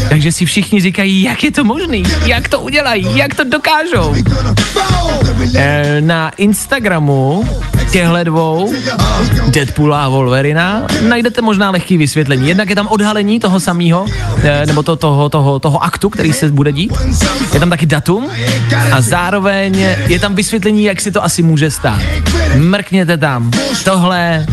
Takže 0.09 0.33
si 0.33 0.47
všichni 0.47 0.81
říkají, 0.81 1.23
jak 1.23 1.45
je 1.45 1.51
to 1.51 1.65
možný, 1.65 2.03
jak 2.27 2.49
to 2.49 2.61
udělají, 2.61 3.07
jak 3.15 3.35
to 3.35 3.45
dokážou. 3.45 4.15
E, 5.55 6.01
na 6.01 6.31
Instagramu 6.31 7.49
těchhle 7.91 8.25
dvou, 8.25 8.73
Deadpoola 9.49 10.05
a 10.05 10.09
Wolverina, 10.09 10.87
najdete 11.09 11.43
možná 11.43 11.71
lehký 11.71 11.97
vysvětlení. 11.97 12.49
Jednak 12.49 12.71
je 12.71 12.77
tam 12.77 12.87
odhalení 12.87 13.41
toho 13.41 13.61
samého, 13.61 14.07
e, 14.43 14.67
nebo 14.67 14.83
to, 14.83 14.97
toho, 14.97 15.29
toho, 15.29 15.59
toho 15.59 15.85
aktu, 15.85 16.11
který 16.11 16.33
se 16.33 16.49
bude 16.49 16.73
dít. 16.73 16.93
Je 17.55 17.61
tam 17.61 17.71
taky 17.71 17.87
datum 17.87 18.31
a 18.93 19.01
zároveň 19.01 19.87
je 20.07 20.21
tam 20.21 20.35
vysvětlení, 20.35 20.85
jak 20.85 21.01
si 21.01 21.11
to 21.11 21.25
asi 21.25 21.43
může 21.43 21.71
stát. 21.71 22.01
Mrkněte 22.57 23.17
tam. 23.17 23.51
Tohle 23.85 24.47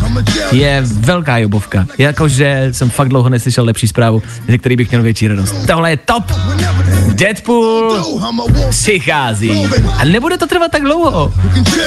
je 0.52 0.82
velká 0.84 1.38
jobovka. 1.38 1.86
Jakože 1.98 2.61
jsem 2.70 2.90
fakt 2.90 3.08
dlouho 3.08 3.28
neslyšel 3.28 3.64
lepší 3.64 3.88
zprávu, 3.88 4.22
ze 4.48 4.58
který 4.58 4.76
bych 4.76 4.90
měl 4.90 5.02
větší 5.02 5.28
radost. 5.28 5.54
Tohle 5.66 5.90
je 5.90 5.96
top! 5.96 6.32
Deadpool 7.12 8.04
přichází. 8.70 9.66
A 9.98 10.04
nebude 10.04 10.38
to 10.38 10.46
trvat 10.46 10.70
tak 10.70 10.82
dlouho. 10.82 11.32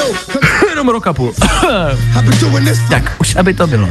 Jenom 0.70 0.90
rok 0.90 1.08
a 1.08 1.14
půl. 1.14 1.34
tak, 2.90 3.16
už 3.20 3.36
aby 3.36 3.54
to 3.54 3.68
bylo. 3.68 3.88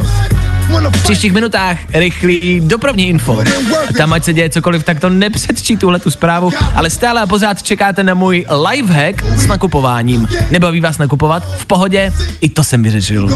V 0.68 1.02
příštích 1.02 1.32
minutách 1.32 1.78
rychlý 1.94 2.60
dopravní 2.64 3.08
info. 3.08 3.42
A 3.88 3.92
tam, 3.98 4.12
ať 4.12 4.24
se 4.24 4.32
děje 4.32 4.50
cokoliv, 4.50 4.84
tak 4.84 5.00
to 5.00 5.10
nepředčí 5.10 5.76
tuhle 5.76 5.98
tu 5.98 6.10
zprávu, 6.10 6.50
ale 6.74 6.90
stále 6.90 7.20
a 7.20 7.26
pořád 7.26 7.62
čekáte 7.62 8.02
na 8.02 8.14
můj 8.14 8.46
lifehack 8.70 9.24
s 9.24 9.46
nakupováním. 9.46 10.28
Nebaví 10.50 10.80
vás 10.80 10.98
nakupovat? 10.98 11.58
V 11.58 11.66
pohodě? 11.66 12.12
I 12.40 12.48
to 12.48 12.64
jsem 12.64 12.82
vyřešil. 12.82 13.28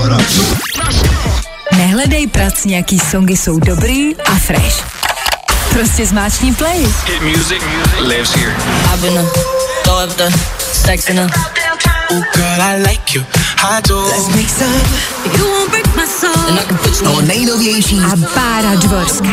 Nehledej 1.99 2.27
prac, 2.27 2.65
nějaký 2.65 2.99
songy 2.99 3.37
jsou 3.37 3.59
dobrý 3.59 4.17
a 4.17 4.35
fresh. 4.35 4.85
Prostě 5.73 6.07
zmáčkni 6.07 6.53
play. 6.53 6.87
Hit 7.07 7.23
music 7.23 7.63
lives 7.99 8.35
here. 8.35 8.57
I've 8.95 9.03
been 9.03 9.19
a 9.19 9.23
throw 9.83 10.05
up 10.05 10.17
the 10.17 10.31
sex 10.73 11.09
in 11.09 11.21
a 11.21 11.23
Ooh, 12.13 12.25
girl, 12.35 12.63
I 12.63 12.83
like 12.83 13.15
you. 13.15 13.25
I 13.63 13.83
do. 13.89 14.07
Let's 14.07 14.29
make 14.29 14.49
some. 14.49 14.75
You 15.39 15.45
won't 15.45 15.71
break 15.71 15.97
my 15.97 16.07
soul. 16.07 16.49
And 16.49 16.59
I 16.61 16.65
can 16.69 16.79
put 16.79 17.01
you 17.01 17.07
To 17.07 17.13
on. 17.13 17.27
nejnovější 17.27 17.99
A 18.13 18.17
Bára 18.17 18.75
Dvorská. 18.75 19.33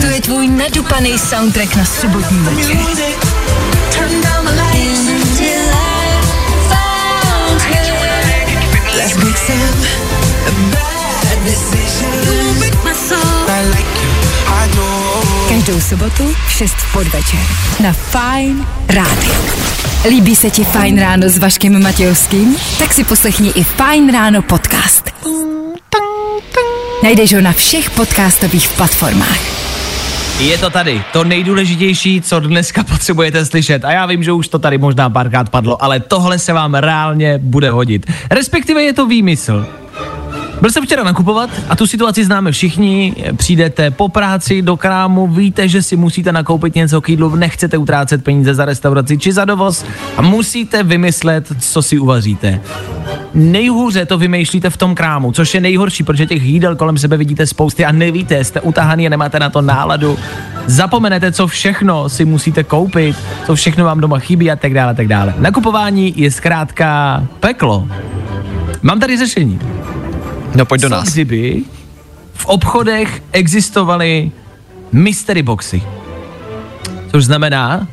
To 0.00 0.06
je 0.06 0.20
tvůj 0.20 0.48
nadupaný 0.48 1.18
soundtrack 1.18 1.76
na 1.76 1.84
sobotní 1.84 2.38
večer. 2.38 2.76
Let's 8.96 9.16
make 9.16 9.36
some 9.36 10.05
Každou 15.48 15.80
sobotu 15.80 16.34
v 16.46 16.52
6 16.52 16.74
v 16.74 16.92
podvečer 16.92 17.40
na 17.82 17.92
Fine 17.92 18.66
Rádiu. 18.88 19.34
Líbí 20.08 20.36
se 20.36 20.50
ti 20.50 20.64
Fine 20.64 21.02
Ráno 21.02 21.28
s 21.28 21.38
Vaškem 21.38 21.82
Matějovským? 21.82 22.56
Tak 22.78 22.92
si 22.92 23.04
poslechni 23.04 23.48
i 23.48 23.64
Fine 23.64 24.12
Ráno 24.12 24.42
podcast. 24.42 25.10
Najdeš 27.02 27.34
ho 27.34 27.40
na 27.40 27.52
všech 27.52 27.90
podcastových 27.90 28.68
platformách. 28.68 29.40
Je 30.40 30.58
to 30.58 30.70
tady, 30.70 31.02
to 31.12 31.24
nejdůležitější, 31.24 32.22
co 32.22 32.40
dneska 32.40 32.84
potřebujete 32.90 33.46
slyšet. 33.46 33.84
A 33.84 33.92
já 33.92 34.06
vím, 34.06 34.22
že 34.22 34.32
už 34.32 34.48
to 34.48 34.58
tady 34.58 34.78
možná 34.78 35.10
párkrát 35.10 35.48
padlo, 35.48 35.84
ale 35.84 36.00
tohle 36.00 36.38
se 36.38 36.52
vám 36.52 36.74
reálně 36.74 37.38
bude 37.38 37.70
hodit. 37.70 38.10
Respektive 38.30 38.82
je 38.82 38.92
to 38.92 39.06
výmysl. 39.06 39.66
Byl 40.60 40.70
jsem 40.70 40.84
včera 40.84 41.04
nakupovat 41.04 41.50
a 41.68 41.76
tu 41.76 41.86
situaci 41.86 42.24
známe 42.24 42.52
všichni. 42.52 43.14
Přijdete 43.36 43.90
po 43.90 44.08
práci 44.08 44.62
do 44.62 44.76
krámu, 44.76 45.26
víte, 45.26 45.68
že 45.68 45.82
si 45.82 45.96
musíte 45.96 46.32
nakoupit 46.32 46.74
něco 46.74 47.00
k 47.00 47.08
jídlu, 47.08 47.36
nechcete 47.36 47.78
utrácet 47.78 48.24
peníze 48.24 48.54
za 48.54 48.64
restauraci 48.64 49.18
či 49.18 49.32
za 49.32 49.44
dovoz 49.44 49.84
a 50.16 50.22
musíte 50.22 50.82
vymyslet, 50.82 51.52
co 51.60 51.82
si 51.82 51.98
uvaříte. 51.98 52.60
Nejhůře 53.34 54.06
to 54.06 54.18
vymýšlíte 54.18 54.70
v 54.70 54.76
tom 54.76 54.94
krámu, 54.94 55.32
což 55.32 55.54
je 55.54 55.60
nejhorší, 55.60 56.04
protože 56.04 56.26
těch 56.26 56.42
jídel 56.42 56.76
kolem 56.76 56.98
sebe 56.98 57.16
vidíte 57.16 57.46
spousty 57.46 57.84
a 57.84 57.92
nevíte, 57.92 58.44
jste 58.44 58.60
utahaný 58.60 59.06
a 59.06 59.10
nemáte 59.10 59.38
na 59.38 59.50
to 59.50 59.62
náladu. 59.62 60.18
Zapomenete, 60.66 61.32
co 61.32 61.46
všechno 61.46 62.08
si 62.08 62.24
musíte 62.24 62.64
koupit, 62.64 63.16
co 63.46 63.54
všechno 63.54 63.84
vám 63.84 64.00
doma 64.00 64.18
chybí 64.18 64.50
a 64.50 64.56
tak 64.56 64.74
dále, 64.74 64.94
tak 64.94 65.08
dále. 65.08 65.34
Nakupování 65.38 66.14
je 66.16 66.30
zkrátka 66.30 67.22
peklo. 67.40 67.88
Mám 68.82 69.00
tady 69.00 69.16
řešení. 69.16 69.58
No 70.56 70.64
pojď 70.66 70.82
do 70.82 70.88
nás. 70.88 71.12
kdyby 71.12 71.62
v 72.34 72.46
obchodech 72.46 73.22
existovaly 73.32 74.30
mystery 74.92 75.42
boxy? 75.42 75.82
Což 77.10 77.24
znamená, 77.24 77.88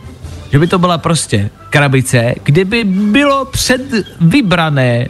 že 0.52 0.60
by 0.60 0.68
to 0.68 0.80
byla 0.80 0.98
prostě 0.98 1.50
krabice, 1.70 2.36
kde 2.44 2.66
by 2.66 2.84
bylo 2.84 3.46
předvybrané 3.46 5.08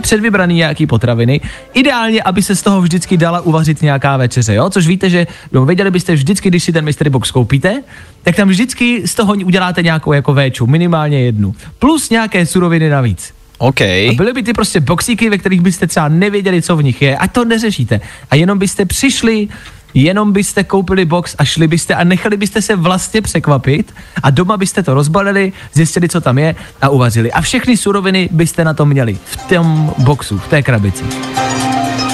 předvybraný 0.00 0.54
nějaký 0.54 0.86
potraviny. 0.86 1.40
Ideálně, 1.74 2.22
aby 2.22 2.42
se 2.42 2.56
z 2.56 2.62
toho 2.62 2.82
vždycky 2.82 3.16
dala 3.16 3.40
uvařit 3.40 3.82
nějaká 3.82 4.16
večeře, 4.16 4.54
jo? 4.54 4.70
Což 4.70 4.86
víte, 4.86 5.10
že 5.10 5.26
no, 5.52 5.66
věděli 5.66 5.90
byste 5.90 6.14
vždycky, 6.14 6.50
když 6.50 6.64
si 6.64 6.72
ten 6.72 6.84
mystery 6.84 7.10
box 7.10 7.30
koupíte, 7.30 7.82
tak 8.22 8.36
tam 8.36 8.48
vždycky 8.48 9.08
z 9.08 9.14
toho 9.14 9.34
uděláte 9.34 9.82
nějakou 9.82 10.12
jako 10.12 10.34
véču, 10.34 10.66
minimálně 10.66 11.20
jednu. 11.20 11.54
Plus 11.78 12.10
nějaké 12.10 12.46
suroviny 12.46 12.88
navíc. 12.88 13.37
OK. 13.58 13.80
A 13.80 14.14
byly 14.16 14.32
by 14.32 14.42
ty 14.42 14.52
prostě 14.52 14.80
boxíky, 14.80 15.30
ve 15.30 15.38
kterých 15.38 15.60
byste 15.60 15.86
třeba 15.86 16.08
nevěděli, 16.08 16.62
co 16.62 16.76
v 16.76 16.82
nich 16.82 17.02
je, 17.02 17.16
a 17.16 17.28
to 17.28 17.44
neřešíte. 17.44 18.00
A 18.30 18.36
jenom 18.36 18.58
byste 18.58 18.84
přišli, 18.84 19.48
jenom 19.94 20.32
byste 20.32 20.64
koupili 20.64 21.04
box 21.04 21.34
a 21.38 21.44
šli 21.44 21.68
byste 21.68 21.94
a 21.94 22.04
nechali 22.04 22.36
byste 22.36 22.62
se 22.62 22.76
vlastně 22.76 23.22
překvapit 23.22 23.94
a 24.22 24.30
doma 24.30 24.56
byste 24.56 24.82
to 24.82 24.94
rozbalili, 24.94 25.52
zjistili, 25.72 26.08
co 26.08 26.20
tam 26.20 26.38
je 26.38 26.54
a 26.82 26.88
uvařili. 26.88 27.32
A 27.32 27.40
všechny 27.40 27.76
suroviny 27.76 28.28
byste 28.32 28.64
na 28.64 28.74
to 28.74 28.86
měli 28.86 29.18
v 29.24 29.36
tom 29.36 29.94
boxu, 29.98 30.38
v 30.38 30.48
té 30.48 30.62
krabici. 30.62 31.04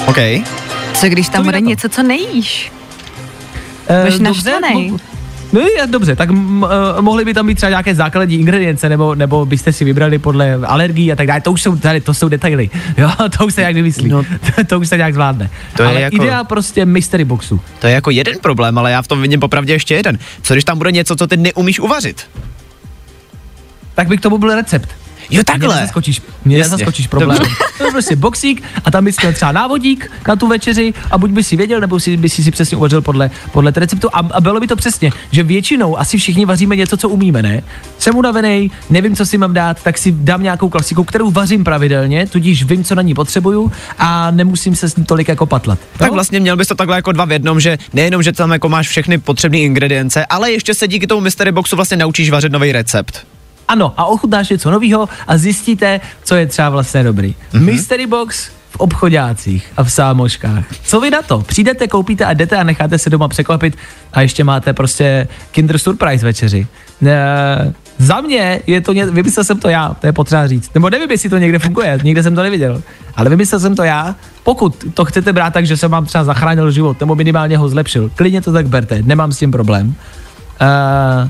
OK. 0.07 0.17
Co 0.93 1.07
když 1.09 1.29
tam 1.29 1.43
bude 1.43 1.61
něco, 1.61 1.89
co 1.89 2.03
nejíš? 2.03 2.71
Eh, 3.87 4.03
Budeš 4.03 4.19
naštvanej. 4.19 4.93
No 5.55 5.61
je, 5.61 5.87
dobře, 5.87 6.15
tak 6.15 6.29
m, 6.29 6.65
mohly 7.01 7.25
by 7.25 7.33
tam 7.33 7.47
být 7.47 7.55
třeba 7.55 7.69
nějaké 7.69 7.95
základní 7.95 8.35
ingredience, 8.35 8.89
nebo, 8.89 9.15
nebo 9.15 9.45
byste 9.45 9.73
si 9.73 9.85
vybrali 9.85 10.19
podle 10.19 10.53
alergií 10.55 11.11
a 11.11 11.15
tak 11.15 11.27
dále. 11.27 11.41
To 11.41 11.51
už 11.51 11.61
jsou 11.61 11.75
tady, 11.75 12.01
to 12.01 12.13
jsou 12.13 12.29
detaily. 12.29 12.69
Jo, 12.97 13.09
to 13.37 13.45
už 13.45 13.53
se 13.53 13.61
nějak 13.61 13.75
vymyslí. 13.75 14.09
No. 14.09 14.23
to, 14.55 14.63
to 14.67 14.79
už 14.79 14.87
se 14.89 14.97
nějak 14.97 15.13
zvládne. 15.13 15.49
To 15.77 15.83
je 15.83 15.89
Ale 15.89 16.01
jako- 16.01 16.15
idea 16.15 16.43
prostě 16.43 16.85
mystery 16.85 17.25
boxu. 17.25 17.61
To 17.79 17.87
je 17.87 17.93
jako 17.93 18.11
jeden 18.11 18.39
problém, 18.41 18.77
ale 18.77 18.91
já 18.91 19.01
v 19.01 19.07
tom 19.07 19.21
vidím 19.21 19.39
popravdě 19.39 19.73
ještě 19.73 19.95
jeden. 19.95 20.19
Co 20.41 20.53
když 20.53 20.63
tam 20.63 20.77
bude 20.77 20.91
něco, 20.91 21.15
co 21.15 21.27
ty 21.27 21.37
neumíš 21.37 21.79
uvařit? 21.79 22.27
Tak 23.95 24.07
by 24.07 24.17
k 24.17 24.21
tomu 24.21 24.37
byl 24.37 24.55
recept. 24.55 24.89
Jo, 25.29 25.37
Mě 25.37 25.43
takhle. 25.43 25.75
nezaskočíš, 25.75 26.21
mě 26.45 26.57
Jasně. 26.57 26.71
nezaskočíš 26.71 27.07
problém. 27.07 27.37
Dobře. 27.37 27.53
To 27.77 27.83
je 27.85 27.91
prostě 27.91 28.15
boxík 28.15 28.63
a 28.85 28.91
tam 28.91 29.05
bys 29.05 29.15
měl 29.21 29.33
třeba 29.33 29.51
návodík 29.51 30.11
na 30.27 30.35
tu 30.35 30.47
večeři 30.47 30.93
a 31.11 31.17
buď 31.17 31.31
by 31.31 31.43
si 31.43 31.55
věděl, 31.55 31.79
nebo 31.79 31.99
si, 31.99 32.17
by 32.17 32.29
si 32.29 32.43
si 32.43 32.51
přesně 32.51 32.77
uvařil 32.77 33.01
podle, 33.01 33.31
podle 33.51 33.71
té 33.71 33.79
receptu 33.79 34.09
a, 34.13 34.19
a 34.31 34.41
bylo 34.41 34.59
by 34.59 34.67
to 34.67 34.75
přesně, 34.75 35.11
že 35.31 35.43
většinou 35.43 35.99
asi 35.99 36.17
všichni 36.17 36.45
vaříme 36.45 36.75
něco, 36.75 36.97
co 36.97 37.09
umíme, 37.09 37.41
ne? 37.43 37.61
Jsem 37.99 38.15
unavený, 38.15 38.71
nevím, 38.89 39.15
co 39.15 39.25
si 39.25 39.37
mám 39.37 39.53
dát, 39.53 39.83
tak 39.83 39.97
si 39.97 40.11
dám 40.11 40.43
nějakou 40.43 40.69
klasiku, 40.69 41.03
kterou 41.03 41.31
vařím 41.31 41.63
pravidelně, 41.63 42.27
tudíž 42.27 42.63
vím, 42.63 42.83
co 42.83 42.95
na 42.95 43.01
ní 43.01 43.13
potřebuju 43.13 43.71
a 43.97 44.31
nemusím 44.31 44.75
se 44.75 44.89
s 44.89 44.95
ní 44.95 45.05
tolik 45.05 45.27
jako 45.27 45.45
patlat. 45.45 45.79
Tak 45.97 46.07
Jo? 46.07 46.13
vlastně 46.13 46.39
měl 46.39 46.57
bys 46.57 46.67
to 46.67 46.75
takhle 46.75 46.95
jako 46.95 47.11
dva 47.11 47.25
v 47.25 47.31
jednom, 47.31 47.59
že 47.59 47.77
nejenom, 47.93 48.23
že 48.23 48.31
tam 48.31 48.51
jako 48.51 48.69
máš 48.69 48.87
všechny 48.87 49.17
potřebné 49.17 49.57
ingredience, 49.59 50.25
ale 50.25 50.51
ještě 50.51 50.73
se 50.73 50.87
díky 50.87 51.07
tomu 51.07 51.21
mystery 51.21 51.51
boxu 51.51 51.75
vlastně 51.75 51.97
naučíš 51.97 52.29
vařit 52.29 52.51
nový 52.51 52.71
recept. 52.71 53.25
Ano, 53.67 53.93
a 53.97 54.05
ochutnáš 54.05 54.49
něco 54.49 54.71
nového 54.71 55.09
a 55.27 55.37
zjistíte, 55.37 56.01
co 56.23 56.35
je 56.35 56.45
třeba 56.45 56.69
vlastně 56.69 57.03
dobrý. 57.03 57.35
Mm-hmm. 57.53 57.61
Mystery 57.61 58.07
box 58.07 58.49
v 58.69 58.77
obchodácích 58.77 59.67
a 59.77 59.83
v 59.83 59.91
sámoškách. 59.91 60.65
Co 60.83 60.99
vy 60.99 61.09
na 61.09 61.21
to? 61.21 61.39
Přijdete, 61.39 61.87
koupíte 61.87 62.25
a 62.25 62.33
jdete 62.33 62.57
a 62.57 62.63
necháte 62.63 62.97
se 62.97 63.09
doma 63.09 63.27
překvapit 63.27 63.77
a 64.13 64.21
ještě 64.21 64.43
máte 64.43 64.73
prostě 64.73 65.27
Kinder 65.51 65.77
Surprise 65.77 66.25
večeři. 66.25 66.67
E, 67.05 67.73
za 67.97 68.21
mě 68.21 68.61
je 68.67 68.81
to, 68.81 68.93
ně, 68.93 69.05
vymyslel 69.05 69.43
jsem 69.43 69.59
to 69.59 69.69
já, 69.69 69.93
to 70.01 70.07
je 70.07 70.13
potřeba 70.13 70.47
říct. 70.47 70.71
Nebo 70.73 70.89
nevím, 70.89 71.11
jestli 71.11 71.29
to 71.29 71.37
někde 71.37 71.59
funguje, 71.59 71.99
nikde 72.03 72.23
jsem 72.23 72.35
to 72.35 72.43
neviděl. 72.43 72.81
Ale 73.15 73.29
vymyslel 73.29 73.59
jsem 73.59 73.75
to 73.75 73.83
já. 73.83 74.15
Pokud 74.43 74.85
to 74.93 75.05
chcete 75.05 75.33
brát 75.33 75.53
tak, 75.53 75.65
že 75.65 75.77
jsem 75.77 75.91
vám 75.91 76.05
třeba 76.05 76.23
zachránil 76.23 76.71
život, 76.71 76.99
nebo 76.99 77.15
minimálně 77.15 77.57
ho 77.57 77.69
zlepšil, 77.69 78.11
klidně 78.15 78.41
to 78.41 78.51
tak 78.51 78.67
berte, 78.67 79.01
nemám 79.01 79.31
s 79.31 79.37
tím 79.37 79.51
problém. 79.51 79.95
E, 80.61 81.29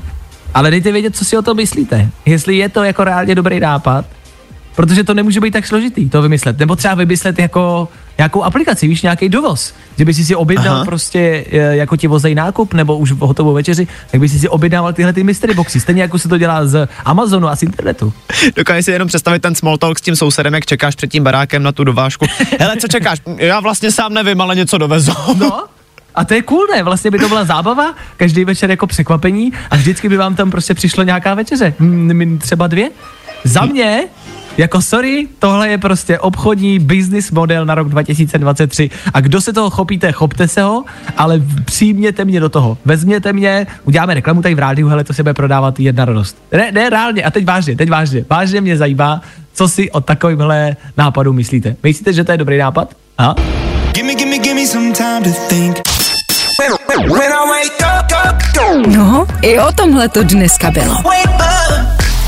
ale 0.54 0.70
dejte 0.70 0.92
vědět, 0.92 1.16
co 1.16 1.24
si 1.24 1.36
o 1.36 1.42
tom 1.42 1.56
myslíte. 1.56 2.08
Jestli 2.26 2.56
je 2.56 2.68
to 2.68 2.84
jako 2.84 3.04
reálně 3.04 3.34
dobrý 3.34 3.60
nápad, 3.60 4.04
protože 4.76 5.04
to 5.04 5.14
nemůže 5.14 5.40
být 5.40 5.50
tak 5.50 5.66
složitý 5.66 6.10
to 6.10 6.22
vymyslet. 6.22 6.58
Nebo 6.58 6.76
třeba 6.76 6.94
vymyslet 6.94 7.38
jako 7.38 7.88
nějakou 8.18 8.42
aplikaci, 8.42 8.88
víš, 8.88 9.02
nějaký 9.02 9.28
dovoz. 9.28 9.74
Že 9.98 10.04
by 10.04 10.14
si 10.14 10.24
si 10.24 10.34
objednal 10.34 10.74
Aha. 10.74 10.84
Prostě 10.84 11.44
e, 11.50 11.76
jako 11.76 11.96
ti 11.96 12.06
vozej 12.06 12.34
nákup 12.34 12.74
nebo 12.74 12.98
už 12.98 13.12
hotovou 13.12 13.52
večeři, 13.52 13.86
tak 14.10 14.20
by 14.20 14.28
si 14.28 14.38
si 14.38 14.48
objednával 14.48 14.92
tyhle 14.92 15.12
ty 15.12 15.24
mystery 15.24 15.54
boxy. 15.54 15.80
Stejně 15.80 16.02
jako 16.02 16.18
se 16.18 16.28
to 16.28 16.38
dělá 16.38 16.66
z 16.66 16.88
Amazonu 17.04 17.48
a 17.48 17.56
z 17.56 17.62
internetu. 17.62 18.12
Dokážeš 18.56 18.84
si 18.84 18.90
jenom 18.90 19.08
představit 19.08 19.42
ten 19.42 19.54
small 19.54 19.78
talk 19.78 19.98
s 19.98 20.02
tím 20.02 20.16
sousedem, 20.16 20.54
jak 20.54 20.66
čekáš 20.66 20.94
před 20.94 21.10
tím 21.10 21.24
barákem 21.24 21.62
na 21.62 21.72
tu 21.72 21.84
dovážku. 21.84 22.26
Hele, 22.60 22.76
co 22.76 22.88
čekáš? 22.88 23.18
Já 23.36 23.60
vlastně 23.60 23.90
sám 23.92 24.14
nevím, 24.14 24.40
ale 24.40 24.56
něco 24.56 24.78
dovezu. 24.78 25.12
No, 25.38 25.64
a 26.16 26.24
to 26.24 26.34
je 26.34 26.42
cool, 26.42 26.66
ne? 26.74 26.82
Vlastně 26.82 27.10
by 27.10 27.18
to 27.18 27.28
byla 27.28 27.44
zábava, 27.44 27.94
každý 28.16 28.44
večer 28.44 28.70
jako 28.70 28.86
překvapení 28.86 29.52
a 29.70 29.76
vždycky 29.76 30.08
by 30.08 30.16
vám 30.16 30.34
tam 30.34 30.50
prostě 30.50 30.74
přišlo 30.74 31.02
nějaká 31.02 31.34
večeře. 31.34 31.74
Hmm, 31.78 32.38
třeba 32.38 32.66
dvě. 32.66 32.90
Za 33.44 33.64
mě, 33.64 34.04
jako 34.56 34.82
sorry, 34.82 35.28
tohle 35.38 35.68
je 35.68 35.78
prostě 35.78 36.18
obchodní 36.18 36.78
business 36.78 37.30
model 37.30 37.66
na 37.66 37.74
rok 37.74 37.88
2023 37.88 38.90
a 39.14 39.20
kdo 39.20 39.40
se 39.40 39.52
toho 39.52 39.70
chopíte, 39.70 40.12
chopte 40.12 40.48
se 40.48 40.62
ho, 40.62 40.84
ale 41.16 41.42
přijměte 41.64 42.24
mě 42.24 42.40
do 42.40 42.48
toho. 42.48 42.78
Vezměte 42.84 43.32
mě, 43.32 43.66
uděláme 43.84 44.14
reklamu 44.14 44.42
tady 44.42 44.54
v 44.54 44.58
rádiu, 44.58 44.88
hele, 44.88 45.04
to 45.04 45.12
se 45.12 45.22
bude 45.22 45.34
prodávat 45.34 45.80
jedna 45.80 46.04
radost. 46.04 46.36
Ne, 46.52 46.72
ne, 46.72 46.90
reálně, 46.90 47.22
a 47.22 47.30
teď 47.30 47.44
vážně, 47.44 47.76
teď 47.76 47.90
vážně. 47.90 48.24
Vážně 48.30 48.60
mě 48.60 48.76
zajímá, 48.76 49.20
co 49.54 49.68
si 49.68 49.90
o 49.90 50.00
takovýmhle 50.00 50.76
nápadu 50.96 51.32
myslíte. 51.32 51.76
Myslíte, 51.82 52.12
že 52.12 52.24
to 52.24 52.32
je 52.32 52.38
dobrý 52.38 52.58
nápad? 52.58 52.94
Aha. 53.18 53.34
Gimme, 53.92 54.14
gimme, 54.14 54.38
gimme 54.38 54.60
me 54.60 54.66
some 54.66 54.92
time 54.92 55.22
to 55.22 55.30
think. 55.48 55.95
No, 58.86 59.26
i 59.42 59.58
o 59.58 59.72
tomhle 59.72 60.08
to 60.08 60.22
dneska 60.22 60.70
bylo. 60.70 60.94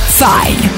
Fajn. 0.07 0.71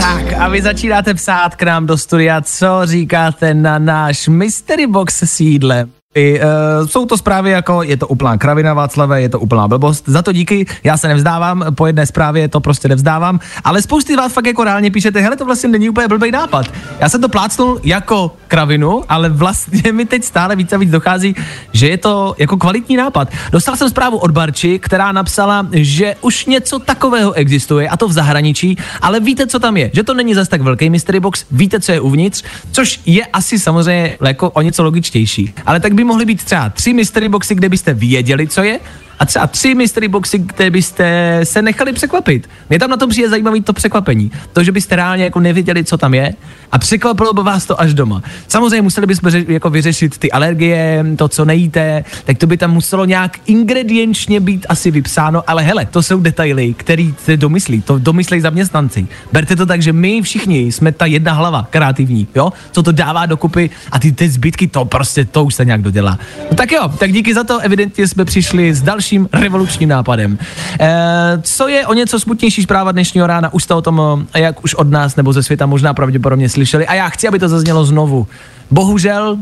Tak 0.00 0.32
a 0.38 0.48
vy 0.48 0.62
začínáte 0.62 1.14
psát 1.14 1.56
k 1.56 1.62
nám 1.62 1.86
do 1.86 1.98
studia, 1.98 2.40
co 2.40 2.80
říkáte 2.84 3.54
na 3.54 3.78
náš 3.78 4.28
mystery 4.28 4.86
box 4.86 5.22
s 5.22 5.40
jídlem. 5.40 5.90
I, 6.14 6.40
uh, 6.40 6.86
jsou 6.86 7.06
to 7.06 7.16
zprávy 7.16 7.50
jako 7.50 7.82
je 7.82 7.96
to 7.96 8.06
úplná 8.08 8.38
kravina 8.38 8.74
Václave, 8.74 9.22
je 9.22 9.28
to 9.28 9.40
úplná 9.40 9.68
blbost. 9.68 10.04
Za 10.06 10.22
to 10.22 10.32
díky, 10.32 10.66
já 10.84 10.96
se 10.96 11.08
nevzdávám, 11.08 11.64
po 11.74 11.86
jedné 11.86 12.06
zprávě 12.06 12.48
to 12.48 12.60
prostě 12.60 12.88
nevzdávám, 12.88 13.40
ale 13.64 13.82
spousty 13.82 14.16
vás 14.16 14.32
fakt 14.32 14.46
jako 14.46 14.64
reálně 14.64 14.90
píšete, 14.90 15.20
hele 15.20 15.36
to 15.36 15.44
vlastně 15.44 15.68
není 15.68 15.88
úplně 15.90 16.08
blbý 16.08 16.30
nápad. 16.30 16.66
Já 17.00 17.08
jsem 17.08 17.20
to 17.20 17.28
plácnul 17.28 17.80
jako 17.82 18.36
kravinu, 18.48 19.02
ale 19.08 19.28
vlastně 19.28 19.92
mi 19.92 20.04
teď 20.04 20.24
stále 20.24 20.56
víc 20.56 20.72
a 20.72 20.76
víc 20.76 20.90
dochází, 20.90 21.36
že 21.72 21.88
je 21.88 21.98
to 21.98 22.34
jako 22.38 22.56
kvalitní 22.56 22.96
nápad. 22.96 23.28
Dostal 23.52 23.76
jsem 23.76 23.90
zprávu 23.90 24.18
od 24.18 24.30
Barči, 24.30 24.78
která 24.78 25.12
napsala, 25.12 25.66
že 25.72 26.16
už 26.20 26.46
něco 26.46 26.78
takového 26.78 27.32
existuje, 27.32 27.88
a 27.88 27.96
to 27.96 28.08
v 28.08 28.12
zahraničí, 28.12 28.78
ale 29.00 29.20
víte, 29.20 29.46
co 29.46 29.58
tam 29.58 29.76
je, 29.76 29.90
že 29.92 30.02
to 30.02 30.14
není 30.14 30.34
zas 30.34 30.48
tak 30.48 30.60
velký 30.60 30.90
mystery 30.90 31.20
box, 31.20 31.44
víte, 31.50 31.80
co 31.80 31.92
je 31.92 32.00
uvnitř, 32.00 32.44
což 32.72 33.00
je 33.06 33.26
asi 33.26 33.58
samozřejmě 33.58 34.18
jako 34.24 34.50
o 34.50 34.62
něco 34.62 34.82
logičtější. 34.82 35.54
Ale 35.66 35.80
tak 35.80 35.94
by 35.94 36.03
mohly 36.04 36.24
být 36.24 36.44
třeba 36.44 36.68
tři 36.68 36.92
mystery 36.92 37.28
boxy, 37.28 37.54
kde 37.54 37.68
byste 37.68 37.94
věděli, 37.94 38.48
co 38.48 38.62
je, 38.62 38.80
a 39.18 39.26
třeba 39.26 39.46
tři 39.46 39.74
mystery 39.74 40.08
boxy, 40.08 40.38
kde 40.38 40.70
byste 40.70 41.40
se 41.44 41.62
nechali 41.62 41.92
překvapit. 41.92 42.50
Mě 42.68 42.78
tam 42.78 42.90
na 42.90 42.96
tom 42.96 43.10
přijde 43.10 43.28
zajímavý 43.28 43.60
to 43.60 43.72
překvapení. 43.72 44.30
To, 44.52 44.64
že 44.64 44.72
byste 44.72 44.96
reálně 44.96 45.24
jako 45.24 45.40
nevěděli, 45.40 45.84
co 45.84 45.98
tam 45.98 46.14
je 46.14 46.34
a 46.72 46.78
překvapilo 46.78 47.32
by 47.32 47.42
vás 47.42 47.66
to 47.66 47.80
až 47.80 47.94
doma. 47.94 48.22
Samozřejmě 48.48 48.82
museli 48.82 49.06
bychom 49.06 49.30
ře- 49.30 49.44
jako 49.48 49.70
vyřešit 49.70 50.18
ty 50.18 50.32
alergie, 50.32 51.04
to, 51.16 51.28
co 51.28 51.44
nejíte, 51.44 52.04
tak 52.24 52.38
to 52.38 52.46
by 52.46 52.56
tam 52.56 52.72
muselo 52.72 53.04
nějak 53.04 53.38
ingredienčně 53.46 54.40
být 54.40 54.66
asi 54.68 54.90
vypsáno, 54.90 55.42
ale 55.46 55.62
hele, 55.62 55.86
to 55.86 56.02
jsou 56.02 56.20
detaily, 56.20 56.74
který 56.74 57.14
se 57.24 57.36
domyslí, 57.36 57.82
to 57.82 57.98
domyslí 57.98 58.40
zaměstnanci. 58.40 59.06
Berte 59.32 59.56
to 59.56 59.66
tak, 59.66 59.82
že 59.82 59.92
my 59.92 60.22
všichni 60.22 60.72
jsme 60.72 60.92
ta 60.92 61.06
jedna 61.06 61.32
hlava 61.32 61.66
kreativní, 61.70 62.28
jo, 62.34 62.52
co 62.72 62.82
to 62.82 62.92
dává 62.92 63.26
dokupy 63.26 63.70
a 63.92 63.98
ty, 63.98 64.12
ty 64.12 64.28
zbytky, 64.28 64.66
to 64.66 64.84
prostě, 64.84 65.24
to 65.24 65.44
už 65.44 65.54
se 65.54 65.64
nějak 65.64 65.82
dodělá. 65.82 66.18
No 66.50 66.56
tak 66.56 66.72
jo, 66.72 66.88
tak 66.98 67.12
díky 67.12 67.34
za 67.34 67.44
to, 67.44 67.58
evidentně 67.58 68.08
jsme 68.08 68.24
přišli 68.24 68.74
s 68.74 68.82
dalším 69.04 69.28
revolučním 69.32 69.88
nápadem. 69.88 70.38
E, 70.80 71.38
co 71.42 71.68
je 71.68 71.86
o 71.86 71.94
něco 71.94 72.20
smutnější 72.20 72.62
zpráva 72.62 72.92
dnešního 72.92 73.26
rána, 73.26 73.52
už 73.52 73.64
jste 73.64 73.74
o 73.74 73.82
tom, 73.82 74.26
eh, 74.34 74.40
jak 74.40 74.64
už 74.64 74.74
od 74.74 74.90
nás 74.90 75.16
nebo 75.16 75.32
ze 75.32 75.42
světa 75.42 75.66
možná 75.66 75.94
pravděpodobně 75.94 76.48
slyšeli 76.48 76.86
a 76.86 76.94
já 76.94 77.08
chci, 77.08 77.28
aby 77.28 77.38
to 77.38 77.48
zaznělo 77.48 77.84
znovu. 77.84 78.26
Bohužel 78.70 79.38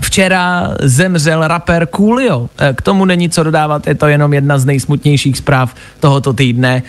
Včera 0.00 0.74
zemřel 0.80 1.48
rapper 1.48 1.88
Coolio. 1.96 2.48
Eh, 2.58 2.72
K 2.74 2.82
tomu 2.82 3.04
není 3.04 3.30
co 3.30 3.42
dodávat, 3.42 3.86
je 3.86 3.94
to 3.94 4.06
jenom 4.06 4.32
jedna 4.32 4.58
z 4.58 4.64
nejsmutnějších 4.64 5.36
zpráv 5.36 5.74
tohoto 6.00 6.32
týdne. 6.32 6.82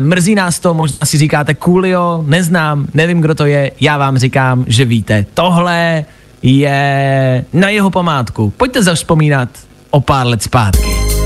Mrzí 0.00 0.34
nás 0.34 0.60
to, 0.60 0.74
možná 0.74 1.06
si 1.06 1.18
říkáte 1.18 1.54
Coolio, 1.54 2.24
neznám, 2.26 2.86
nevím, 2.94 3.20
kdo 3.20 3.34
to 3.34 3.46
je, 3.46 3.70
já 3.80 3.98
vám 3.98 4.18
říkám, 4.18 4.64
že 4.66 4.84
víte. 4.84 5.26
Tohle 5.34 6.04
je 6.42 7.44
na 7.52 7.68
jeho 7.68 7.90
památku. 7.90 8.52
Pojďte 8.56 8.82
zavzpomínat 8.82 9.48
o 9.90 10.00
pár 10.00 10.26
let 10.26 10.42
zpátky. 10.42 11.19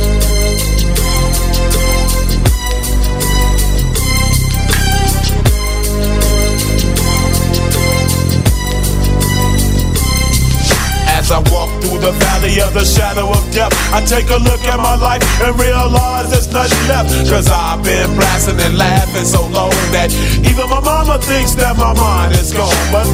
The 12.05 12.13
valley 12.13 12.61
of 12.61 12.75
the 12.75 12.85
shadow 12.85 13.31
of 13.31 13.43
death, 13.51 13.73
I 13.93 14.05
take 14.05 14.29
a 14.29 14.37
look 14.37 14.61
at 14.69 14.77
my 14.77 14.97
life 14.97 15.23
and 15.41 15.59
realize 15.59 16.31
there's 16.31 16.53
nothing 16.53 16.85
left. 16.89 17.09
Cause 17.31 17.49
I've 17.49 17.83
been 17.83 18.15
blasting 18.17 18.61
and 18.61 18.77
laughing 18.77 19.25
so 19.25 19.43
long 19.49 19.73
that 19.97 20.13
even 20.45 20.69
my 20.69 20.81
mama 20.81 21.19
thinks 21.19 21.55
that 21.55 21.77
my 21.77 21.95
mind 21.95 22.33
is 22.37 22.53
gone. 22.53 22.77
But 22.93 23.09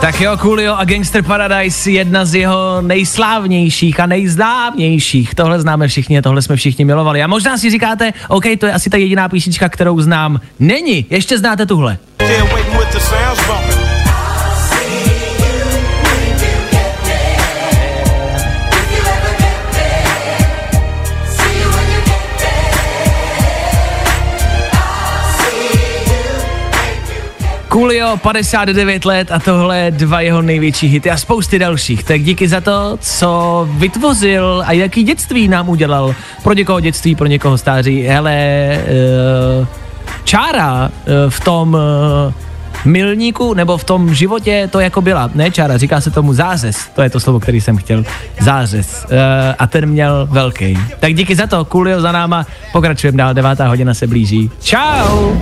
Tak 0.00 0.20
jo, 0.20 0.36
Coolio 0.36 0.74
a 0.74 0.84
Gangster 0.84 1.22
Paradise, 1.22 1.90
jedna 1.90 2.24
z 2.24 2.34
jeho 2.34 2.82
nejslávnějších 2.82 4.00
a 4.00 4.06
nejznámějších. 4.06 5.34
Tohle 5.34 5.60
známe 5.60 5.88
všichni 5.88 6.18
a 6.18 6.22
tohle 6.22 6.42
jsme 6.42 6.56
všichni 6.56 6.84
milovali. 6.84 7.22
A 7.22 7.26
možná 7.26 7.58
si 7.58 7.70
říkáte, 7.70 8.12
OK, 8.28 8.44
to 8.58 8.66
je 8.66 8.72
asi 8.72 8.90
ta 8.90 8.96
jediná 8.96 9.28
písnička, 9.28 9.68
kterou 9.68 10.00
znám. 10.00 10.40
Není, 10.60 11.06
ještě 11.10 11.38
znáte 11.38 11.66
tuhle. 11.66 11.98
Still 12.22 12.61
waiting 12.72 12.78
with 12.78 12.92
the 12.92 13.00
sounds 13.00 13.46
bumping. 13.46 13.92
Coolio, 27.68 28.16
59 28.16 29.04
let 29.04 29.30
a 29.30 29.38
tohle 29.38 29.90
dva 29.90 30.20
jeho 30.20 30.42
největší 30.42 30.88
hity 30.88 31.10
a 31.10 31.16
spousty 31.16 31.58
dalších. 31.58 32.04
Tak 32.04 32.22
díky 32.22 32.48
za 32.48 32.60
to, 32.60 32.98
co 33.00 33.68
vytvořil 33.70 34.62
a 34.66 34.72
jaký 34.72 35.02
dětství 35.02 35.48
nám 35.48 35.68
udělal. 35.68 36.14
Pro 36.42 36.52
někoho 36.52 36.80
dětství, 36.80 37.14
pro 37.14 37.26
někoho 37.26 37.58
stáří. 37.58 38.02
Hele, 38.02 38.36
uh, 39.60 39.66
čára 40.24 40.84
uh, 40.84 41.30
v 41.30 41.40
tom 41.40 41.74
uh, 41.74 42.32
milníku 42.84 43.54
nebo 43.54 43.76
v 43.78 43.84
tom 43.84 44.14
životě 44.14 44.68
to 44.72 44.80
jako 44.80 45.00
byla. 45.00 45.30
Ne 45.34 45.50
čára, 45.50 45.76
říká 45.76 46.00
se 46.00 46.10
tomu 46.10 46.34
zářez. 46.34 46.76
To 46.94 47.02
je 47.02 47.10
to 47.10 47.20
slovo, 47.20 47.40
který 47.40 47.60
jsem 47.60 47.76
chtěl. 47.76 48.04
Zářez. 48.40 49.06
Uh, 49.10 49.18
a 49.58 49.66
ten 49.66 49.86
měl 49.86 50.28
velký. 50.30 50.78
Tak 51.00 51.14
díky 51.14 51.36
za 51.36 51.46
to, 51.46 51.64
Coolio 51.64 52.00
za 52.00 52.12
náma. 52.12 52.46
Pokračujeme 52.72 53.18
dál, 53.18 53.34
devátá 53.34 53.68
hodina 53.68 53.94
se 53.94 54.06
blíží. 54.06 54.50
Ciao! 54.60 55.32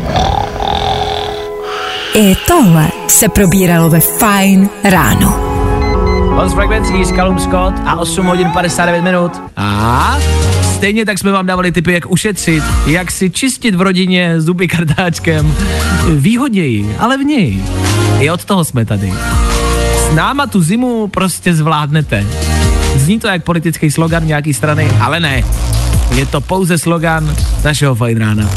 I 2.15 2.37
tohle 2.47 2.89
se 3.07 3.29
probíralo 3.29 3.91
ve 3.91 4.01
Fine 4.01 4.69
ráno. 4.85 5.51
Lost 6.31 6.55
Frequencies, 6.55 7.13
Callum 7.13 7.39
Scott 7.39 7.75
a 7.87 7.97
8 7.97 8.27
hodin 8.27 8.51
59 8.51 9.03
minut. 9.03 9.43
A 9.57 10.19
stejně 10.81 11.05
tak 11.05 11.19
jsme 11.19 11.33
vám 11.33 11.47
dávali 11.47 11.73
tipy, 11.73 11.93
jak 11.93 12.11
ušetřit, 12.11 12.65
jak 12.87 13.11
si 13.11 13.31
čistit 13.31 13.75
v 13.75 13.81
rodině 13.81 14.41
zuby 14.41 14.69
kartáčkem. 14.69 15.55
Výhodněji, 16.17 16.97
ale 16.99 17.19
v 17.19 17.21
něj. 17.21 17.63
I 18.19 18.31
od 18.31 18.45
toho 18.45 18.65
jsme 18.65 18.85
tady. 18.85 19.13
S 19.97 20.15
náma 20.15 20.47
tu 20.47 20.63
zimu 20.63 21.09
prostě 21.09 21.55
zvládnete. 21.55 22.27
Zní 22.97 23.19
to 23.19 23.29
jak 23.29 23.45
politický 23.45 23.91
slogan 23.91 24.27
nějaký 24.27 24.55
strany, 24.55 24.91
ale 25.01 25.21
ne. 25.21 25.45
Je 26.15 26.27
to 26.27 26.41
pouze 26.41 26.79
slogan 26.79 27.37
našeho 27.65 27.95
fajn 27.95 28.19
rána. 28.19 28.51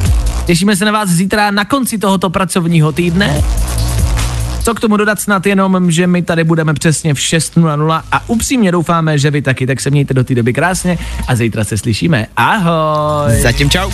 Těšíme 0.45 0.76
se 0.76 0.86
na 0.86 0.91
vás 0.91 1.09
zítra 1.09 1.51
na 1.51 1.65
konci 1.65 1.97
tohoto 1.97 2.30
pracovního 2.30 2.91
týdne. 2.91 3.43
Co 4.64 4.74
k 4.74 4.80
tomu 4.80 4.97
dodat 4.97 5.22
snad 5.22 5.45
jenom, 5.45 5.91
že 5.91 6.07
my 6.07 6.22
tady 6.22 6.43
budeme 6.43 6.74
přesně 6.74 7.14
v 7.14 7.18
6.00 7.18 8.01
a 8.11 8.22
upřímně 8.30 8.72
doufáme, 8.72 9.18
že 9.18 9.32
vy 9.32 9.41
taky, 9.41 9.68
tak 9.68 9.82
se 9.82 9.89
mějte 9.89 10.14
do 10.14 10.24
té 10.24 10.36
doby 10.36 10.53
krásně 10.53 10.97
a 11.28 11.36
zítra 11.36 11.64
se 11.64 11.78
slyšíme. 11.78 12.28
Ahoj! 12.38 13.41
Zatím 13.41 13.70
čau. 13.70 13.91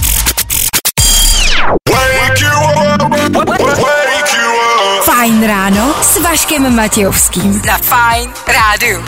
Fajn 5.04 5.48
ráno 5.48 5.96
s 6.02 6.22
Vaškem 6.22 6.76
Matějovským. 6.76 7.62
Na 7.68 7.78
Fajn 7.78 8.30
rádu. 8.48 9.04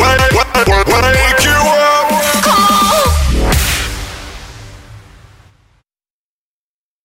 wake, 0.00 0.32
wake, 0.54 0.86
wake 0.86 1.44
you 1.44 1.52
up. 2.50 2.55